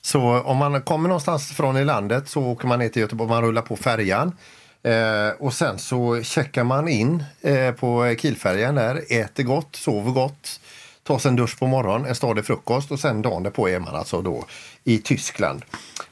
Så 0.00 0.20
om 0.40 0.56
man 0.56 0.82
kommer 0.82 1.08
någonstans 1.08 1.52
från 1.52 1.76
i 1.76 1.84
landet 1.84 2.28
så 2.28 2.42
åker 2.42 2.68
man 2.68 2.78
ner 2.78 2.88
till 2.88 3.02
Göteborg, 3.02 3.30
man 3.30 3.42
rullar 3.42 3.62
på 3.62 3.76
färjan. 3.76 4.36
Eh, 4.82 5.28
och 5.38 5.54
sen 5.54 5.78
så 5.78 6.22
checkar 6.22 6.64
man 6.64 6.88
in 6.88 7.24
eh, 7.40 7.72
på 7.72 8.14
Kielfärjan 8.18 8.74
där, 8.74 9.02
äter 9.08 9.42
gott, 9.42 9.76
sover 9.76 10.10
gott, 10.10 10.60
tar 11.02 11.18
sig 11.18 11.28
en 11.28 11.36
dusch 11.36 11.58
på 11.58 11.66
morgonen, 11.66 12.06
en 12.06 12.14
stadig 12.14 12.44
frukost 12.44 12.90
och 12.90 13.00
sen 13.00 13.22
dagen 13.22 13.42
därpå 13.42 13.68
är 13.68 13.78
man 13.78 13.94
alltså 13.94 14.22
då 14.22 14.44
i 14.84 14.98
Tyskland. 14.98 15.64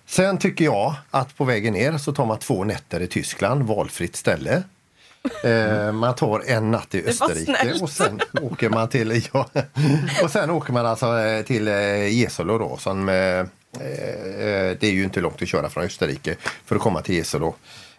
Sen 0.06 0.38
tycker 0.38 0.64
jag 0.64 0.94
att 1.10 1.36
på 1.36 1.44
vägen 1.44 1.72
ner 1.72 1.98
så 1.98 2.12
tar 2.12 2.26
man 2.26 2.38
två 2.38 2.64
nätter 2.64 3.00
i 3.00 3.06
Tyskland, 3.06 3.62
valfritt 3.62 4.16
ställe. 4.16 4.62
Eh, 5.44 5.92
man 5.92 6.14
tar 6.14 6.42
en 6.46 6.70
natt 6.70 6.94
i 6.94 7.08
Österrike 7.08 7.78
och 7.82 7.90
sen 7.90 8.20
åker 8.42 8.68
man 8.68 8.88
till 8.88 9.22
ja, 9.32 9.48
och 10.22 10.30
sen 10.30 10.50
åker 10.50 10.72
man 10.72 10.86
alltså 10.86 11.18
eh, 11.18 11.42
till 11.44 11.68
eh, 11.68 12.08
Jesolo 12.08 12.58
då 12.58 12.76
som 12.76 13.08
eh, 13.08 13.14
eh, 13.14 13.46
det 14.80 14.82
är 14.82 14.90
ju 14.90 15.04
inte 15.04 15.20
långt 15.20 15.42
att 15.42 15.48
köra 15.48 15.70
från 15.70 15.84
Österrike 15.84 16.36
för 16.64 16.76
att 16.76 16.82
komma 16.82 17.02
till 17.02 17.14
Jesolo. 17.14 17.54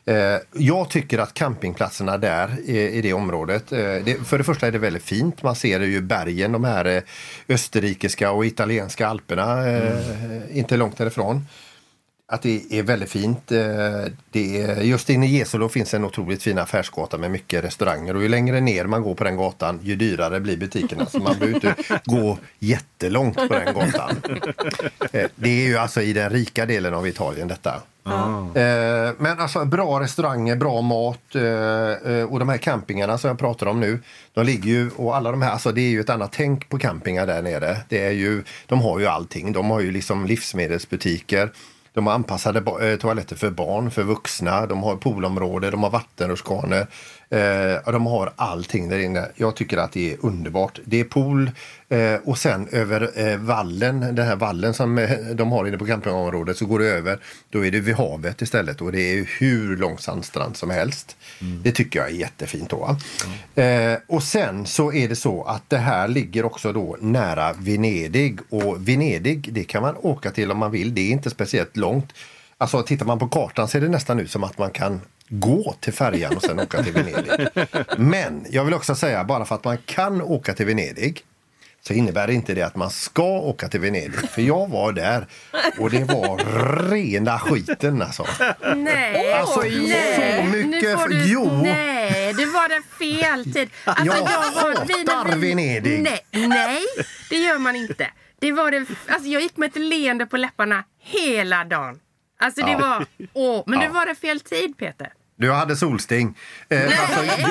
Eh, 0.05 0.37
jag 0.53 0.89
tycker 0.89 1.19
att 1.19 1.33
campingplatserna 1.33 2.17
där 2.17 2.59
i, 2.65 2.79
i 2.79 3.01
det 3.01 3.13
området, 3.13 3.71
eh, 3.71 3.79
det, 3.79 4.27
för 4.27 4.37
det 4.37 4.43
första 4.43 4.67
är 4.67 4.71
det 4.71 4.77
väldigt 4.77 5.03
fint. 5.03 5.43
Man 5.43 5.55
ser 5.55 5.79
ju 5.79 6.01
bergen, 6.01 6.51
de 6.51 6.63
här 6.63 6.85
eh, 6.85 7.01
österrikiska 7.49 8.31
och 8.31 8.45
italienska 8.45 9.07
alperna, 9.07 9.67
eh, 9.67 10.57
inte 10.57 10.77
långt 10.77 10.97
därifrån. 10.97 11.47
Att 12.33 12.41
det 12.41 12.61
är 12.69 12.83
väldigt 12.83 13.09
fint. 13.09 13.51
Eh, 13.51 13.59
Det 14.31 14.61
är, 14.61 14.81
just 14.81 15.09
inne 15.09 15.25
i 15.27 15.29
Gesolo 15.37 15.69
finns 15.69 15.93
en 15.93 16.05
otroligt 16.05 16.43
fin 16.43 16.57
affärsgata 16.59 17.17
med 17.17 17.31
mycket 17.31 17.63
restauranger 17.63 18.15
och 18.15 18.21
ju 18.21 18.29
längre 18.29 18.61
ner 18.61 18.85
man 18.85 19.01
går 19.01 19.15
på 19.15 19.23
den 19.23 19.37
gatan 19.37 19.79
ju 19.83 19.95
dyrare 19.95 20.39
blir 20.39 20.57
butikerna. 20.57 21.05
Så 21.05 21.19
man 21.19 21.39
behöver 21.39 21.55
inte 21.55 21.75
gå 22.05 22.37
jättelångt 22.59 23.35
på 23.35 23.47
den 23.53 23.73
gatan. 23.73 24.21
Eh, 25.11 25.29
Det 25.35 25.49
är 25.49 25.67
ju 25.67 25.77
alltså 25.77 26.01
i 26.01 26.13
den 26.13 26.29
rika 26.29 26.65
delen 26.65 26.93
av 26.93 27.07
Italien 27.07 27.47
detta. 27.47 27.81
Eh, 28.05 29.13
Men 29.17 29.39
alltså 29.39 29.65
bra 29.65 29.99
restauranger, 29.99 30.55
bra 30.55 30.81
mat 30.81 31.35
och 32.29 32.39
de 32.39 32.49
här 32.49 32.57
campingarna 32.57 33.17
som 33.17 33.27
jag 33.27 33.39
pratar 33.39 33.65
om 33.65 33.79
nu. 33.79 33.99
De 34.33 34.45
ligger 34.45 34.69
ju 34.71 34.89
och 34.95 35.15
alla 35.15 35.31
de 35.31 35.41
här, 35.41 35.51
alltså 35.51 35.71
det 35.71 35.81
är 35.81 35.89
ju 35.89 35.99
ett 35.99 36.09
annat 36.09 36.31
tänk 36.31 36.69
på 36.69 36.77
campingar 36.79 37.27
där 37.27 37.41
nere. 37.41 37.77
Det 37.89 38.05
är 38.05 38.11
ju, 38.11 38.43
de 38.65 38.81
har 38.81 38.99
ju 38.99 39.05
allting. 39.07 39.51
De 39.53 39.69
har 39.69 39.79
ju 39.81 39.91
liksom 39.91 40.25
livsmedelsbutiker. 40.25 41.51
De 41.93 42.07
har 42.07 42.13
anpassade 42.13 42.59
eh, 42.89 42.97
toaletter 42.97 43.35
för 43.35 43.49
barn, 43.49 43.91
för 43.91 44.03
vuxna. 44.03 44.65
De 44.65 44.83
har 44.83 44.95
poolområde, 44.95 45.71
de 45.71 45.83
har 45.83 45.89
vattenrutschkanor. 45.89 46.87
Eh, 47.33 47.91
de 47.91 48.05
har 48.05 48.33
allting 48.35 48.89
där 48.89 48.99
inne. 48.99 49.27
Jag 49.35 49.55
tycker 49.55 49.77
att 49.77 49.91
det 49.91 50.13
är 50.13 50.17
underbart. 50.21 50.79
Det 50.85 50.99
är 50.99 51.03
pool 51.03 51.51
eh, 51.89 52.15
och 52.23 52.37
sen 52.37 52.67
över 52.71 53.27
eh, 53.27 53.37
vallen, 53.37 53.99
den 53.99 54.27
här 54.27 54.35
vallen 54.35 54.73
som 54.73 54.97
eh, 54.97 55.09
de 55.33 55.51
har 55.51 55.67
inne 55.67 55.77
på 55.77 55.85
campingområdet 55.85 56.57
så 56.57 56.65
går 56.65 56.79
det 56.79 56.85
över. 56.85 57.19
Då 57.49 57.65
är 57.65 57.71
det 57.71 57.79
vid 57.79 57.95
havet 57.95 58.41
istället 58.41 58.81
och 58.81 58.91
det 58.91 59.01
är 59.01 59.29
hur 59.39 59.77
lång 59.77 59.97
sandstrand 59.97 60.57
som 60.57 60.69
helst. 60.69 61.15
Det 61.63 61.71
tycker 61.71 61.99
jag 61.99 62.09
är 62.09 62.13
jättefint 62.13 62.69
då. 62.69 62.97
Eh, 63.61 63.97
och 64.07 64.23
sen 64.23 64.65
så 64.65 64.93
är 64.93 65.09
det 65.09 65.15
så 65.15 65.43
att 65.43 65.69
det 65.69 65.77
här 65.77 66.07
ligger 66.07 66.45
också 66.45 66.73
då 66.73 66.97
nära 66.99 67.53
Venedig 67.53 68.39
och 68.49 68.87
Venedig 68.87 69.53
det 69.53 69.63
kan 69.63 69.81
man 69.81 69.95
åka 69.97 70.31
till 70.31 70.51
om 70.51 70.57
man 70.57 70.71
vill. 70.71 70.95
Det 70.95 71.01
är 71.01 71.11
inte 71.11 71.29
speciellt 71.29 71.77
långt. 71.77 72.13
Alltså 72.57 72.83
tittar 72.83 73.05
man 73.05 73.19
på 73.19 73.27
kartan 73.27 73.67
ser 73.67 73.81
det 73.81 73.89
nästan 73.89 74.19
ut 74.19 74.31
som 74.31 74.43
att 74.43 74.57
man 74.57 74.71
kan 74.71 75.01
gå 75.29 75.75
till 75.79 75.93
färjan 75.93 76.35
och 76.35 76.41
sen 76.41 76.59
åka 76.59 76.83
till 76.83 76.93
Venedig. 76.93 77.47
Men 77.97 78.45
jag 78.49 78.65
vill 78.65 78.73
också 78.73 78.95
säga 78.95 79.23
bara 79.23 79.45
för 79.45 79.55
att 79.55 79.63
man 79.63 79.77
kan 79.85 80.21
åka 80.21 80.53
till 80.53 80.65
Venedig 80.65 81.21
så 81.81 81.93
innebär 81.93 82.29
inte 82.29 82.53
det 82.53 82.61
att 82.61 82.75
man 82.75 82.89
ska 82.89 83.23
åka 83.23 83.67
till 83.67 83.79
Venedig. 83.79 84.29
För 84.29 84.41
jag 84.41 84.69
var 84.69 84.91
där 84.93 85.27
och 85.79 85.89
det 85.89 86.03
var 86.03 86.37
rena 86.91 87.39
skiten 87.39 88.01
alltså. 88.01 88.25
Nej, 88.75 89.33
Alltså, 89.33 89.61
nej. 89.61 90.41
så 90.51 90.57
mycket- 90.57 91.09
du, 91.09 91.31
jo. 91.31 91.61
Nej, 91.63 92.33
det 92.33 92.45
var 92.45 92.69
det 92.69 92.81
fel 92.99 93.53
tid. 93.53 93.69
Alltså, 93.83 94.05
Jag 94.05 94.13
var- 94.21 94.85
vi- 94.87 95.03
när 95.03 95.13
hatar 95.15 95.37
Venedig. 95.37 96.01
Nej, 96.01 96.47
nej, 96.49 96.81
det 97.29 97.35
gör 97.37 97.57
man 97.57 97.75
inte. 97.75 98.07
Det 98.39 98.51
var 98.51 98.71
det, 98.71 98.85
alltså, 99.07 99.29
jag 99.29 99.41
gick 99.41 99.57
med 99.57 99.69
ett 99.69 99.75
leende 99.75 100.25
på 100.25 100.37
läpparna 100.37 100.83
hela 101.03 101.63
dagen. 101.63 101.99
Alltså 102.39 102.65
det 102.65 102.75
var... 102.75 103.05
Åh, 103.33 103.63
men 103.67 103.79
det 103.79 103.87
var 103.87 104.05
det 104.05 104.15
fel 104.15 104.39
tid 104.39 104.77
Peter. 104.77 105.13
Du 105.35 105.51
hade 105.51 105.75
solsting. 105.75 106.37
Eh, 106.69 106.83
alltså, 107.01 107.45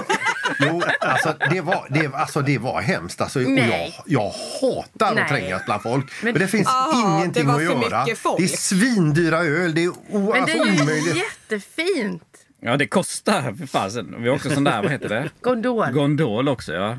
jo, 0.61 0.83
alltså, 1.01 1.35
det, 1.51 1.61
var, 1.61 1.87
det, 1.91 2.15
alltså, 2.15 2.41
det 2.41 2.59
var 2.59 2.81
hemskt. 2.81 3.21
Alltså, 3.21 3.39
och 3.39 3.51
jag, 3.51 3.93
jag 4.07 4.33
hatar 4.61 5.15
Nej. 5.15 5.23
att 5.23 5.29
trängas 5.29 5.65
bland 5.65 5.83
folk. 5.83 6.13
Men, 6.23 6.35
det 6.35 6.49
finns 6.49 6.69
Ah, 6.69 7.01
ingenting 7.01 7.47
det 7.47 7.55
att 7.55 7.63
göra. 7.63 8.05
Det 8.05 8.45
är 8.45 8.57
svindyra 8.57 9.39
öl. 9.39 9.75
Det 9.75 9.85
är 9.85 9.89
o, 9.89 9.95
Men 10.11 10.43
alltså, 10.43 10.57
det 10.59 10.63
är 10.63 10.73
ju 10.75 10.83
omöjligt. 10.83 11.17
jättefint. 11.17 12.32
Ja, 12.65 12.77
det 12.77 12.87
kostar 12.87 13.43
för 13.59 13.67
fasen. 13.67 14.15
Vi 14.19 14.29
har 14.29 14.37
också 14.37 14.51
sån 14.51 14.65
där, 14.65 14.83
vad 14.83 14.91
heter 14.91 15.09
det? 15.09 15.31
Gondol. 15.41 15.91
Gondol 15.93 16.49
också, 16.49 16.73
ja. 16.73 16.99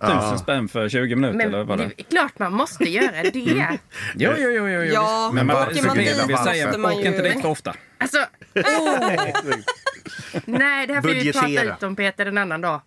Tusen 0.00 0.38
spänn 0.38 0.68
för 0.68 0.88
20 0.88 1.14
minuter 1.14 1.36
Men 1.38 1.46
eller 1.48 1.64
vad 1.64 1.78
det 1.78 1.84
det 1.96 2.00
är 2.02 2.04
klart 2.04 2.38
man 2.38 2.52
måste 2.52 2.84
göra 2.84 3.22
det. 3.22 3.30
Jo, 3.34 4.30
jo, 4.38 4.50
jo, 4.50 4.50
jo. 4.68 4.82
jo. 4.82 4.92
Ja, 4.92 5.30
men 5.34 5.46
man, 5.46 5.56
åker 5.68 5.86
man 5.86 5.96
dit 5.96 6.28
vill 6.28 6.36
säga, 6.36 6.66
måste 6.66 6.78
man 6.80 6.92
åk 6.92 7.00
ju- 7.00 7.06
inte 7.08 7.22
dit 7.22 7.40
för 7.42 7.48
ofta. 7.48 7.74
Alltså, 7.98 8.18
åh. 8.54 8.98
Nej, 10.44 10.86
det 10.86 10.94
här 10.94 11.00
får 11.02 11.08
vi 11.08 11.32
prata 11.32 11.62
ut 11.76 11.82
om 11.82 11.96
Peter 11.96 12.26
en 12.26 12.38
annan 12.38 12.60
dag. 12.60 12.80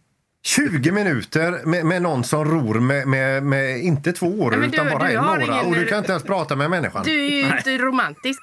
20 0.43 0.91
minuter 0.91 1.61
med, 1.65 1.85
med 1.85 2.01
någon 2.01 2.23
som 2.23 2.45
ror 2.45 2.79
med, 2.79 3.07
med, 3.07 3.43
med 3.43 3.79
inte 3.79 4.13
två 4.13 4.27
år 4.27 4.53
Ja, 4.53 4.59
men 4.59 4.69
du- 4.71 4.75
utan 4.77 4.89
bara 4.99 5.07
du 5.07 5.13
en 5.13 5.25
åra. 5.25 5.43
ingen- 5.43 5.65
Och 5.65 5.75
du 5.75 5.85
kan 5.85 5.97
inte 5.97 6.11
ens 6.11 6.23
prata 6.23 6.55
med 6.55 6.69
människan. 6.69 7.03
Du 7.05 7.25
är 7.25 7.29
ju 7.29 7.57
inte 7.57 7.77
romantisk. 7.77 8.39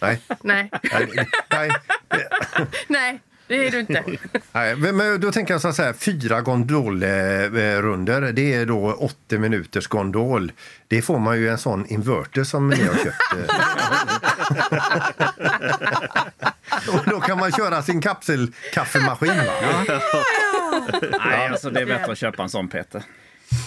Nej. 0.00 0.20
Nej, 0.42 0.70
Nej, 0.92 1.28
nej, 1.50 1.70
nej, 2.88 3.20
det 3.46 3.66
är 3.66 3.70
du 3.70 3.80
inte. 3.80 4.04
nej. 4.52 4.76
Men 4.76 5.20
då 5.20 5.32
tänker 5.32 5.54
jag 5.54 5.60
så 5.60 5.82
här, 5.82 5.92
fyra 5.92 6.40
gondolrunder, 6.40 8.32
det 8.32 8.54
är 8.54 8.66
då 8.66 8.92
80 8.92 9.38
minuters 9.38 9.86
gondol. 9.86 10.52
Det 10.88 11.02
får 11.02 11.18
man 11.18 11.38
ju 11.38 11.48
en 11.48 11.58
sån 11.58 11.86
inverter 11.86 12.44
som 12.44 12.68
ni 12.68 12.84
har 12.84 12.94
köpt. 12.94 13.16
Och 16.88 17.10
då 17.10 17.20
kan 17.20 17.38
man 17.38 17.52
köra 17.52 17.82
sin 17.82 18.00
kapselkaffemaskin. 18.00 19.36
Va? 19.36 19.84
Nej, 21.26 21.48
alltså 21.48 21.70
det 21.70 21.80
är 21.80 21.86
bättre 21.86 22.12
att 22.12 22.18
köpa 22.18 22.42
en 22.42 22.48
sån 22.48 22.68
Peter. 22.68 23.02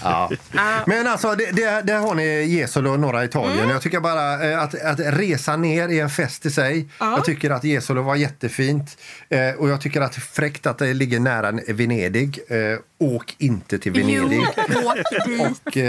Ja. 0.04 0.32
Men 0.86 1.08
alltså, 1.08 1.36
det, 1.36 1.52
det, 1.52 1.82
där 1.82 1.98
har 1.98 2.16
ni 2.16 2.44
Jesolo 2.44 2.92
och 2.92 3.00
norra 3.00 3.26
Italien. 3.26 3.70
Jag 3.70 3.82
tycker 3.82 4.00
bara 4.00 4.52
eh, 4.52 4.62
att, 4.62 4.82
att 4.82 5.00
resa 5.00 5.56
ner 5.56 5.90
är 5.90 6.04
en 6.04 6.10
fest 6.10 6.46
i 6.46 6.52
sig. 6.52 6.88
Jag 7.00 7.26
tycker 7.26 7.50
att 7.50 7.64
Jesolo 7.64 8.02
var 8.02 8.16
jättefint. 8.16 8.98
Eh, 9.30 9.52
och 9.58 9.70
jag 9.70 9.82
tycker 9.82 10.02
att 10.02 10.16
fräckt 10.16 10.66
att 10.66 10.78
det 10.78 10.94
ligger 10.94 11.20
nära 11.20 11.52
Venedig. 11.68 12.40
Eh, 12.48 12.80
åk 13.00 13.36
inte 13.38 13.80
till 13.80 13.92
Venedig. 13.92 14.46
Jo, 14.70 14.80
åk 14.90 15.74
dit. 15.74 15.84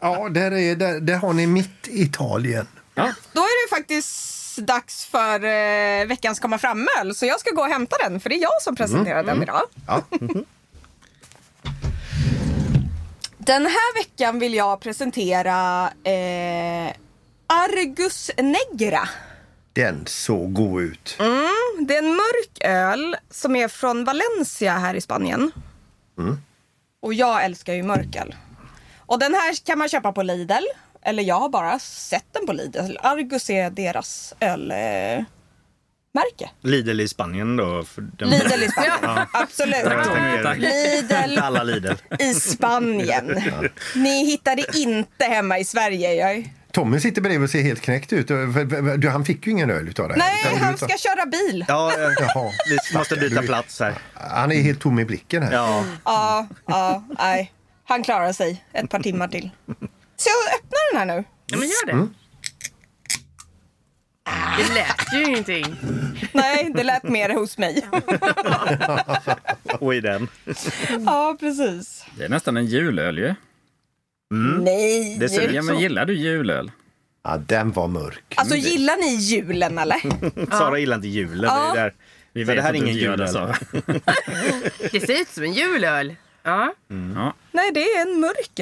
Ja, 0.00 0.28
där, 0.28 0.52
är, 0.52 0.76
där, 0.76 1.00
där 1.00 1.16
har 1.16 1.32
ni 1.32 1.46
mitt 1.46 1.88
Italien. 1.88 2.66
Då 3.32 3.40
är 3.40 3.66
det 3.66 3.76
faktiskt 3.76 4.56
dags 4.56 5.06
för 5.06 5.44
eh, 5.44 6.06
veckans 6.06 6.40
komma 6.40 6.58
fram-öl. 6.58 7.14
Så 7.14 7.26
jag 7.26 7.40
ska 7.40 7.50
gå 7.50 7.62
och 7.62 7.68
hämta 7.68 7.96
den, 8.08 8.20
för 8.20 8.28
det 8.28 8.34
är 8.34 8.42
jag 8.42 8.62
som 8.62 8.76
presenterar 8.76 9.22
den 9.22 9.42
idag. 9.42 9.62
Ja. 9.86 10.02
Den 13.50 13.66
här 13.66 13.94
veckan 13.94 14.38
vill 14.38 14.54
jag 14.54 14.80
presentera 14.80 15.84
eh, 16.04 16.92
Argus 17.46 18.30
Negra. 18.36 19.08
Den 19.72 20.06
såg 20.06 20.52
god 20.52 20.82
ut. 20.82 21.16
Det 21.86 21.94
är 21.94 21.98
en 21.98 22.16
mörk 22.16 22.64
öl 22.64 23.16
som 23.30 23.56
är 23.56 23.68
från 23.68 24.04
Valencia 24.04 24.72
här 24.72 24.94
i 24.94 25.00
Spanien. 25.00 25.52
Och 27.02 27.14
jag 27.14 27.44
älskar 27.44 27.74
ju 27.74 27.82
mörk 27.82 28.16
öl. 28.16 28.34
Och 28.98 29.18
den 29.18 29.34
här 29.34 29.66
kan 29.66 29.78
man 29.78 29.88
köpa 29.88 30.12
på 30.12 30.22
Lidl. 30.22 30.64
Eller 31.02 31.22
jag 31.22 31.40
har 31.40 31.48
bara 31.48 31.78
sett 31.78 32.26
den 32.32 32.46
på 32.46 32.52
Lidl. 32.52 32.96
Argus 33.02 33.50
är 33.50 33.70
deras 33.70 34.34
ölmärke. 36.14 36.50
Lidl 36.62 37.00
i 37.00 37.08
Spanien 37.08 37.56
då. 37.56 37.84
För 37.84 38.02
den... 38.02 38.28
Lidl 38.30 38.62
i 38.62 38.68
Spanien. 38.68 39.26
Absolut. 39.32 39.84
Tack. 40.42 40.58
Lidl 40.58 41.38
Alla 41.38 41.62
Lidl. 41.62 41.92
i 42.18 42.34
Spanien. 42.34 43.42
Ni 43.94 44.24
hittar 44.24 44.56
det 44.56 44.76
inte 44.78 45.24
hemma 45.24 45.58
i 45.58 45.64
Sverige. 45.64 46.14
Jag... 46.14 46.50
Tommy 46.72 47.00
sitter 47.00 47.20
bredvid 47.22 47.42
och 47.42 47.50
ser 47.50 47.62
helt 47.62 47.80
knäckt 47.80 48.12
ut. 48.12 48.28
Du, 48.98 49.08
Han 49.08 49.24
fick 49.24 49.46
ju 49.46 49.52
ingen 49.52 49.70
öl 49.70 49.88
utav 49.88 50.08
det. 50.08 50.14
här. 50.14 50.18
Nej, 50.18 50.52
Utan 50.54 50.58
han 50.66 50.76
ska 50.76 50.88
köra 50.98 51.26
bil. 51.26 51.64
Ja, 51.68 51.92
Jaha. 52.18 52.50
vi 52.90 52.98
måste 52.98 53.16
byta 53.16 53.42
plats 53.42 53.80
här. 53.80 53.94
Han 54.14 54.52
är 54.52 54.62
helt 54.62 54.80
tom 54.80 54.98
i 54.98 55.04
blicken 55.04 55.42
här. 55.42 55.52
Ja, 55.52 55.84
Ja, 56.04 56.46
ja, 56.66 57.04
nej. 57.18 57.52
Han 57.84 58.02
klarar 58.02 58.32
sig 58.32 58.64
ett 58.72 58.90
par 58.90 59.00
timmar 59.00 59.28
till. 59.28 59.50
Så 60.16 60.28
jag 60.30 60.54
öppnar 60.54 60.92
den 60.92 61.08
här 61.08 61.16
nu. 61.16 61.24
Ja, 61.46 61.56
men 61.58 61.68
gör 61.68 61.86
det. 61.86 62.08
Det 64.58 64.74
lät 64.74 65.12
ju 65.14 65.24
ingenting. 65.24 65.76
Nej, 66.32 66.70
det 66.74 66.82
lät 66.84 67.02
mer 67.02 67.30
hos 67.34 67.58
mig. 67.58 67.86
och 69.80 69.94
i 69.94 70.00
den. 70.00 70.28
Ja, 71.06 71.36
precis. 71.40 72.04
Det 72.18 72.24
är 72.24 72.28
nästan 72.28 72.56
en 72.56 72.66
julöl 72.66 73.18
ju. 73.18 73.34
Nej. 74.60 75.16
Det 75.20 75.28
ser 75.28 75.48
ut 75.48 75.54
Ja, 75.54 75.62
men 75.62 75.78
gillar 75.80 76.06
du 76.06 76.14
julöl? 76.14 76.70
Ja, 77.24 77.36
den 77.36 77.72
var 77.72 77.88
mörk. 77.88 78.34
Alltså 78.34 78.56
gillar 78.56 78.96
ni 78.96 79.14
julen 79.16 79.78
eller? 79.78 80.00
Sara 80.58 80.78
gillar 80.78 80.96
inte 80.96 81.08
julen. 81.08 81.50
Ja. 81.54 81.72
Det, 81.74 81.80
är 81.80 81.84
där. 81.84 81.94
Vi 82.32 82.46
Så 82.46 82.54
det 82.54 82.62
här 82.62 82.70
är 82.70 82.74
ingen 82.74 82.94
julöl. 82.96 83.28
Sara. 83.28 83.54
Det 84.92 85.00
ser 85.06 85.20
ut 85.20 85.28
som 85.28 85.42
en 85.44 85.52
julöl. 85.52 86.14
Ja, 86.42 86.74
Ja. 87.14 87.34
Nej, 87.52 87.70
det 87.74 87.80
är 87.80 88.02
en 88.02 88.20
mörk 88.20 88.58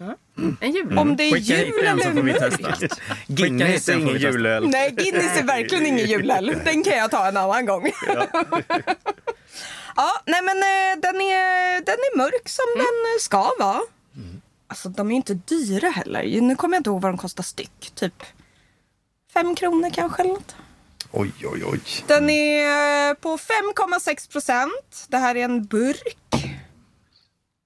öl. 0.00 0.14
en 0.60 0.72
julöl. 0.72 0.98
Om 0.98 1.16
det 1.16 1.24
är 1.24 1.32
Skicka 1.34 1.54
hit 1.56 1.66
jul 1.66 1.84
den 1.84 1.98
så 1.98 2.04
eller 2.08 2.14
får 2.14 2.22
vi 2.22 2.32
mörk. 2.32 2.40
testa. 2.80 2.96
Guinness 3.26 3.88
är 3.88 3.92
den 3.92 4.02
ingen 4.02 4.16
julöl. 4.16 4.68
Nej, 4.68 4.90
Guinness 4.90 5.38
är 5.38 5.42
verkligen 5.42 5.86
ingen 5.86 6.06
julöl. 6.06 6.56
Den 6.64 6.84
kan 6.84 6.96
jag 6.96 7.10
ta 7.10 7.26
en 7.28 7.36
annan 7.36 7.66
gång. 7.66 7.90
Ja, 9.96 10.22
nej 10.26 10.42
men 10.42 10.56
eh, 10.56 11.00
den 11.02 11.20
är, 11.20 11.74
den 11.84 11.94
är 11.94 12.16
mörk 12.16 12.48
som 12.48 12.64
den 12.76 12.84
eh, 12.84 13.20
ska 13.20 13.50
vara. 13.58 13.80
Alltså 14.66 14.88
de 14.88 15.10
är 15.12 15.16
inte 15.16 15.34
dyra 15.34 15.88
heller. 15.90 16.40
Nu 16.40 16.56
kommer 16.56 16.74
jag 16.76 16.80
inte 16.80 16.90
ihåg 16.90 17.02
vad 17.02 17.12
de 17.12 17.18
kostar 17.18 17.42
styck. 17.42 17.92
Typ 17.94 18.22
fem 19.34 19.54
kronor 19.54 19.90
kanske 19.94 20.22
eller 20.22 20.32
något. 20.32 20.56
Oj, 21.12 21.32
oj, 21.52 21.64
oj. 21.64 21.80
Den 22.06 22.30
är 22.30 23.14
på 23.14 23.36
5,6 23.36 24.30
procent. 24.32 25.06
Det 25.08 25.16
här 25.16 25.34
är 25.36 25.44
en 25.44 25.64
burk. 25.64 26.49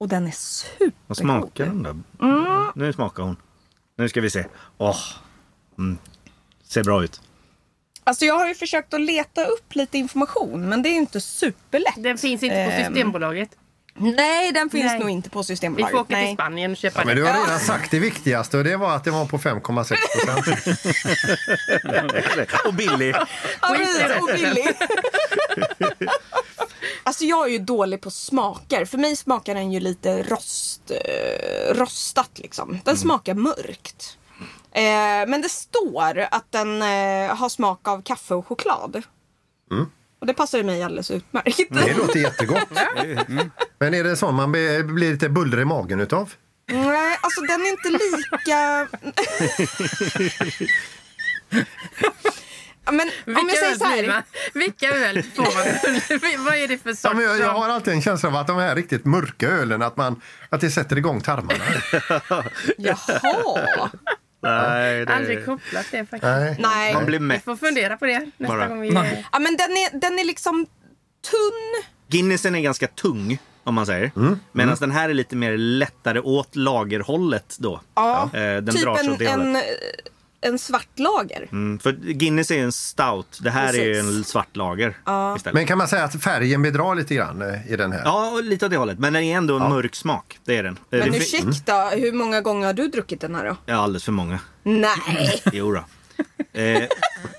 Och 0.05 0.09
den 0.09 0.27
är 0.27 0.31
supergod. 0.31 0.93
Vad 1.07 1.17
smakar 1.17 1.65
den 1.65 1.83
då? 1.83 2.71
Nu 2.75 2.93
smakar 2.93 3.23
hon. 3.23 3.35
Nu 3.97 4.09
ska 4.09 4.21
vi 4.21 4.29
se. 4.29 4.45
Åh. 4.77 4.97
Mm. 5.77 5.97
Ser 6.63 6.83
bra 6.83 7.03
ut. 7.03 7.21
Alltså 8.03 8.25
jag 8.25 8.39
har 8.39 8.47
ju 8.47 8.55
försökt 8.55 8.93
att 8.93 9.01
leta 9.01 9.45
upp 9.45 9.75
lite 9.75 9.97
information 9.97 10.69
men 10.69 10.83
det 10.83 10.89
är 10.89 10.91
ju 10.91 10.97
inte 10.97 11.21
superlätt. 11.21 11.93
Den 11.97 12.17
finns 12.17 12.43
inte 12.43 12.55
på 12.55 12.71
Ehm, 12.71 12.85
Systembolaget. 12.85 13.49
Nej, 13.97 14.51
den 14.51 14.69
finns 14.69 14.85
Nej. 14.85 14.99
nog 14.99 15.09
inte 15.09 15.29
på 15.29 15.39
Vi 15.39 15.43
Systembolaget. 15.43 15.91
får 15.91 15.99
åka 15.99 16.13
Nej. 16.13 16.27
till 16.27 16.35
Spanien 16.35 16.71
och 16.71 16.77
köpa 16.77 16.99
Ja, 17.01 17.05
men 17.05 17.15
du 17.15 17.23
har 17.23 17.33
redan 17.45 17.59
sagt 17.59 17.91
det 17.91 17.99
viktigaste 17.99 18.57
och 18.57 18.63
det 18.63 18.77
var 18.77 18.95
att 18.95 19.03
det 19.03 19.11
var 19.11 19.25
på 19.25 19.37
5,6 19.37 19.95
procent. 20.15 20.47
Och 22.65 22.73
billig. 22.73 23.15
Ja, 23.61 23.77
och 24.21 24.27
billig. 24.35 24.67
alltså 27.03 27.25
jag 27.25 27.45
är 27.47 27.51
ju 27.51 27.57
dålig 27.57 28.01
på 28.01 28.11
smaker. 28.11 28.85
För 28.85 28.97
mig 28.97 29.15
smakar 29.15 29.55
den 29.55 29.71
ju 29.71 29.79
lite 29.79 30.23
rost, 30.23 30.91
eh, 30.91 31.73
rostat 31.73 32.31
liksom. 32.35 32.79
Den 32.83 32.97
smakar 32.97 33.33
mörkt. 33.33 34.17
Eh, 34.71 34.81
men 35.27 35.41
det 35.41 35.49
står 35.49 36.27
att 36.31 36.51
den 36.51 36.81
eh, 36.81 37.35
har 37.35 37.49
smak 37.49 37.87
av 37.87 38.01
kaffe 38.01 38.35
och 38.35 38.47
choklad. 38.47 39.03
Och 40.19 40.27
det 40.27 40.33
passar 40.33 40.57
ju 40.57 40.63
mig 40.63 40.83
alldeles 40.83 41.11
utmärkt. 41.11 41.61
Det 41.69 41.93
låter 41.93 42.19
jättegott. 42.19 42.69
Men 43.79 43.93
är 43.93 44.03
det 44.03 44.15
så 44.17 44.31
man 44.31 44.51
blir 44.51 44.83
blir 44.83 45.11
lite 45.11 45.29
buller 45.29 45.59
i 45.59 45.65
magen 45.65 45.99
utav? 45.99 46.33
Nej, 46.67 47.17
alltså 47.21 47.41
den 47.41 47.61
är 47.61 47.69
inte 47.69 47.89
lika... 47.89 48.87
Men 52.91 53.09
om 53.37 53.49
jag 53.49 53.57
säger 53.57 53.75
så 53.75 53.85
här. 53.85 54.07
man? 54.07 54.23
Vilka 54.53 54.87
öl 54.89 55.23
får 55.23 55.43
man? 55.43 56.45
Vad 56.45 56.55
är 56.55 56.67
det 56.67 56.77
för 56.77 56.89
sorts? 56.89 57.03
Ja, 57.03 57.13
men 57.13 57.23
jag, 57.23 57.39
jag 57.39 57.53
har 57.53 57.69
alltid 57.69 57.93
en 57.93 58.01
känsla 58.01 58.29
av 58.29 58.35
att 58.35 58.47
de 58.47 58.57
här 58.57 58.75
riktigt 58.75 59.05
mörka 59.05 59.47
ölen, 59.49 59.81
att, 59.81 59.97
man, 59.97 60.21
att 60.49 60.61
det 60.61 60.71
sätter 60.71 60.97
igång 60.97 61.21
tarmarna. 61.21 61.63
Jaha. 62.77 63.89
Nej, 64.43 65.05
Aldrig 65.07 65.45
kopplat 65.45 65.85
det 65.91 65.97
faktiskt. 66.05 66.23
Nej. 66.23 66.55
Nej. 66.59 66.93
Man 66.93 67.05
blir 67.05 67.19
Vi 67.19 67.25
mätt. 67.25 67.43
får 67.43 67.55
fundera 67.55 67.97
på 67.97 68.05
det 68.05 68.19
nästa 68.37 68.55
Bara. 68.55 68.67
gång 68.67 68.81
vi... 68.81 68.89
Ja, 69.31 69.39
men 69.39 69.57
den 69.57 69.71
är, 69.71 69.99
den 69.99 70.19
är 70.19 70.23
liksom 70.25 70.65
tunn. 71.31 71.83
Guinnessen 72.07 72.55
är 72.55 72.59
ganska 72.61 72.87
tung, 72.87 73.37
om 73.65 73.75
man 73.75 73.85
säger. 73.85 74.11
Mm. 74.15 74.39
Medan 74.51 74.75
den 74.79 74.91
här 74.91 75.09
är 75.09 75.13
lite 75.13 75.35
mer 75.35 75.57
lättare 75.57 76.19
åt 76.19 76.55
lagerhållet 76.55 77.55
då. 77.59 77.81
Ja. 77.95 78.29
Eh, 78.33 78.39
Den 78.41 78.67
typ 78.67 78.81
drar 78.83 78.95
sig 78.95 79.09
åt 79.09 79.21
en, 79.21 79.25
det 79.25 79.25
en, 79.31 79.39
hållet. 79.45 79.63
en 80.41 80.59
svart 80.59 80.99
lager. 80.99 81.47
Mm, 81.51 81.79
för 81.79 81.91
Guinness 81.91 82.51
är 82.51 82.63
en 82.63 82.71
stout. 82.71 83.39
Det 83.41 83.49
här 83.49 83.67
är 83.73 83.93
Precis. 83.93 83.97
en 84.17 84.23
svart 84.23 84.55
lager 84.55 84.89
istället. 85.37 85.53
Men 85.53 85.65
kan 85.65 85.77
man 85.77 85.87
säga 85.87 86.03
att 86.03 86.21
färgen 86.23 86.61
bedrar 86.61 86.95
lite 86.95 87.15
grann 87.15 87.41
eh, 87.41 87.71
i 87.71 87.75
den 87.75 87.91
här? 87.91 88.01
Ja, 88.05 88.31
och 88.31 88.43
lite 88.43 88.65
åt 88.65 88.71
det 88.71 88.77
hållet. 88.77 88.99
Men 88.99 89.13
den 89.13 89.23
är 89.23 89.37
ändå 89.37 89.55
en 89.59 89.69
mörk 89.69 89.95
smak. 89.95 90.39
Det 90.45 90.57
är 90.57 90.63
den. 90.63 90.79
Eh, 90.91 90.99
Men 90.99 91.11
det 91.11 91.17
ursäkta, 91.17 91.89
hur 91.89 92.11
många 92.11 92.41
gånger 92.41 92.65
har 92.67 92.73
du 92.73 92.87
druckit 92.87 93.21
den 93.21 93.35
här 93.35 93.45
då? 93.45 93.55
Ja, 93.65 93.75
alldeles 93.75 94.03
för 94.03 94.11
många. 94.11 94.39
Nej. 94.63 95.41
Jo 95.53 95.71
då. 95.71 95.83
Eh, 96.53 96.83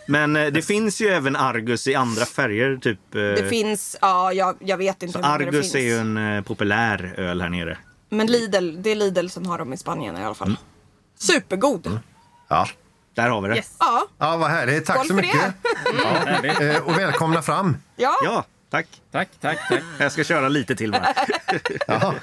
men 0.06 0.36
eh, 0.36 0.46
det 0.46 0.62
finns 0.62 1.00
ju 1.00 1.08
även 1.08 1.36
Argus 1.36 1.86
i 1.86 1.94
andra 1.94 2.24
färger. 2.24 2.76
Typ, 2.76 3.14
eh, 3.14 3.20
Det 3.20 3.48
finns, 3.48 3.96
ja 4.00 4.32
jag, 4.32 4.56
jag 4.60 4.76
vet 4.76 5.02
inte 5.02 5.12
så 5.12 5.18
hur 5.18 5.22
många 5.24 5.38
det 5.38 5.44
Argus 5.44 5.60
finns. 5.60 5.74
är 5.74 5.78
ju 5.80 5.98
en 5.98 6.16
eh, 6.36 6.42
populär 6.42 7.14
öl 7.16 7.40
här 7.42 7.48
nere. 7.48 7.78
Men 8.08 8.26
Lidl, 8.26 8.82
det 8.82 8.90
är 8.90 8.94
Lidl 8.94 9.28
som 9.28 9.46
har 9.46 9.58
dem 9.58 9.72
i 9.72 9.76
Spanien 9.76 10.16
i 10.16 10.24
alla 10.24 10.34
fall. 10.34 10.56
Supergod. 11.18 12.00
Ja. 12.48 12.68
Där 13.14 13.28
har 13.28 13.40
vi 13.40 13.48
det. 13.48 13.56
Yes. 13.56 13.74
Ja, 13.78 14.06
ja, 14.18 14.36
vad 14.36 14.50
härligt. 14.50 14.86
Tack 14.86 14.96
Skål 14.96 15.06
så 15.08 15.14
för 15.14 15.22
mycket. 15.22 15.54
Härligt. 16.26 16.60
Eh, 16.76 16.82
Och 16.82 16.98
välkomna 16.98 17.42
fram. 17.42 17.76
ja. 17.96 18.14
Ja, 18.24 18.44
tack. 18.70 18.86
Tack, 19.12 19.28
tack, 19.40 19.58
tack. 19.68 19.82
Jag 19.98 20.12
ska 20.12 20.24
köra 20.24 20.48
lite 20.48 20.76
till 20.76 20.92
bara. 20.92 21.14
Ja. 21.86 22.14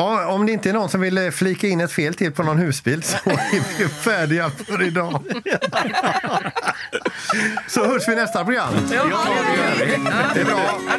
Ja, 0.00 0.26
om 0.26 0.46
det 0.46 0.52
inte 0.52 0.68
är 0.68 0.72
någon 0.72 0.88
som 0.88 1.00
vill 1.00 1.18
eh, 1.18 1.30
flika 1.30 1.66
in 1.66 1.80
ett 1.80 1.92
fel 1.92 2.14
till 2.14 2.32
på 2.32 2.42
någon 2.42 2.58
husbil 2.58 3.02
så 3.02 3.16
är 3.24 3.78
vi 3.78 3.88
färdiga 4.04 4.50
för 4.50 4.82
idag. 4.82 5.24
Så 7.68 7.84
hörs 7.84 8.08
vi 8.08 8.14
nästa 8.14 8.44
program. 8.44 8.74
Ja, 8.74 8.86
det 8.88 8.96
gör 8.96 9.86
vi. 9.86 9.96
Det 10.34 10.40
är 10.40 10.44
bra. 10.44 10.60
Hej 10.88 10.98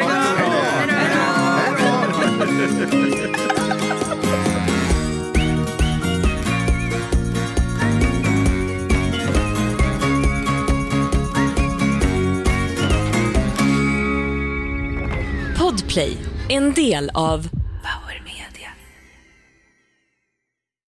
då. 15.56 15.60
Podplay, 15.60 16.18
en 16.50 16.74
del 16.74 17.12
av 17.14 17.61